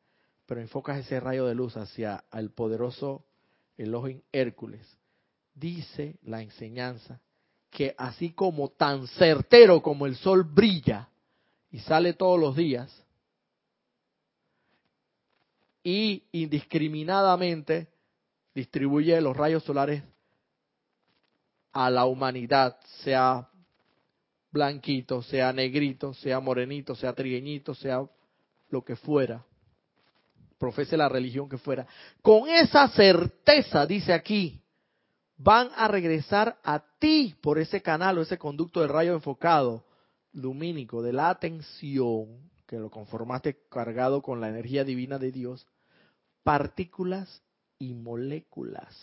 pero 0.47 0.61
enfocas 0.61 0.99
ese 0.99 1.21
rayo 1.21 1.47
de 1.47 1.55
luz 1.55 1.77
hacia 1.77 2.25
el 2.33 2.51
poderoso 2.51 3.25
Elohim 3.77 4.21
Hércules, 4.33 4.99
dice 5.55 6.19
la 6.23 6.43
enseñanza 6.43 7.21
que 7.71 7.95
así 7.97 8.31
como 8.33 8.71
tan 8.71 9.07
certero 9.07 9.81
como 9.81 10.07
el 10.07 10.17
sol 10.17 10.43
brilla 10.43 11.09
y 11.71 11.79
sale 11.79 12.15
todos 12.15 12.39
los 12.39 12.57
días, 12.57 12.91
y 15.83 16.25
indiscriminadamente 16.33 17.89
distribuye 18.55 19.21
los 19.21 19.37
rayos 19.37 19.63
solares 19.65 20.03
a 21.73 21.91
la 21.91 22.05
humanidad, 22.05 22.77
sea 23.03 23.49
blanquito, 24.51 25.23
sea 25.23 25.53
negrito, 25.53 26.13
sea 26.15 26.41
morenito, 26.41 26.95
sea 26.95 27.13
trigueñito, 27.13 27.75
sea 27.75 28.05
lo 28.69 28.85
que 28.85 28.97
fuera, 28.97 29.45
profese 30.59 30.97
la 30.97 31.09
religión 31.09 31.49
que 31.49 31.59
fuera, 31.59 31.87
con 32.23 32.49
esa 32.49 32.89
certeza, 32.89 33.87
dice 33.87 34.13
aquí, 34.13 34.61
van 35.37 35.71
a 35.75 35.89
regresar 35.89 36.59
a 36.63 36.83
ti 36.99 37.35
por 37.41 37.59
ese 37.59 37.81
canal 37.81 38.19
o 38.19 38.23
ese 38.23 38.39
conducto 38.39 38.81
del 38.81 38.91
rayo 38.91 39.15
enfocado 39.15 39.85
lumínico 40.33 41.03
de 41.03 41.13
la 41.13 41.31
atención, 41.31 42.51
que 42.67 42.79
lo 42.79 42.91
conformaste 42.91 43.57
cargado 43.69 44.23
con 44.23 44.41
la 44.41 44.49
energía 44.49 44.85
divina 44.85 45.19
de 45.19 45.33
Dios, 45.33 45.67
partículas 46.43 47.43
y 47.79 47.95
moléculas 47.95 48.97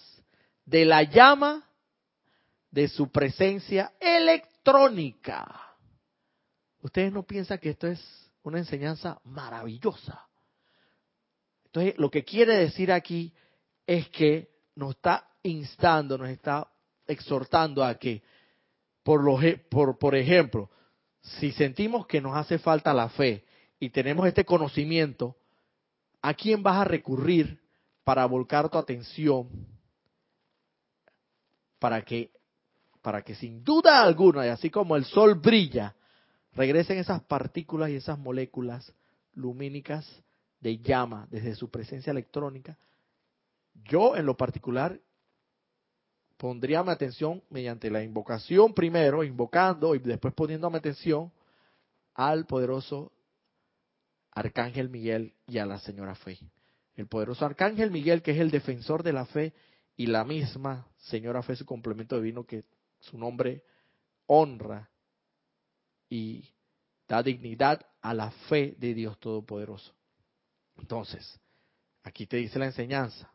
de 0.66 0.86
la 0.86 1.04
llama 1.04 1.68
de 2.72 2.88
su 2.88 3.10
presencia 3.12 3.94
electrónica. 4.00 5.76
Ustedes 6.82 7.12
no 7.12 7.24
piensan 7.24 7.60
que 7.60 7.72
esto 7.72 7.88
es 7.88 8.00
una 8.44 8.60
enseñanza 8.60 9.20
maravillosa. 9.24 10.28
Entonces, 11.66 11.98
lo 11.98 12.10
que 12.10 12.24
quiere 12.24 12.56
decir 12.58 12.92
aquí 12.92 13.34
es 13.86 14.10
que 14.10 14.50
nos 14.76 14.92
está 14.92 15.28
instando, 15.44 16.18
nos 16.18 16.30
está 16.30 16.70
exhortando 17.08 17.84
a 17.84 17.96
que, 17.96 18.22
por, 19.04 19.24
lo, 19.24 19.40
por, 19.70 19.98
por 19.98 20.16
ejemplo, 20.16 20.70
si 21.22 21.52
sentimos 21.52 22.06
que 22.08 22.22
nos 22.22 22.36
hace 22.36 22.60
falta 22.60 22.94
la 22.94 23.10
fe 23.10 23.46
y 23.80 23.90
tenemos 23.90 24.28
este 24.28 24.46
conocimiento, 24.46 25.36
¿a 26.28 26.34
quién 26.34 26.62
vas 26.62 26.76
a 26.76 26.84
recurrir 26.84 27.58
para 28.04 28.26
volcar 28.26 28.70
tu 28.70 28.78
atención 28.78 29.48
para 31.80 32.02
que 32.02 32.32
para 33.02 33.22
que 33.22 33.34
sin 33.34 33.64
duda 33.64 34.04
alguna, 34.04 34.46
y 34.46 34.50
así 34.50 34.70
como 34.70 34.98
el 34.98 35.06
sol 35.06 35.36
brilla, 35.36 35.96
regresen 36.54 36.98
esas 36.98 37.24
partículas 37.24 37.92
y 37.92 37.96
esas 37.96 38.20
moléculas 38.20 38.94
lumínicas 39.36 40.06
de 40.60 40.80
llama 40.80 41.28
desde 41.32 41.56
su 41.56 41.70
presencia 41.70 42.12
electrónica, 42.12 42.78
yo 43.86 44.18
en 44.18 44.26
lo 44.26 44.36
particular 44.36 45.00
pondría 46.36 46.84
mi 46.84 46.90
atención 46.90 47.42
mediante 47.50 47.90
la 47.90 48.04
invocación 48.04 48.74
primero, 48.74 49.24
invocando 49.24 49.96
y 49.96 50.00
después 50.00 50.34
poniendo 50.34 50.70
mi 50.70 50.76
atención 50.76 51.32
al 52.14 52.46
poderoso 52.46 53.14
Arcángel 54.38 54.90
Miguel 54.90 55.34
y 55.48 55.58
a 55.58 55.66
la 55.66 55.80
Señora 55.80 56.14
Fe. 56.14 56.38
El 56.96 57.08
poderoso 57.08 57.44
Arcángel 57.44 57.90
Miguel, 57.90 58.22
que 58.22 58.32
es 58.32 58.38
el 58.38 58.52
defensor 58.52 59.02
de 59.02 59.12
la 59.12 59.26
fe, 59.26 59.52
y 59.96 60.06
la 60.06 60.24
misma 60.26 60.88
Señora 60.98 61.42
Fe, 61.42 61.56
su 61.56 61.66
complemento 61.66 62.18
divino, 62.18 62.46
que 62.46 62.64
su 63.00 63.18
nombre 63.18 63.64
honra 64.28 64.92
y 66.08 66.48
da 67.08 67.24
dignidad 67.24 67.84
a 68.00 68.14
la 68.14 68.30
fe 68.48 68.76
de 68.78 68.94
Dios 68.94 69.20
Todopoderoso. 69.20 69.92
Entonces, 70.78 71.40
aquí 72.04 72.28
te 72.28 72.38
dice 72.38 72.60
la 72.60 72.68
enseñanza, 72.68 73.32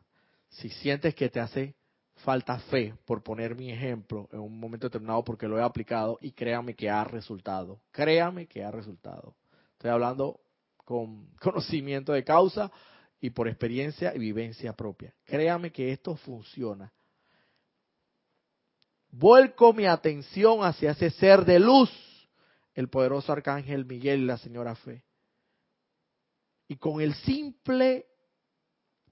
si 0.47 0.69
sientes 0.69 1.15
que 1.15 1.27
te 1.27 1.41
hace 1.41 1.75
falta 2.15 2.59
fe, 2.59 2.95
por 3.05 3.23
poner 3.23 3.55
mi 3.55 3.71
ejemplo, 3.71 4.29
en 4.31 4.39
un 4.39 4.57
momento 4.57 4.87
determinado 4.87 5.21
porque 5.25 5.49
lo 5.49 5.59
he 5.59 5.63
aplicado 5.63 6.17
y 6.21 6.31
créame 6.31 6.75
que 6.75 6.89
ha 6.89 7.03
resultado, 7.03 7.81
créame 7.91 8.47
que 8.47 8.63
ha 8.63 8.71
resultado. 8.71 9.35
Estoy 9.73 9.91
hablando 9.91 10.39
con 10.83 11.27
conocimiento 11.41 12.13
de 12.13 12.23
causa 12.23 12.71
y 13.19 13.29
por 13.29 13.47
experiencia 13.47 14.13
y 14.15 14.19
vivencia 14.19 14.73
propia. 14.73 15.13
Créame 15.25 15.71
que 15.71 15.91
esto 15.91 16.15
funciona 16.15 16.91
vuelco 19.13 19.73
mi 19.73 19.85
atención 19.85 20.63
hacia 20.63 20.91
ese 20.91 21.11
ser 21.11 21.45
de 21.45 21.59
luz, 21.59 21.91
el 22.73 22.89
poderoso 22.89 23.31
arcángel 23.31 23.85
Miguel 23.85 24.21
y 24.21 24.25
la 24.25 24.37
señora 24.37 24.75
Fe. 24.75 25.05
Y 26.67 26.77
con 26.77 26.99
el 26.99 27.13
simple, 27.13 28.07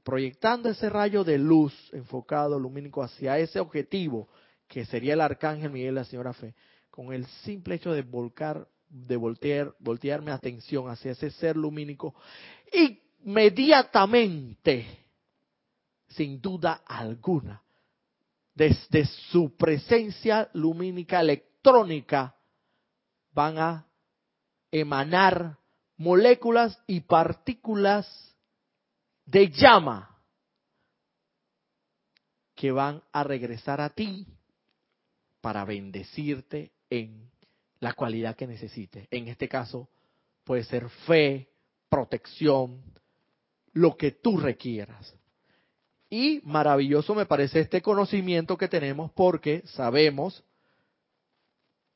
proyectando 0.04 0.70
ese 0.70 0.90
rayo 0.90 1.24
de 1.24 1.38
luz 1.38 1.74
enfocado, 1.94 2.60
lumínico, 2.60 3.04
hacia 3.04 3.38
ese 3.38 3.60
objetivo, 3.60 4.28
que 4.68 4.86
sería 4.86 5.14
el 5.14 5.22
arcángel 5.22 5.72
Miguel 5.72 5.94
y 5.94 5.96
la 5.96 6.06
señora 6.06 6.34
Fe, 6.34 6.56
con 6.90 7.14
el 7.14 7.26
simple 7.44 7.76
hecho 7.76 7.94
de 7.94 8.02
volcar, 8.02 8.68
de 8.92 9.16
voltear, 9.16 10.22
mi 10.22 10.32
atención 10.32 10.90
hacia 10.90 11.14
ese 11.14 11.32
ser 11.32 11.56
lumínico, 11.56 12.14
inmediatamente, 13.24 14.86
sin 16.10 16.42
duda 16.42 16.82
alguna, 16.86 17.64
desde 18.54 19.06
su 19.06 19.56
presencia 19.56 20.50
lumínica 20.54 21.22
electrónica 21.22 22.36
van 23.34 23.58
a 23.58 23.88
emanar 24.72 25.58
moléculas 25.96 26.78
y 26.86 27.00
partículas 27.00 28.36
de 29.26 29.50
llama 29.50 30.22
que 32.56 32.72
van 32.72 33.02
a 33.14 33.24
regresar 33.24 33.80
a 33.80 33.90
ti 33.90 34.28
para 35.40 35.64
bendecirte 35.64 36.74
en 36.90 37.32
la 37.82 37.94
cualidad 37.94 38.38
que 38.38 38.48
necesites. 38.48 39.08
En 39.12 39.28
este 39.28 39.50
caso, 39.50 39.90
puede 40.46 40.64
ser 40.64 40.88
fe, 40.90 41.50
protección, 41.90 42.82
lo 43.74 43.98
que 43.98 44.12
tú 44.12 44.38
requieras. 44.38 45.14
Y 46.10 46.42
maravilloso 46.44 47.16
me 47.16 47.26
parece 47.26 47.60
este 47.60 47.82
conocimiento 47.82 48.58
que 48.58 48.68
tenemos 48.68 49.12
porque 49.12 49.64
sabemos, 49.66 50.44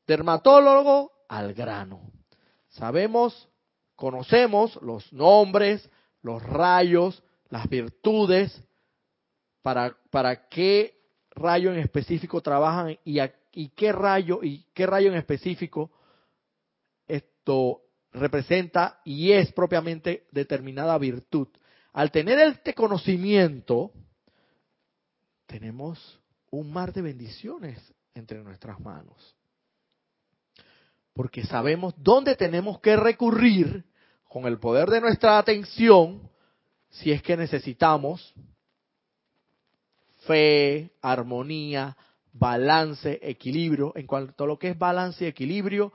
dermatólogo 0.08 1.12
al 1.30 1.54
grano. 1.54 2.02
Sabemos, 2.70 3.48
conocemos 3.96 4.78
los 4.82 5.14
nombres, 5.14 5.90
los 6.22 6.42
rayos, 6.42 7.24
las 7.50 7.70
virtudes, 7.70 8.60
para, 9.62 9.96
para 10.10 10.48
qué 10.48 10.96
rayo 11.32 11.72
en 11.72 11.80
específico 11.80 12.42
trabajan 12.42 12.98
y, 13.04 13.20
y 13.56 13.70
qué 13.70 13.92
rayo 13.92 14.42
y 14.44 14.66
qué 14.74 14.86
rayo 14.86 15.10
en 15.10 15.16
específico 15.16 15.92
esto 17.08 17.82
representa 18.12 19.02
y 19.04 19.32
es 19.32 19.52
propiamente 19.54 20.28
determinada 20.32 20.98
virtud. 20.98 21.48
Al 21.94 22.12
tener 22.12 22.38
este 22.40 22.74
conocimiento, 22.74 23.92
tenemos 25.46 26.20
un 26.52 26.72
mar 26.72 26.92
de 26.94 27.02
bendiciones 27.02 27.80
entre 28.14 28.44
nuestras 28.44 28.80
manos. 28.80 29.36
Porque 31.14 31.46
sabemos 31.46 31.94
dónde 31.98 32.36
tenemos 32.36 32.80
que 32.82 32.98
recurrir 32.98 33.86
con 34.28 34.46
el 34.46 34.60
poder 34.60 34.90
de 34.90 35.00
nuestra 35.00 35.38
atención 35.38 36.30
si 36.90 37.12
es 37.12 37.22
que 37.22 37.38
necesitamos 37.38 38.34
fe, 40.26 40.92
armonía, 41.02 41.96
balance, 42.38 43.20
equilibrio. 43.22 43.94
En 43.96 44.06
cuanto 44.06 44.44
a 44.44 44.48
lo 44.48 44.60
que 44.60 44.70
es 44.70 44.78
balance 44.78 45.24
y 45.24 45.28
equilibrio, 45.28 45.94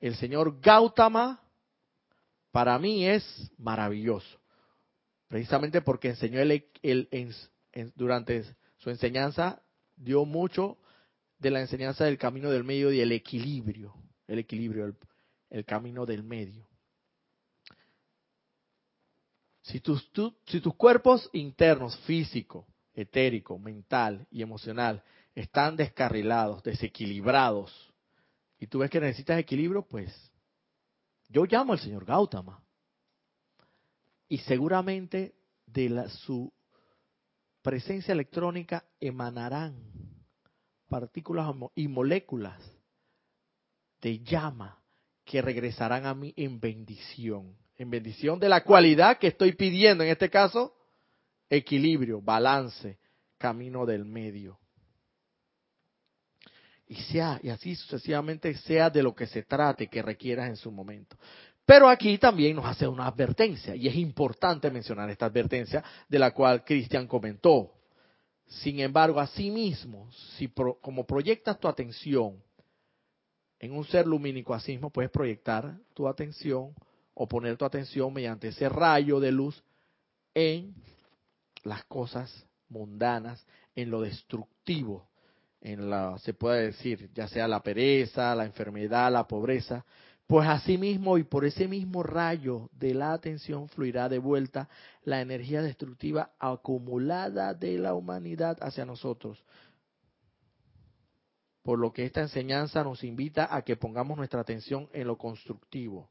el 0.00 0.16
señor 0.16 0.60
Gautama 0.60 1.40
para 2.50 2.78
mí 2.78 3.06
es 3.06 3.24
maravilloso. 3.58 4.38
Precisamente 5.28 5.80
porque 5.80 6.10
enseñó 6.10 6.40
el, 6.40 6.68
durante 7.94 8.44
su 8.78 8.90
enseñanza, 8.90 9.62
dio 9.96 10.24
mucho 10.24 10.78
de 11.38 11.50
la 11.50 11.60
enseñanza 11.60 12.04
del 12.04 12.18
camino 12.18 12.50
del 12.50 12.64
medio 12.64 12.92
y 12.92 13.00
el 13.00 13.12
equilibrio, 13.12 13.94
el 14.26 14.38
equilibrio, 14.38 14.94
el, 15.50 15.64
camino 15.64 16.04
del 16.04 16.22
medio. 16.22 16.68
Si 19.62 19.80
tus, 19.80 20.10
si 20.46 20.60
tus 20.60 20.74
cuerpos 20.74 21.30
internos, 21.32 21.96
físico, 22.00 22.66
etérico, 22.92 23.58
mental 23.58 24.26
y 24.30 24.42
emocional, 24.42 25.02
están 25.34 25.76
descarrilados, 25.76 26.62
desequilibrados, 26.62 27.92
y 28.62 28.68
tú 28.68 28.78
ves 28.78 28.90
que 28.90 29.00
necesitas 29.00 29.40
equilibrio, 29.40 29.82
pues 29.82 30.14
yo 31.28 31.44
llamo 31.46 31.72
al 31.72 31.80
señor 31.80 32.04
Gautama. 32.04 32.62
Y 34.28 34.38
seguramente 34.38 35.34
de 35.66 35.88
la, 35.88 36.08
su 36.08 36.52
presencia 37.60 38.12
electrónica 38.12 38.84
emanarán 39.00 39.74
partículas 40.88 41.52
y 41.74 41.88
moléculas 41.88 42.62
de 44.00 44.20
llama 44.20 44.80
que 45.24 45.42
regresarán 45.42 46.06
a 46.06 46.14
mí 46.14 46.32
en 46.36 46.60
bendición. 46.60 47.56
En 47.76 47.90
bendición 47.90 48.38
de 48.38 48.48
la 48.48 48.62
cualidad 48.62 49.18
que 49.18 49.26
estoy 49.26 49.54
pidiendo, 49.54 50.04
en 50.04 50.10
este 50.10 50.30
caso, 50.30 50.72
equilibrio, 51.50 52.20
balance, 52.22 53.00
camino 53.38 53.86
del 53.86 54.04
medio 54.04 54.61
y 56.92 56.96
sea, 57.04 57.40
y 57.42 57.48
así 57.48 57.74
sucesivamente 57.74 58.54
sea 58.54 58.90
de 58.90 59.02
lo 59.02 59.14
que 59.14 59.26
se 59.26 59.44
trate 59.44 59.88
que 59.88 60.02
requieras 60.02 60.50
en 60.50 60.56
su 60.56 60.70
momento. 60.70 61.16
Pero 61.64 61.88
aquí 61.88 62.18
también 62.18 62.54
nos 62.54 62.66
hace 62.66 62.86
una 62.86 63.06
advertencia, 63.06 63.74
y 63.74 63.88
es 63.88 63.94
importante 63.94 64.70
mencionar 64.70 65.08
esta 65.08 65.24
advertencia 65.24 65.82
de 66.06 66.18
la 66.18 66.32
cual 66.32 66.62
Cristian 66.64 67.06
comentó. 67.06 67.72
Sin 68.46 68.78
embargo, 68.80 69.20
asimismo, 69.20 70.10
si 70.36 70.48
como 70.82 71.06
proyectas 71.06 71.58
tu 71.58 71.66
atención 71.66 72.42
en 73.58 73.72
un 73.72 73.86
ser 73.86 74.06
lumínico, 74.06 74.52
así 74.52 74.72
mismo 74.72 74.90
puedes 74.90 75.10
proyectar 75.10 75.74
tu 75.94 76.06
atención 76.06 76.74
o 77.14 77.26
poner 77.26 77.56
tu 77.56 77.64
atención 77.64 78.12
mediante 78.12 78.48
ese 78.48 78.68
rayo 78.68 79.18
de 79.18 79.32
luz 79.32 79.64
en 80.34 80.74
las 81.64 81.84
cosas 81.84 82.46
mundanas, 82.68 83.46
en 83.74 83.90
lo 83.90 84.02
destructivo 84.02 85.08
en 85.62 85.88
la, 85.88 86.18
se 86.18 86.34
puede 86.34 86.66
decir, 86.66 87.10
ya 87.14 87.28
sea 87.28 87.46
la 87.46 87.62
pereza, 87.62 88.34
la 88.34 88.44
enfermedad, 88.44 89.12
la 89.12 89.26
pobreza, 89.28 89.84
pues 90.26 90.48
asimismo 90.48 91.18
y 91.18 91.24
por 91.24 91.44
ese 91.44 91.68
mismo 91.68 92.02
rayo 92.02 92.68
de 92.72 92.94
la 92.94 93.12
atención 93.12 93.68
fluirá 93.68 94.08
de 94.08 94.18
vuelta 94.18 94.68
la 95.04 95.20
energía 95.20 95.62
destructiva 95.62 96.32
acumulada 96.38 97.54
de 97.54 97.78
la 97.78 97.94
humanidad 97.94 98.58
hacia 98.60 98.84
nosotros. 98.84 99.44
Por 101.62 101.78
lo 101.78 101.92
que 101.92 102.06
esta 102.06 102.22
enseñanza 102.22 102.82
nos 102.82 103.04
invita 103.04 103.54
a 103.54 103.62
que 103.62 103.76
pongamos 103.76 104.16
nuestra 104.16 104.40
atención 104.40 104.88
en 104.92 105.06
lo 105.06 105.16
constructivo. 105.16 106.10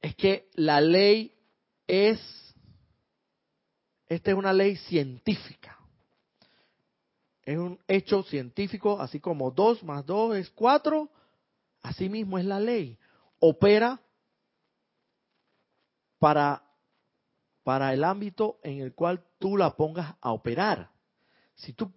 Es 0.00 0.14
que 0.14 0.48
la 0.54 0.80
ley 0.80 1.34
es, 1.86 2.18
esta 4.08 4.30
es 4.30 4.36
una 4.36 4.54
ley 4.54 4.76
científica 4.76 5.76
es 7.46 7.56
un 7.56 7.78
hecho 7.86 8.24
científico, 8.24 9.00
así 9.00 9.20
como 9.20 9.52
dos 9.52 9.82
más 9.84 10.04
dos 10.04 10.36
es 10.36 10.50
cuatro, 10.50 11.08
así 11.80 12.08
mismo 12.08 12.38
es 12.38 12.44
la 12.44 12.58
ley. 12.58 12.98
Opera 13.38 14.00
para, 16.18 16.64
para 17.62 17.94
el 17.94 18.02
ámbito 18.02 18.58
en 18.64 18.80
el 18.80 18.94
cual 18.94 19.24
tú 19.38 19.56
la 19.56 19.76
pongas 19.76 20.16
a 20.20 20.32
operar. 20.32 20.90
Si 21.56 21.72
tú, 21.72 21.90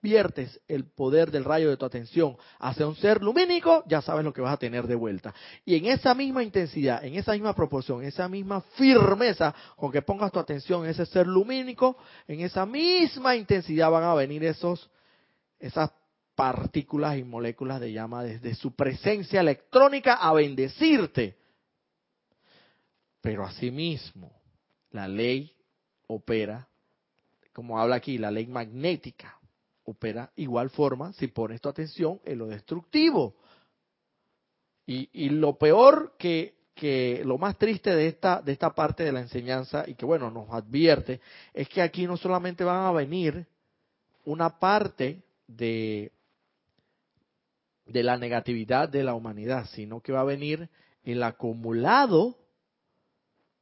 viertes 0.00 0.58
el 0.66 0.86
poder 0.86 1.30
del 1.30 1.44
rayo 1.44 1.68
de 1.68 1.76
tu 1.76 1.84
atención 1.84 2.38
hacia 2.58 2.86
un 2.86 2.96
ser 2.96 3.22
lumínico, 3.22 3.84
ya 3.86 4.00
sabes 4.00 4.24
lo 4.24 4.32
que 4.32 4.40
vas 4.40 4.54
a 4.54 4.56
tener 4.56 4.86
de 4.86 4.94
vuelta. 4.94 5.34
Y 5.66 5.76
en 5.76 5.84
esa 5.84 6.14
misma 6.14 6.42
intensidad, 6.42 7.04
en 7.04 7.14
esa 7.14 7.32
misma 7.32 7.54
proporción, 7.54 8.00
en 8.00 8.08
esa 8.08 8.26
misma 8.26 8.62
firmeza 8.76 9.54
con 9.76 9.92
que 9.92 10.00
pongas 10.00 10.32
tu 10.32 10.38
atención 10.38 10.84
en 10.84 10.92
ese 10.92 11.04
ser 11.04 11.26
lumínico, 11.26 11.98
en 12.26 12.40
esa 12.40 12.64
misma 12.64 13.36
intensidad 13.36 13.90
van 13.90 14.04
a 14.04 14.14
venir 14.14 14.42
esos, 14.44 14.90
esas 15.58 15.90
partículas 16.34 17.18
y 17.18 17.22
moléculas 17.22 17.80
de 17.80 17.92
llama 17.92 18.24
desde 18.24 18.54
su 18.54 18.74
presencia 18.74 19.40
electrónica 19.40 20.14
a 20.14 20.32
bendecirte. 20.32 21.36
Pero 23.20 23.44
asimismo, 23.44 24.40
la 24.90 25.06
ley 25.06 25.54
opera 26.06 26.69
como 27.52 27.78
habla 27.78 27.96
aquí, 27.96 28.18
la 28.18 28.30
ley 28.30 28.46
magnética 28.46 29.38
opera 29.84 30.30
igual 30.36 30.70
forma 30.70 31.12
si 31.14 31.28
pones 31.28 31.60
tu 31.60 31.68
atención 31.68 32.20
en 32.24 32.38
lo 32.38 32.46
destructivo. 32.46 33.34
Y, 34.86 35.28
lo 35.28 35.56
peor 35.56 36.16
que, 36.18 36.54
que, 36.74 37.22
lo 37.24 37.38
más 37.38 37.56
triste 37.56 37.94
de 37.94 38.08
esta, 38.08 38.42
de 38.42 38.50
esta 38.50 38.74
parte 38.74 39.04
de 39.04 39.12
la 39.12 39.20
enseñanza 39.20 39.84
y 39.86 39.94
que 39.94 40.04
bueno, 40.04 40.32
nos 40.32 40.50
advierte, 40.50 41.20
es 41.54 41.68
que 41.68 41.80
aquí 41.80 42.08
no 42.08 42.16
solamente 42.16 42.64
van 42.64 42.86
a 42.86 42.90
venir 42.90 43.46
una 44.24 44.58
parte 44.58 45.22
de, 45.46 46.10
de 47.86 48.02
la 48.02 48.16
negatividad 48.16 48.88
de 48.88 49.04
la 49.04 49.14
humanidad, 49.14 49.66
sino 49.66 50.00
que 50.00 50.10
va 50.10 50.22
a 50.22 50.24
venir 50.24 50.68
el 51.04 51.22
acumulado, 51.22 52.36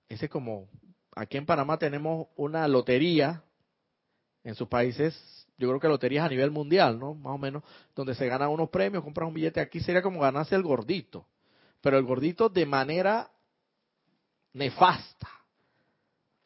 ese 0.09 0.31
como, 0.31 0.67
aquí 1.15 1.37
en 1.37 1.45
Panamá 1.45 1.79
tenemos 1.79 2.29
una 2.37 2.67
lotería 2.69 3.43
en 4.49 4.55
sus 4.55 4.67
países, 4.67 5.15
yo 5.59 5.69
creo 5.69 5.79
que 5.79 5.89
loterías 5.89 6.25
a 6.25 6.29
nivel 6.29 6.51
mundial, 6.51 6.99
¿no? 6.99 7.15
Más 7.15 7.35
o 7.35 7.39
menos, 7.39 7.63
donde 7.95 8.15
se 8.15 8.27
ganan 8.27 8.49
unos 8.49 8.71
premios, 8.71 9.05
compras 9.05 9.29
un 9.29 9.35
billete. 9.35 9.61
Aquí 9.61 9.81
sería 9.81 10.01
como 10.01 10.21
ganarse 10.21 10.55
el 10.55 10.63
gordito, 10.63 11.27
pero 11.83 11.99
el 11.99 12.05
gordito 12.05 12.49
de 12.49 12.65
manera 12.65 13.31
nefasta. 14.55 15.29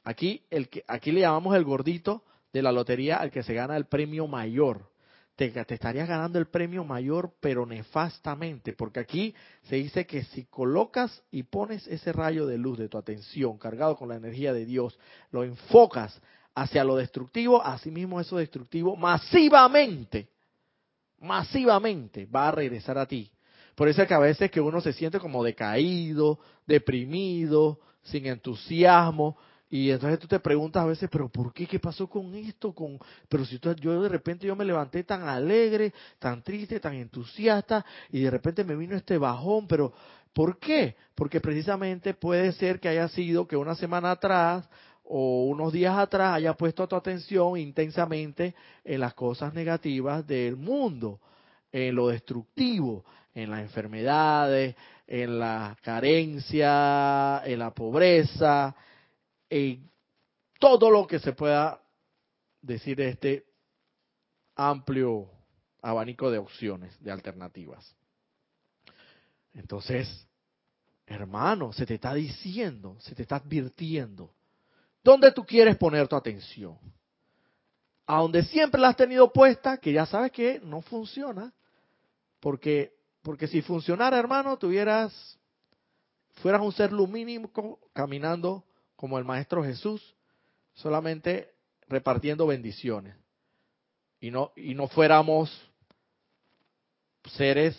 Aquí, 0.02 0.44
el 0.50 0.68
que, 0.68 0.84
aquí 0.88 1.12
le 1.12 1.20
llamamos 1.20 1.54
el 1.54 1.62
gordito 1.62 2.24
de 2.52 2.62
la 2.62 2.72
lotería 2.72 3.18
al 3.18 3.30
que 3.30 3.44
se 3.44 3.54
gana 3.54 3.76
el 3.76 3.84
premio 3.84 4.26
mayor. 4.26 4.90
Te, 5.36 5.48
te, 5.50 5.74
estarías 5.74 6.08
ganando 6.08 6.40
el 6.40 6.46
premio 6.46 6.82
mayor, 6.82 7.34
pero 7.40 7.66
nefastamente, 7.66 8.72
porque 8.72 9.00
aquí 9.00 9.34
se 9.62 9.76
dice 9.76 10.06
que 10.06 10.24
si 10.24 10.44
colocas 10.46 11.22
y 11.30 11.44
pones 11.44 11.86
ese 11.86 12.12
rayo 12.12 12.46
de 12.46 12.58
luz 12.58 12.78
de 12.78 12.88
tu 12.88 12.98
atención 12.98 13.58
cargado 13.58 13.96
con 13.96 14.08
la 14.08 14.16
energía 14.16 14.52
de 14.52 14.66
Dios, 14.66 14.98
lo 15.30 15.44
enfocas 15.44 16.20
hacia 16.54 16.84
lo 16.84 16.96
destructivo, 16.96 17.62
asimismo 17.64 18.20
eso 18.20 18.36
destructivo 18.36 18.96
masivamente, 18.96 20.28
masivamente 21.18 22.26
va 22.26 22.48
a 22.48 22.52
regresar 22.52 22.98
a 22.98 23.06
ti. 23.06 23.30
Por 23.74 23.88
eso 23.88 24.02
es 24.02 24.08
que 24.08 24.14
a 24.14 24.18
veces 24.18 24.50
que 24.50 24.60
uno 24.60 24.80
se 24.80 24.92
siente 24.92 25.18
como 25.18 25.42
decaído, 25.42 26.38
deprimido, 26.66 27.80
sin 28.02 28.26
entusiasmo, 28.26 29.36
Y 29.74 29.90
entonces 29.90 30.18
tú 30.18 30.28
te 30.28 30.38
preguntas 30.38 30.82
a 30.82 30.86
veces, 30.86 31.08
pero 31.10 31.30
¿por 31.30 31.54
qué? 31.54 31.66
¿Qué 31.66 31.78
pasó 31.78 32.06
con 32.06 32.34
esto? 32.34 32.74
Con, 32.74 32.98
pero 33.26 33.46
si 33.46 33.58
yo 33.80 34.02
de 34.02 34.08
repente 34.10 34.46
yo 34.46 34.54
me 34.54 34.66
levanté 34.66 35.02
tan 35.02 35.26
alegre, 35.26 35.94
tan 36.18 36.42
triste, 36.42 36.78
tan 36.78 36.92
entusiasta, 36.92 37.82
y 38.10 38.20
de 38.20 38.30
repente 38.30 38.64
me 38.64 38.76
vino 38.76 38.94
este 38.94 39.16
bajón, 39.16 39.66
pero 39.66 39.94
¿por 40.34 40.58
qué? 40.58 40.94
Porque 41.14 41.40
precisamente 41.40 42.12
puede 42.12 42.52
ser 42.52 42.80
que 42.80 42.88
haya 42.88 43.08
sido 43.08 43.48
que 43.48 43.56
una 43.56 43.74
semana 43.74 44.10
atrás 44.10 44.68
o 45.14 45.44
unos 45.44 45.74
días 45.74 45.98
atrás 45.98 46.36
haya 46.36 46.54
puesto 46.54 46.88
tu 46.88 46.96
atención 46.96 47.58
intensamente 47.58 48.54
en 48.82 49.00
las 49.00 49.12
cosas 49.12 49.52
negativas 49.52 50.26
del 50.26 50.56
mundo, 50.56 51.20
en 51.70 51.94
lo 51.94 52.08
destructivo, 52.08 53.04
en 53.34 53.50
las 53.50 53.60
enfermedades, 53.60 54.74
en 55.06 55.38
la 55.38 55.76
carencia, 55.82 57.42
en 57.44 57.58
la 57.58 57.74
pobreza, 57.74 58.74
en 59.50 59.86
todo 60.58 60.90
lo 60.90 61.06
que 61.06 61.18
se 61.18 61.34
pueda 61.34 61.78
decir 62.62 62.96
de 62.96 63.10
este 63.10 63.44
amplio 64.56 65.28
abanico 65.82 66.30
de 66.30 66.38
opciones, 66.38 66.98
de 67.04 67.12
alternativas. 67.12 67.94
Entonces, 69.52 70.26
hermano, 71.04 71.70
se 71.70 71.84
te 71.84 71.96
está 71.96 72.14
diciendo, 72.14 72.96
se 73.00 73.14
te 73.14 73.20
está 73.20 73.36
advirtiendo, 73.36 74.32
¿dónde 75.02 75.32
tú 75.32 75.44
quieres 75.44 75.76
poner 75.76 76.08
tu 76.08 76.16
atención? 76.16 76.78
A 78.06 78.20
donde 78.20 78.44
siempre 78.44 78.80
la 78.80 78.88
has 78.88 78.96
tenido 78.96 79.32
puesta, 79.32 79.78
que 79.78 79.92
ya 79.92 80.06
sabes 80.06 80.32
que 80.32 80.60
no 80.60 80.82
funciona, 80.82 81.52
porque, 82.40 82.92
porque 83.22 83.46
si 83.46 83.62
funcionara, 83.62 84.18
hermano, 84.18 84.58
tuvieras, 84.58 85.38
fueras 86.42 86.60
un 86.60 86.72
ser 86.72 86.92
lumínico 86.92 87.78
caminando 87.92 88.64
como 88.96 89.18
el 89.18 89.24
Maestro 89.24 89.62
Jesús, 89.64 90.14
solamente 90.74 91.52
repartiendo 91.88 92.46
bendiciones. 92.46 93.16
Y 94.20 94.30
no, 94.30 94.52
y 94.56 94.74
no 94.74 94.88
fuéramos 94.88 95.50
seres 97.36 97.76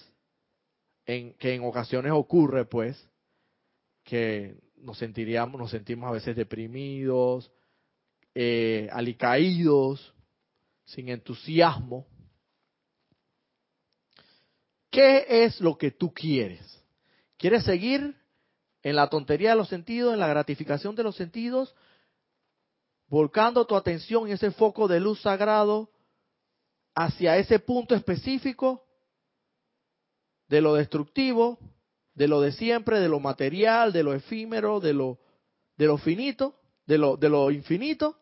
en, 1.05 1.33
que 1.33 1.55
en 1.55 1.63
ocasiones 1.63 2.11
ocurre, 2.11 2.65
pues, 2.65 3.09
que 4.03 4.57
nos 4.83 4.97
sentiríamos, 4.97 5.59
nos 5.59 5.71
sentimos 5.71 6.09
a 6.09 6.13
veces 6.13 6.35
deprimidos, 6.35 7.51
eh, 8.35 8.89
alicaídos, 8.91 10.13
sin 10.85 11.09
entusiasmo. 11.09 12.05
¿Qué 14.91 15.25
es 15.27 15.59
lo 15.59 15.77
que 15.77 15.91
tú 15.91 16.13
quieres? 16.13 16.83
¿Quieres 17.37 17.63
seguir 17.63 18.15
en 18.83 18.95
la 18.95 19.09
tontería 19.09 19.51
de 19.51 19.55
los 19.55 19.69
sentidos, 19.69 20.13
en 20.13 20.19
la 20.19 20.27
gratificación 20.27 20.95
de 20.95 21.03
los 21.03 21.15
sentidos, 21.15 21.73
volcando 23.07 23.65
tu 23.65 23.75
atención 23.75 24.27
en 24.27 24.33
ese 24.33 24.51
foco 24.51 24.87
de 24.87 24.99
luz 24.99 25.21
sagrado 25.21 25.89
hacia 26.93 27.37
ese 27.37 27.59
punto 27.59 27.95
específico 27.95 28.85
de 30.47 30.61
lo 30.61 30.75
destructivo, 30.75 31.57
de 32.15 32.27
lo 32.27 32.41
de 32.41 32.51
siempre, 32.51 32.99
de 32.99 33.09
lo 33.09 33.19
material, 33.19 33.91
de 33.91 34.03
lo 34.03 34.13
efímero, 34.13 34.79
de 34.79 34.93
lo, 34.93 35.19
de 35.77 35.85
lo 35.85 35.97
finito, 35.97 36.55
de 36.85 36.97
lo, 36.97 37.17
de 37.17 37.29
lo 37.29 37.51
infinito. 37.51 38.17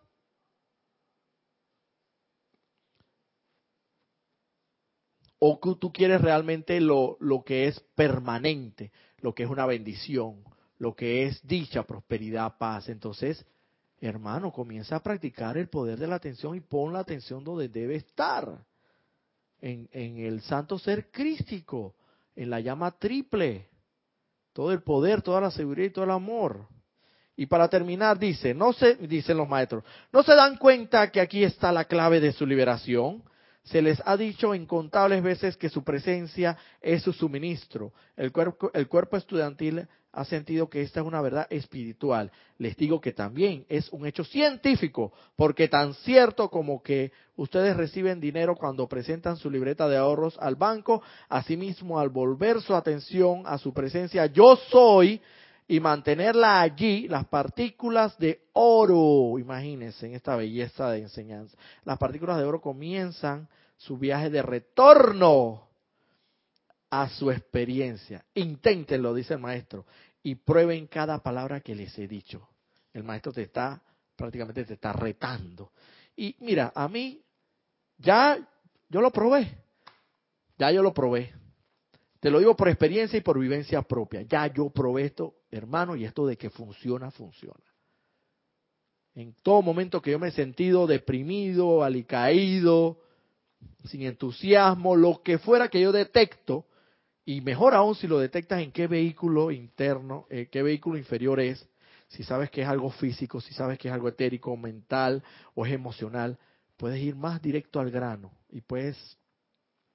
O 5.39 5.59
que 5.59 5.75
tú 5.79 5.91
quieres 5.91 6.21
realmente 6.21 6.79
lo, 6.79 7.17
lo 7.19 7.43
que 7.43 7.67
es 7.67 7.79
permanente, 7.95 8.91
lo 9.17 9.33
que 9.33 9.43
es 9.43 9.49
una 9.49 9.65
bendición, 9.65 10.43
lo 10.77 10.95
que 10.95 11.25
es 11.25 11.45
dicha, 11.45 11.83
prosperidad, 11.83 12.57
paz. 12.59 12.89
Entonces, 12.89 13.43
hermano, 13.99 14.51
comienza 14.51 14.97
a 14.97 15.03
practicar 15.03 15.57
el 15.57 15.67
poder 15.67 15.97
de 15.97 16.07
la 16.07 16.15
atención 16.15 16.55
y 16.55 16.59
pon 16.59 16.93
la 16.93 16.99
atención 16.99 17.43
donde 17.43 17.69
debe 17.69 17.95
estar. 17.95 18.63
En, 19.59 19.89
en 19.91 20.17
el 20.17 20.41
santo 20.41 20.79
ser 20.79 21.11
crístico, 21.11 21.95
en 22.35 22.49
la 22.49 22.59
llama 22.59 22.91
triple. 22.97 23.70
Todo 24.53 24.71
el 24.71 24.81
poder, 24.83 25.21
toda 25.21 25.41
la 25.41 25.51
seguridad 25.51 25.87
y 25.87 25.91
todo 25.91 26.05
el 26.05 26.11
amor. 26.11 26.67
Y 27.35 27.45
para 27.45 27.67
terminar, 27.69 28.19
dice, 28.19 28.53
no 28.53 28.73
se, 28.73 28.95
dicen 28.95 29.37
los 29.37 29.47
maestros, 29.47 29.83
¿no 30.11 30.21
se 30.23 30.35
dan 30.35 30.57
cuenta 30.57 31.09
que 31.11 31.21
aquí 31.21 31.43
está 31.43 31.71
la 31.71 31.85
clave 31.85 32.19
de 32.19 32.33
su 32.33 32.45
liberación? 32.45 33.23
Se 33.63 33.81
les 33.81 34.01
ha 34.05 34.17
dicho 34.17 34.53
incontables 34.53 35.23
veces 35.23 35.55
que 35.55 35.69
su 35.69 35.83
presencia 35.83 36.57
es 36.81 37.03
su 37.03 37.13
suministro. 37.13 37.93
El 38.17 38.31
cuerpo, 38.31 38.71
el 38.73 38.87
cuerpo 38.87 39.17
estudiantil 39.17 39.87
ha 40.13 40.25
sentido 40.25 40.69
que 40.69 40.81
esta 40.81 40.99
es 40.99 41.05
una 41.05 41.21
verdad 41.21 41.47
espiritual. 41.49 42.31
Les 42.57 42.75
digo 42.75 42.99
que 42.99 43.13
también 43.13 43.65
es 43.69 43.89
un 43.89 44.05
hecho 44.05 44.23
científico, 44.23 45.13
porque 45.35 45.67
tan 45.67 45.93
cierto 45.93 46.49
como 46.49 46.83
que 46.83 47.11
ustedes 47.37 47.77
reciben 47.77 48.19
dinero 48.19 48.55
cuando 48.55 48.87
presentan 48.87 49.37
su 49.37 49.49
libreta 49.49 49.87
de 49.87 49.97
ahorros 49.97 50.37
al 50.39 50.55
banco, 50.55 51.01
asimismo 51.29 51.99
al 51.99 52.09
volver 52.09 52.61
su 52.61 52.75
atención 52.75 53.43
a 53.45 53.57
su 53.57 53.73
presencia 53.73 54.25
yo 54.25 54.57
soy 54.69 55.21
y 55.67 55.79
mantenerla 55.79 56.59
allí, 56.59 57.07
las 57.07 57.25
partículas 57.27 58.17
de 58.17 58.41
oro, 58.51 59.39
imagínense 59.39 60.05
en 60.05 60.15
esta 60.15 60.35
belleza 60.35 60.91
de 60.91 60.99
enseñanza, 60.99 61.57
las 61.85 61.97
partículas 61.97 62.37
de 62.37 62.43
oro 62.43 62.59
comienzan 62.59 63.47
su 63.77 63.97
viaje 63.97 64.29
de 64.29 64.41
retorno 64.41 65.70
a 66.91 67.09
su 67.09 67.31
experiencia. 67.31 68.23
Inténtenlo, 68.35 69.13
dice 69.13 69.33
el 69.33 69.39
maestro, 69.39 69.85
y 70.21 70.35
prueben 70.35 70.85
cada 70.87 71.23
palabra 71.23 71.61
que 71.61 71.73
les 71.73 71.97
he 71.97 72.07
dicho. 72.07 72.47
El 72.93 73.03
maestro 73.03 73.31
te 73.31 73.43
está, 73.43 73.81
prácticamente 74.15 74.65
te 74.65 74.73
está 74.73 74.93
retando. 74.93 75.71
Y 76.15 76.35
mira, 76.41 76.71
a 76.75 76.87
mí, 76.87 77.23
ya 77.97 78.37
yo 78.89 79.01
lo 79.01 79.09
probé. 79.11 79.57
Ya 80.57 80.69
yo 80.71 80.83
lo 80.83 80.93
probé. 80.93 81.33
Te 82.19 82.29
lo 82.29 82.37
digo 82.37 82.55
por 82.55 82.67
experiencia 82.67 83.17
y 83.17 83.21
por 83.21 83.39
vivencia 83.39 83.81
propia. 83.81 84.21
Ya 84.23 84.45
yo 84.47 84.69
probé 84.69 85.05
esto, 85.05 85.37
hermano, 85.49 85.95
y 85.95 86.05
esto 86.05 86.27
de 86.27 86.37
que 86.37 86.49
funciona, 86.49 87.09
funciona. 87.09 87.63
En 89.15 89.33
todo 89.41 89.61
momento 89.61 90.01
que 90.01 90.11
yo 90.11 90.19
me 90.19 90.27
he 90.27 90.31
sentido 90.31 90.85
deprimido, 90.87 91.83
alicaído, 91.83 92.99
sin 93.85 94.03
entusiasmo, 94.03 94.95
lo 94.95 95.21
que 95.23 95.39
fuera 95.39 95.69
que 95.69 95.81
yo 95.81 95.91
detecto, 95.91 96.65
y 97.31 97.39
mejor 97.39 97.73
aún 97.73 97.95
si 97.95 98.07
lo 98.07 98.19
detectas 98.19 98.61
en 98.61 98.73
qué 98.73 98.87
vehículo 98.87 99.51
interno, 99.51 100.27
eh, 100.29 100.49
qué 100.51 100.61
vehículo 100.61 100.97
inferior 100.97 101.39
es, 101.39 101.65
si 102.09 102.23
sabes 102.23 102.51
que 102.51 102.61
es 102.61 102.67
algo 102.67 102.91
físico, 102.91 103.39
si 103.39 103.53
sabes 103.53 103.79
que 103.79 103.87
es 103.87 103.93
algo 103.93 104.09
etérico, 104.09 104.57
mental 104.57 105.23
o 105.55 105.65
es 105.65 105.71
emocional, 105.71 106.37
puedes 106.75 107.01
ir 107.01 107.15
más 107.15 107.41
directo 107.41 107.79
al 107.79 107.89
grano 107.89 108.33
y 108.49 108.59
puedes 108.59 109.17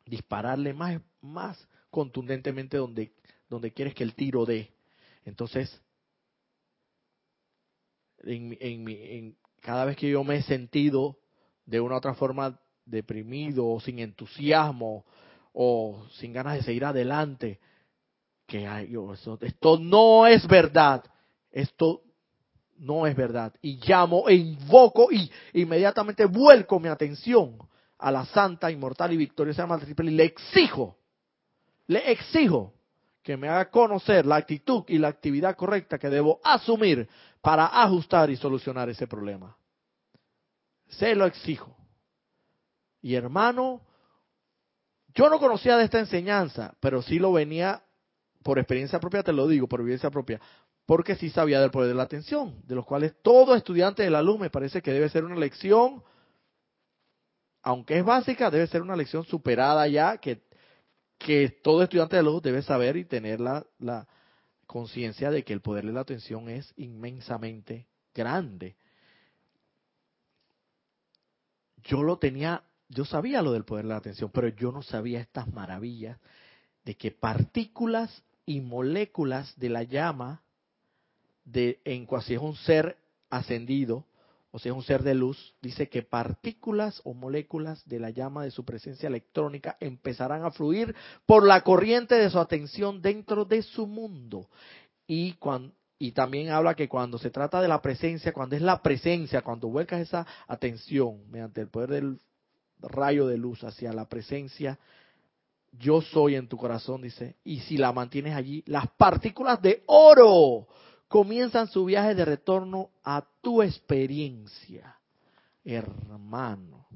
dispararle 0.07 0.73
más, 0.73 0.99
más 1.21 1.69
contundentemente 1.91 2.79
donde, 2.79 3.13
donde 3.51 3.71
quieres 3.71 3.95
que 3.95 4.05
el 4.05 4.15
tiro 4.15 4.47
dé. 4.47 4.71
Entonces, 5.27 5.83
en, 8.21 8.57
en, 8.61 8.89
en, 8.89 9.37
cada 9.61 9.85
vez 9.85 9.99
que 9.99 10.09
yo 10.09 10.25
me 10.25 10.37
he 10.37 10.43
sentido 10.43 11.19
de 11.67 11.81
una 11.81 11.97
u 11.97 11.99
otra 11.99 12.15
forma 12.15 12.59
deprimido 12.87 13.79
sin 13.81 13.99
entusiasmo 13.99 15.05
o 15.59 16.07
sin 16.13 16.35
ganas 16.35 16.57
de 16.57 16.63
seguir 16.63 16.85
adelante, 16.85 17.59
que 18.47 18.69
esto 19.41 19.79
no 19.79 20.27
es 20.27 20.47
verdad, 20.47 21.03
esto 21.51 22.03
no 22.77 23.07
es 23.07 23.17
verdad. 23.17 23.55
Y 23.63 23.81
llamo 23.89 24.29
e 24.29 24.35
invoco 24.35 25.11
y 25.11 25.31
inmediatamente 25.55 26.27
vuelco 26.27 26.79
mi 26.79 26.89
atención 26.89 27.57
a 27.97 28.11
la 28.11 28.27
santa, 28.27 28.71
inmortal 28.71 29.15
y 29.15 29.17
victoriosa 29.17 29.67
Madre 29.67 29.87
Triple 29.87 30.13
y 30.13 30.15
le 30.17 30.25
exijo, 30.25 30.99
le 31.87 32.13
exijo 32.13 32.75
que 33.23 33.39
me 33.39 33.49
haga 33.49 33.71
conocer 33.71 34.27
la 34.27 34.37
actitud 34.37 34.85
y 34.89 34.99
la 34.99 35.09
actividad 35.09 35.57
correcta 35.57 35.99
que 35.99 36.11
debo 36.11 36.39
asumir 36.45 37.09
para 37.41 37.83
ajustar 37.83 38.29
y 38.29 38.37
solucionar 38.37 38.91
ese 38.91 39.07
problema. 39.07 39.57
Se 40.89 41.15
lo 41.15 41.25
exijo. 41.25 41.75
Y 43.01 43.15
hermano, 43.15 43.81
yo 45.17 45.31
no 45.31 45.39
conocía 45.39 45.79
de 45.79 45.85
esta 45.85 45.99
enseñanza, 45.99 46.75
pero 46.79 47.01
sí 47.01 47.19
lo 47.19 47.33
venía 47.33 47.83
por 48.43 48.59
experiencia 48.59 49.01
propia, 49.01 49.23
te 49.23 49.33
lo 49.33 49.49
digo, 49.49 49.67
por 49.67 49.83
vivencia 49.83 50.11
propia, 50.11 50.41
porque 50.85 51.17
sí 51.17 51.31
sabía 51.31 51.61
del 51.61 51.71
poder 51.71 51.89
de 51.89 51.95
la 51.95 52.03
atención, 52.03 52.61
de 52.65 52.75
los 52.75 52.85
cuales 52.85 53.15
todo 53.23 53.57
estudiante 53.57 54.03
de 54.03 54.11
la 54.11 54.23
luz 54.23 54.39
me 54.39 54.51
parece 54.51 54.83
que 54.83 54.93
debe 54.93 55.09
ser 55.09 55.25
una 55.25 55.37
lección, 55.37 56.05
aunque 57.63 57.99
es 57.99 58.05
básica, 58.05 58.51
debe 58.51 58.67
ser 58.67 58.83
una 58.83 58.95
lección 58.95 59.25
superada 59.25 59.89
ya, 59.89 60.19
que, 60.19 60.45
todo 61.63 61.83
estudiante 61.83 62.17
de 62.17 62.23
la 62.23 62.31
luz 62.31 62.43
debe 62.43 62.61
saber 62.61 62.99
y 62.99 63.07
tener 63.07 63.41
la 63.41 64.07
conciencia 64.67 65.31
de 65.31 65.45
que 65.45 65.55
el 65.55 65.63
poder 65.63 65.87
de 65.87 65.93
la 65.93 66.01
atención 66.01 66.51
es 66.51 66.73
inmensamente 66.77 67.87
grande. 68.15 68.77
Yo 71.85 72.03
lo 72.03 72.19
tenía 72.19 72.63
yo 72.89 73.05
sabía 73.05 73.43
lo 73.43 73.53
del 73.53 73.65
poder 73.65 73.85
de 73.85 73.91
la 73.91 73.97
atención, 73.97 74.31
pero 74.33 74.49
yo 74.49 74.73
no 74.73 74.83
sabía 74.83 75.21
estas 75.21 75.53
maravillas 75.53 76.19
de 76.85 76.97
que 76.97 77.11
partículas 77.11 78.23
y 78.45 78.61
moléculas 78.61 79.53
de 79.59 79.69
la 79.69 79.83
llama, 79.83 80.43
de, 81.45 81.81
en 81.85 82.07
cuasi 82.07 82.35
es 82.35 82.41
un 82.41 82.55
ser 82.57 82.97
ascendido, 83.29 84.05
o 84.53 84.59
sea, 84.59 84.73
es 84.73 84.77
un 84.77 84.85
ser 84.85 85.03
de 85.03 85.15
luz, 85.15 85.55
dice 85.61 85.89
que 85.89 86.03
partículas 86.03 87.03
o 87.05 87.13
moléculas 87.13 87.87
de 87.87 87.99
la 87.99 88.11
llama 88.11 88.45
de 88.45 88.51
su 88.51 88.65
presencia 88.65 89.09
electrónica 89.09 89.77
empezarán 89.81 90.45
a 90.45 90.51
fluir 90.51 90.95
por 91.27 91.45
la 91.47 91.63
corriente 91.63 92.15
de 92.15 92.31
su 92.31 92.39
atención 92.39 93.03
dentro 93.03 93.45
de 93.45 93.63
su 93.63 93.87
mundo. 93.87 94.49
Y, 95.07 95.35
cuando, 95.35 95.75
y 95.99 96.13
también 96.13 96.51
habla 96.51 96.75
que 96.75 96.89
cuando 96.89 97.19
se 97.19 97.31
trata 97.31 97.61
de 97.61 97.69
la 97.69 97.83
presencia, 97.83 98.33
cuando 98.33 98.57
es 98.57 98.63
la 98.63 98.81
presencia, 98.81 99.43
cuando 99.43 99.69
vuelcas 99.69 100.01
esa 100.01 100.27
atención 100.47 101.29
mediante 101.31 101.61
el 101.61 101.69
poder 101.69 101.91
del 101.91 102.21
rayo 102.81 103.27
de 103.27 103.39
luz 103.39 103.65
hacia 103.65 103.93
la 103.93 104.09
presencia, 104.09 104.79
yo 105.73 106.01
soy 106.01 106.37
en 106.37 106.49
tu 106.49 106.57
corazón, 106.57 107.03
dice, 107.03 107.37
y 107.45 107.61
si 107.61 107.77
la 107.77 107.93
mantienes 107.93 108.35
allí, 108.35 108.63
las 108.67 108.89
partículas 108.97 109.61
de 109.61 109.83
oro 109.87 110.67
comienzan 111.09 111.69
su 111.69 111.85
viaje 111.85 112.15
de 112.15 112.25
retorno 112.25 112.91
a 113.05 113.27
tu 113.41 113.63
experiencia, 113.63 114.99
hermano. 115.65 116.87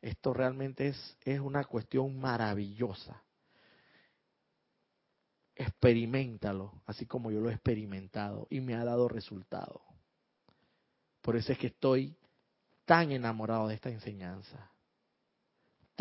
Esto 0.00 0.34
realmente 0.34 0.88
es, 0.88 1.16
es 1.24 1.40
una 1.40 1.64
cuestión 1.64 2.18
maravillosa. 2.18 3.22
Experimentalo, 5.54 6.72
así 6.86 7.06
como 7.06 7.30
yo 7.30 7.40
lo 7.40 7.50
he 7.50 7.52
experimentado 7.54 8.48
y 8.50 8.60
me 8.60 8.74
ha 8.74 8.84
dado 8.84 9.08
resultado. 9.08 9.80
Por 11.20 11.36
eso 11.36 11.52
es 11.52 11.58
que 11.58 11.68
estoy 11.68 12.16
tan 12.84 13.12
enamorado 13.12 13.68
de 13.68 13.74
esta 13.74 13.90
enseñanza. 13.90 14.71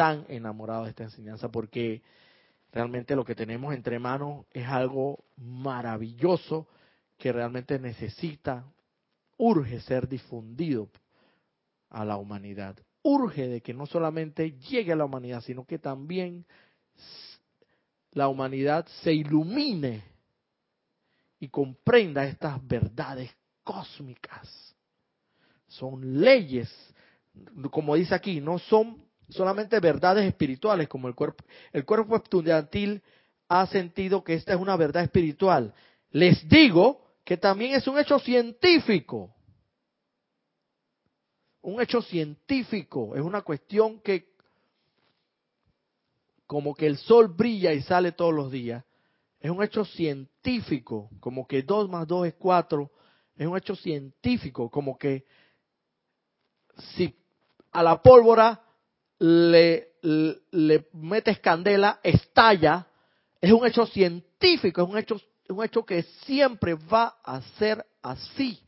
Tan 0.02 0.26
enamorado 0.30 0.86
de 0.86 0.90
esta 0.90 1.04
enseñanza 1.04 1.52
porque 1.52 2.02
realmente 2.72 3.16
lo 3.16 3.24
que 3.24 3.36
tenemos 3.36 3.72
entre 3.72 4.00
manos 4.00 4.48
es 4.50 4.66
algo 4.66 5.26
maravilloso 5.38 6.68
que 7.20 7.32
realmente 7.32 7.78
necesita, 7.78 8.66
urge 9.38 9.80
ser 9.82 10.08
difundido 10.08 10.90
a 11.92 12.04
la 12.04 12.18
humanidad. 12.18 12.76
Urge 13.04 13.48
de 13.48 13.62
que 13.62 13.76
no 13.76 13.86
solamente 13.86 14.54
llegue 14.54 14.92
a 14.92 14.96
la 14.96 15.06
humanidad, 15.06 15.42
sino 15.42 15.66
que 15.66 15.78
también 15.78 16.48
la 18.14 18.28
humanidad 18.28 18.88
se 19.04 19.14
ilumine 19.14 20.04
y 21.40 21.48
comprenda 21.50 22.26
estas 22.26 22.66
verdades 22.68 23.30
cósmicas. 23.64 24.76
Son 25.68 26.20
leyes, 26.20 26.74
como 27.70 27.94
dice 27.94 28.16
aquí, 28.16 28.42
no 28.42 28.58
son 28.58 29.11
solamente 29.32 29.80
verdades 29.80 30.28
espirituales, 30.28 30.88
como 30.88 31.08
el 31.08 31.16
cuerpo, 31.16 31.44
el 31.74 31.86
cuerpo 31.86 32.16
estudiantil 32.16 33.02
ha 33.50 33.66
sentido 33.68 34.24
que 34.24 34.36
esta 34.36 34.54
es 34.54 34.60
una 34.60 34.76
verdad 34.78 35.04
espiritual. 35.04 35.74
Les 36.12 36.48
digo 36.48 37.02
que 37.24 37.38
también 37.38 37.74
es 37.74 37.88
un 37.88 38.00
hecho 38.00 38.20
científico. 38.20 39.34
Un 41.62 41.82
hecho 41.82 42.02
científico, 42.02 43.16
es 43.16 43.22
una 43.22 43.42
cuestión 43.42 44.00
que 44.02 44.32
como 46.48 46.76
que 46.76 46.88
el 46.88 46.98
sol 46.98 47.30
brilla 47.30 47.72
y 47.72 47.82
sale 47.82 48.12
todos 48.12 48.34
los 48.34 48.52
días. 48.52 48.84
Es 49.40 49.50
un 49.50 49.64
hecho 49.64 49.86
científico, 49.86 51.10
como 51.20 51.48
que 51.48 51.62
2 51.64 51.90
más 51.90 52.08
2 52.08 52.28
es 52.28 52.34
4. 52.34 52.92
Es 53.38 53.48
un 53.48 53.58
hecho 53.58 53.76
científico, 53.76 54.70
como 54.70 54.98
que 54.98 55.24
si 56.96 57.16
a 57.72 57.82
la 57.84 58.02
pólvora 58.02 58.62
le, 59.22 59.94
le, 60.02 60.88
metes 60.94 61.40
candela, 61.40 62.00
estalla. 62.02 62.88
Es 63.40 63.52
un 63.52 63.66
hecho 63.66 63.86
científico, 63.86 64.82
es 64.82 64.90
un 64.90 64.98
hecho 64.98 65.22
un 65.50 65.64
hecho 65.64 65.84
que 65.86 66.04
siempre 66.26 66.74
va 66.76 67.18
a 67.24 67.42
ser 67.58 67.86
así. 68.02 68.60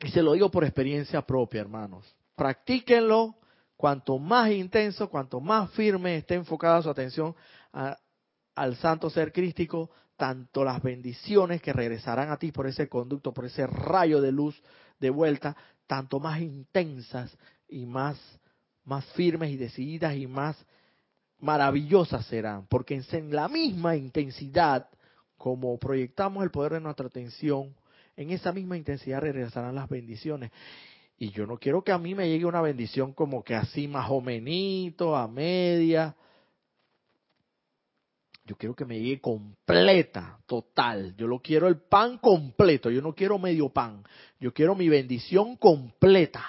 Y 0.00 0.10
se 0.10 0.20
lo 0.20 0.32
digo 0.32 0.50
por 0.50 0.64
experiencia 0.64 1.22
propia, 1.22 1.60
hermanos. 1.60 2.04
Practíquenlo. 2.34 3.36
Cuanto 3.76 4.18
más 4.18 4.50
intenso, 4.50 5.08
cuanto 5.08 5.40
más 5.40 5.70
firme 5.72 6.16
esté 6.16 6.34
enfocada 6.34 6.82
su 6.82 6.90
atención 6.90 7.34
al 8.54 8.76
santo 8.76 9.10
ser 9.10 9.32
crístico, 9.32 9.90
tanto 10.16 10.62
las 10.62 10.80
bendiciones 10.80 11.60
que 11.60 11.72
regresarán 11.72 12.30
a 12.30 12.36
ti 12.36 12.52
por 12.52 12.68
ese 12.68 12.88
conducto, 12.88 13.32
por 13.32 13.44
ese 13.44 13.66
rayo 13.66 14.20
de 14.20 14.30
luz 14.30 14.62
de 15.02 15.10
vuelta, 15.10 15.54
tanto 15.86 16.18
más 16.18 16.40
intensas 16.40 17.36
y 17.68 17.84
más, 17.84 18.16
más 18.84 19.04
firmes 19.12 19.50
y 19.50 19.58
decididas 19.58 20.16
y 20.16 20.26
más 20.26 20.56
maravillosas 21.40 22.24
serán, 22.26 22.66
porque 22.68 22.94
en 23.10 23.34
la 23.34 23.48
misma 23.48 23.96
intensidad 23.96 24.88
como 25.36 25.76
proyectamos 25.76 26.44
el 26.44 26.52
poder 26.52 26.74
de 26.74 26.80
nuestra 26.80 27.08
atención, 27.08 27.74
en 28.16 28.30
esa 28.30 28.52
misma 28.52 28.76
intensidad 28.76 29.20
regresarán 29.20 29.74
las 29.74 29.88
bendiciones. 29.88 30.52
Y 31.18 31.30
yo 31.30 31.46
no 31.46 31.58
quiero 31.58 31.82
que 31.82 31.90
a 31.90 31.98
mí 31.98 32.14
me 32.14 32.28
llegue 32.28 32.46
una 32.46 32.60
bendición 32.60 33.12
como 33.12 33.42
que 33.42 33.56
así 33.56 33.88
más 33.88 34.08
o 34.08 34.20
menito, 34.20 35.16
a 35.16 35.26
media. 35.26 36.14
Yo 38.52 38.58
quiero 38.58 38.76
que 38.76 38.84
me 38.84 39.00
llegue 39.00 39.18
completa, 39.18 40.38
total. 40.44 41.16
Yo 41.16 41.26
lo 41.26 41.38
quiero 41.38 41.68
el 41.68 41.78
pan 41.78 42.18
completo. 42.18 42.90
Yo 42.90 43.00
no 43.00 43.14
quiero 43.14 43.38
medio 43.38 43.70
pan. 43.70 44.04
Yo 44.38 44.52
quiero 44.52 44.74
mi 44.74 44.90
bendición 44.90 45.56
completa. 45.56 46.44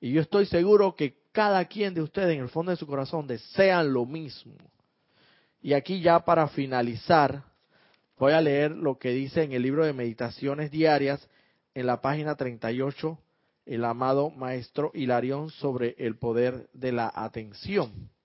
Y 0.00 0.12
yo 0.12 0.22
estoy 0.22 0.46
seguro 0.46 0.96
que 0.96 1.18
cada 1.32 1.62
quien 1.66 1.92
de 1.92 2.00
ustedes 2.00 2.34
en 2.34 2.40
el 2.40 2.48
fondo 2.48 2.70
de 2.70 2.78
su 2.78 2.86
corazón 2.86 3.26
desean 3.26 3.92
lo 3.92 4.06
mismo. 4.06 4.54
Y 5.60 5.74
aquí 5.74 6.00
ya 6.00 6.20
para 6.20 6.48
finalizar, 6.48 7.42
voy 8.16 8.32
a 8.32 8.40
leer 8.40 8.70
lo 8.70 8.98
que 8.98 9.10
dice 9.10 9.42
en 9.42 9.52
el 9.52 9.60
libro 9.60 9.84
de 9.84 9.92
meditaciones 9.92 10.70
diarias, 10.70 11.28
en 11.74 11.84
la 11.84 12.00
página 12.00 12.36
38, 12.36 13.18
el 13.66 13.84
amado 13.84 14.30
maestro 14.30 14.92
Hilarión 14.94 15.50
sobre 15.50 15.94
el 15.98 16.16
poder 16.16 16.70
de 16.72 16.92
la 16.92 17.12
atención. 17.14 18.15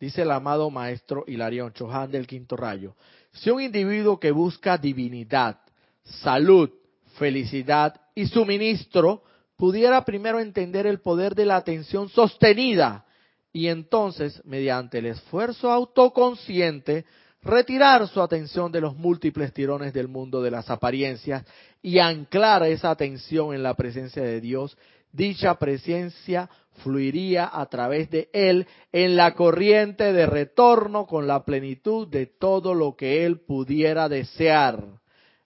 Dice 0.00 0.22
el 0.22 0.30
amado 0.30 0.70
maestro 0.70 1.24
Hilarión, 1.26 1.74
Chohan 1.74 2.10
del 2.10 2.26
quinto 2.26 2.56
rayo, 2.56 2.96
si 3.32 3.50
un 3.50 3.60
individuo 3.60 4.18
que 4.18 4.30
busca 4.30 4.78
divinidad, 4.78 5.60
salud, 6.02 6.70
felicidad 7.18 8.00
y 8.14 8.26
suministro, 8.26 9.22
pudiera 9.58 10.02
primero 10.06 10.40
entender 10.40 10.86
el 10.86 11.00
poder 11.00 11.34
de 11.34 11.44
la 11.44 11.56
atención 11.56 12.08
sostenida 12.08 13.04
y 13.52 13.66
entonces, 13.66 14.40
mediante 14.46 14.98
el 14.98 15.06
esfuerzo 15.06 15.70
autoconsciente, 15.70 17.04
retirar 17.42 18.08
su 18.08 18.22
atención 18.22 18.72
de 18.72 18.80
los 18.80 18.96
múltiples 18.96 19.52
tirones 19.52 19.92
del 19.92 20.08
mundo 20.08 20.40
de 20.40 20.50
las 20.50 20.70
apariencias 20.70 21.44
y 21.82 21.98
anclar 21.98 22.62
esa 22.62 22.90
atención 22.90 23.54
en 23.54 23.62
la 23.62 23.74
presencia 23.74 24.22
de 24.22 24.40
Dios, 24.40 24.78
dicha 25.12 25.58
presencia 25.58 26.48
fluiría 26.82 27.50
a 27.52 27.66
través 27.66 28.10
de 28.10 28.28
él 28.32 28.66
en 28.92 29.16
la 29.16 29.34
corriente 29.34 30.12
de 30.12 30.26
retorno 30.26 31.06
con 31.06 31.26
la 31.26 31.44
plenitud 31.44 32.08
de 32.08 32.26
todo 32.26 32.74
lo 32.74 32.96
que 32.96 33.24
él 33.26 33.40
pudiera 33.40 34.08
desear 34.08 35.00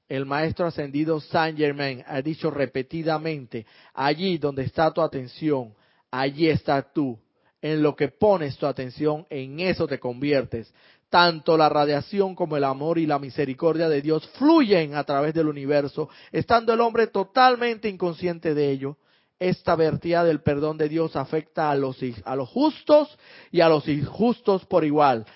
el 0.09 0.27
maestro 0.27 0.67
ascendido 0.67 1.21
Saint 1.21 1.59
Germain 1.59 2.05
ha 2.07 2.21
dicho 2.21 2.51
repetidamente, 2.51 3.67
allí 3.95 4.39
donde 4.39 4.65
está 4.65 4.93
tu 4.93 5.01
atención, 5.01 5.75
allí 6.11 6.49
estás 6.49 6.93
tú. 6.93 7.19
En 7.63 7.83
lo 7.83 7.97
que 7.97 8.09
pones 8.09 8.59
tu 8.59 8.67
atención, 8.67 9.27
en 9.31 9.61
eso 9.61 9.87
te 9.87 9.99
conviertes. 9.99 10.73
Tanto 11.09 11.57
la 11.57 11.71
radiación 11.71 12.35
como 12.35 12.57
el 12.57 12.65
amor 12.65 12.99
y 12.99 13.07
la 13.07 13.19
misericordia 13.19 13.89
de 13.89 14.03
Dios 14.03 14.29
fluyen 14.35 14.95
a 14.95 15.05
través 15.05 15.33
del 15.33 15.49
universo, 15.49 16.11
estando 16.31 16.75
el 16.75 16.81
hombre 16.81 17.07
totalmente 17.07 17.89
inconsciente 17.89 18.53
de 18.55 18.71
ello. 18.71 18.99
Esta 19.39 19.75
vertida 19.75 20.25
del 20.25 20.43
perdón 20.43 20.79
de 20.79 20.89
Dios 20.89 21.17
afecta 21.17 21.71
a 21.71 21.75
los, 21.75 21.99
a 22.25 22.37
los 22.37 22.49
justos 22.49 23.19
y 23.51 23.61
a 23.61 23.69
los 23.69 23.87
injustos 23.89 24.65
por 24.67 24.85
igual. 24.85 25.27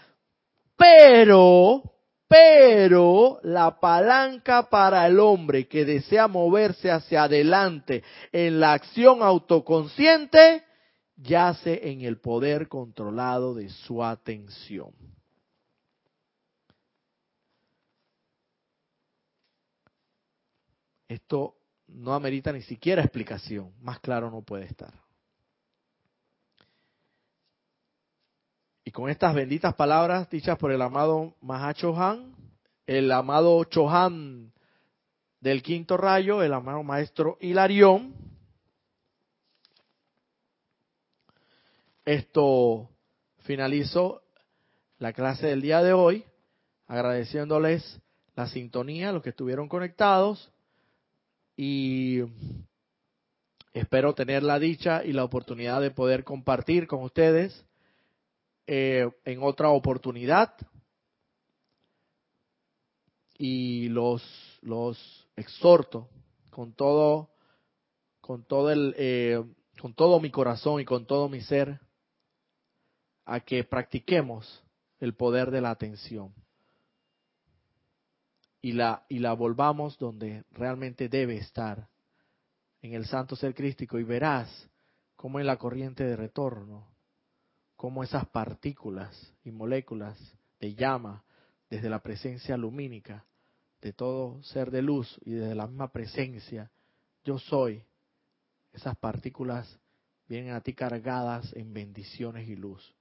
Pero, 0.76 1.82
pero 2.28 3.40
la 3.42 3.80
palanca 3.80 4.68
para 4.70 5.06
el 5.06 5.18
hombre 5.18 5.66
que 5.66 5.84
desea 5.84 6.28
moverse 6.28 6.90
hacia 6.90 7.24
adelante 7.24 8.04
en 8.30 8.60
la 8.60 8.74
acción 8.74 9.22
autoconsciente 9.22 10.64
yace 11.16 11.90
en 11.90 12.02
el 12.02 12.20
poder 12.20 12.68
controlado 12.68 13.54
de 13.54 13.68
su 13.68 14.04
atención. 14.04 14.92
Esto 21.08 21.57
no 21.88 22.14
amerita 22.14 22.52
ni 22.52 22.62
siquiera 22.62 23.02
explicación, 23.02 23.72
más 23.80 24.00
claro 24.00 24.30
no 24.30 24.42
puede 24.42 24.66
estar. 24.66 24.92
Y 28.84 28.90
con 28.90 29.10
estas 29.10 29.34
benditas 29.34 29.74
palabras 29.74 30.30
dichas 30.30 30.56
por 30.58 30.72
el 30.72 30.80
amado 30.80 31.34
Mahachohan, 31.42 32.34
el 32.86 33.12
amado 33.12 33.62
Chohan 33.64 34.52
del 35.40 35.62
quinto 35.62 35.96
rayo, 35.96 36.42
el 36.42 36.54
amado 36.54 36.82
maestro 36.82 37.36
Hilarión, 37.40 38.14
esto 42.04 42.88
finalizó 43.40 44.22
la 44.98 45.12
clase 45.12 45.48
del 45.48 45.60
día 45.60 45.82
de 45.82 45.92
hoy. 45.92 46.24
agradeciéndoles 46.86 48.00
la 48.34 48.48
sintonía, 48.48 49.12
los 49.12 49.22
que 49.22 49.28
estuvieron 49.28 49.68
conectados 49.68 50.50
y 51.60 52.20
espero 53.72 54.14
tener 54.14 54.44
la 54.44 54.60
dicha 54.60 55.04
y 55.04 55.12
la 55.12 55.24
oportunidad 55.24 55.80
de 55.80 55.90
poder 55.90 56.22
compartir 56.22 56.86
con 56.86 57.02
ustedes 57.02 57.66
eh, 58.68 59.10
en 59.24 59.42
otra 59.42 59.70
oportunidad. 59.70 60.54
Y 63.36 63.88
los 63.88 64.22
los 64.62 65.28
exhorto 65.34 66.08
con 66.50 66.74
todo 66.74 67.30
con 68.20 68.44
todo 68.44 68.70
el 68.70 68.94
eh, 68.96 69.42
con 69.80 69.94
todo 69.94 70.20
mi 70.20 70.30
corazón 70.30 70.80
y 70.80 70.84
con 70.84 71.06
todo 71.06 71.28
mi 71.28 71.40
ser 71.40 71.80
a 73.24 73.40
que 73.40 73.64
practiquemos 73.64 74.62
el 75.00 75.14
poder 75.14 75.50
de 75.50 75.60
la 75.60 75.70
atención 75.70 76.32
y 78.68 78.72
la, 78.72 79.02
y 79.08 79.18
la 79.20 79.32
volvamos 79.32 79.96
donde 79.96 80.44
realmente 80.50 81.08
debe 81.08 81.38
estar, 81.38 81.88
en 82.82 82.92
el 82.92 83.06
santo 83.06 83.34
ser 83.34 83.54
crístico, 83.54 83.98
y 83.98 84.04
verás 84.04 84.68
cómo 85.16 85.40
en 85.40 85.46
la 85.46 85.56
corriente 85.56 86.04
de 86.04 86.16
retorno, 86.16 86.86
cómo 87.76 88.04
esas 88.04 88.26
partículas 88.26 89.32
y 89.42 89.52
moléculas 89.52 90.18
de 90.60 90.74
llama, 90.74 91.24
desde 91.70 91.88
la 91.88 92.02
presencia 92.02 92.58
lumínica 92.58 93.24
de 93.80 93.94
todo 93.94 94.42
ser 94.42 94.70
de 94.70 94.82
luz 94.82 95.18
y 95.24 95.32
desde 95.32 95.54
la 95.54 95.66
misma 95.66 95.90
presencia, 95.90 96.70
yo 97.24 97.38
soy, 97.38 97.82
esas 98.74 98.98
partículas 98.98 99.78
vienen 100.28 100.52
a 100.52 100.60
ti 100.60 100.74
cargadas 100.74 101.54
en 101.54 101.72
bendiciones 101.72 102.46
y 102.46 102.56
luz. 102.56 102.94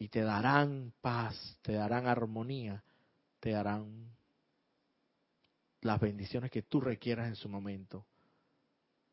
Y 0.00 0.08
te 0.08 0.22
darán 0.22 0.92
paz, 1.00 1.56
te 1.62 1.74
darán 1.74 2.08
armonía, 2.08 2.82
te 3.38 3.50
darán 3.50 4.17
las 5.82 6.00
bendiciones 6.00 6.50
que 6.50 6.62
tú 6.62 6.80
requieras 6.80 7.28
en 7.28 7.36
su 7.36 7.48
momento 7.48 8.04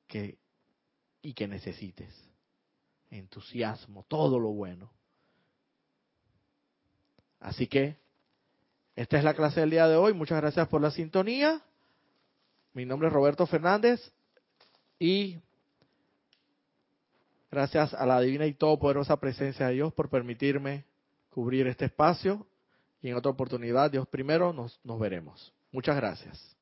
que, 0.07 0.37
y 1.21 1.33
que 1.33 1.47
necesites. 1.47 2.13
Entusiasmo, 3.09 4.03
todo 4.07 4.39
lo 4.39 4.49
bueno. 4.49 4.91
Así 7.39 7.67
que 7.67 7.97
esta 8.95 9.17
es 9.17 9.23
la 9.23 9.33
clase 9.33 9.59
del 9.59 9.69
día 9.69 9.87
de 9.87 9.95
hoy. 9.95 10.13
Muchas 10.13 10.41
gracias 10.41 10.67
por 10.67 10.81
la 10.81 10.91
sintonía. 10.91 11.61
Mi 12.73 12.85
nombre 12.85 13.07
es 13.07 13.13
Roberto 13.13 13.45
Fernández 13.45 14.11
y 14.99 15.39
gracias 17.51 17.93
a 17.93 18.05
la 18.05 18.19
divina 18.19 18.45
y 18.45 18.53
todopoderosa 18.53 19.19
presencia 19.19 19.67
de 19.67 19.73
Dios 19.75 19.93
por 19.93 20.09
permitirme 20.09 20.85
cubrir 21.29 21.67
este 21.67 21.85
espacio 21.85 22.47
y 23.01 23.09
en 23.09 23.15
otra 23.15 23.31
oportunidad, 23.31 23.91
Dios 23.91 24.07
primero, 24.07 24.51
nos, 24.51 24.79
nos 24.83 24.99
veremos. 24.99 25.53
Muchas 25.71 25.95
gracias. 25.95 26.54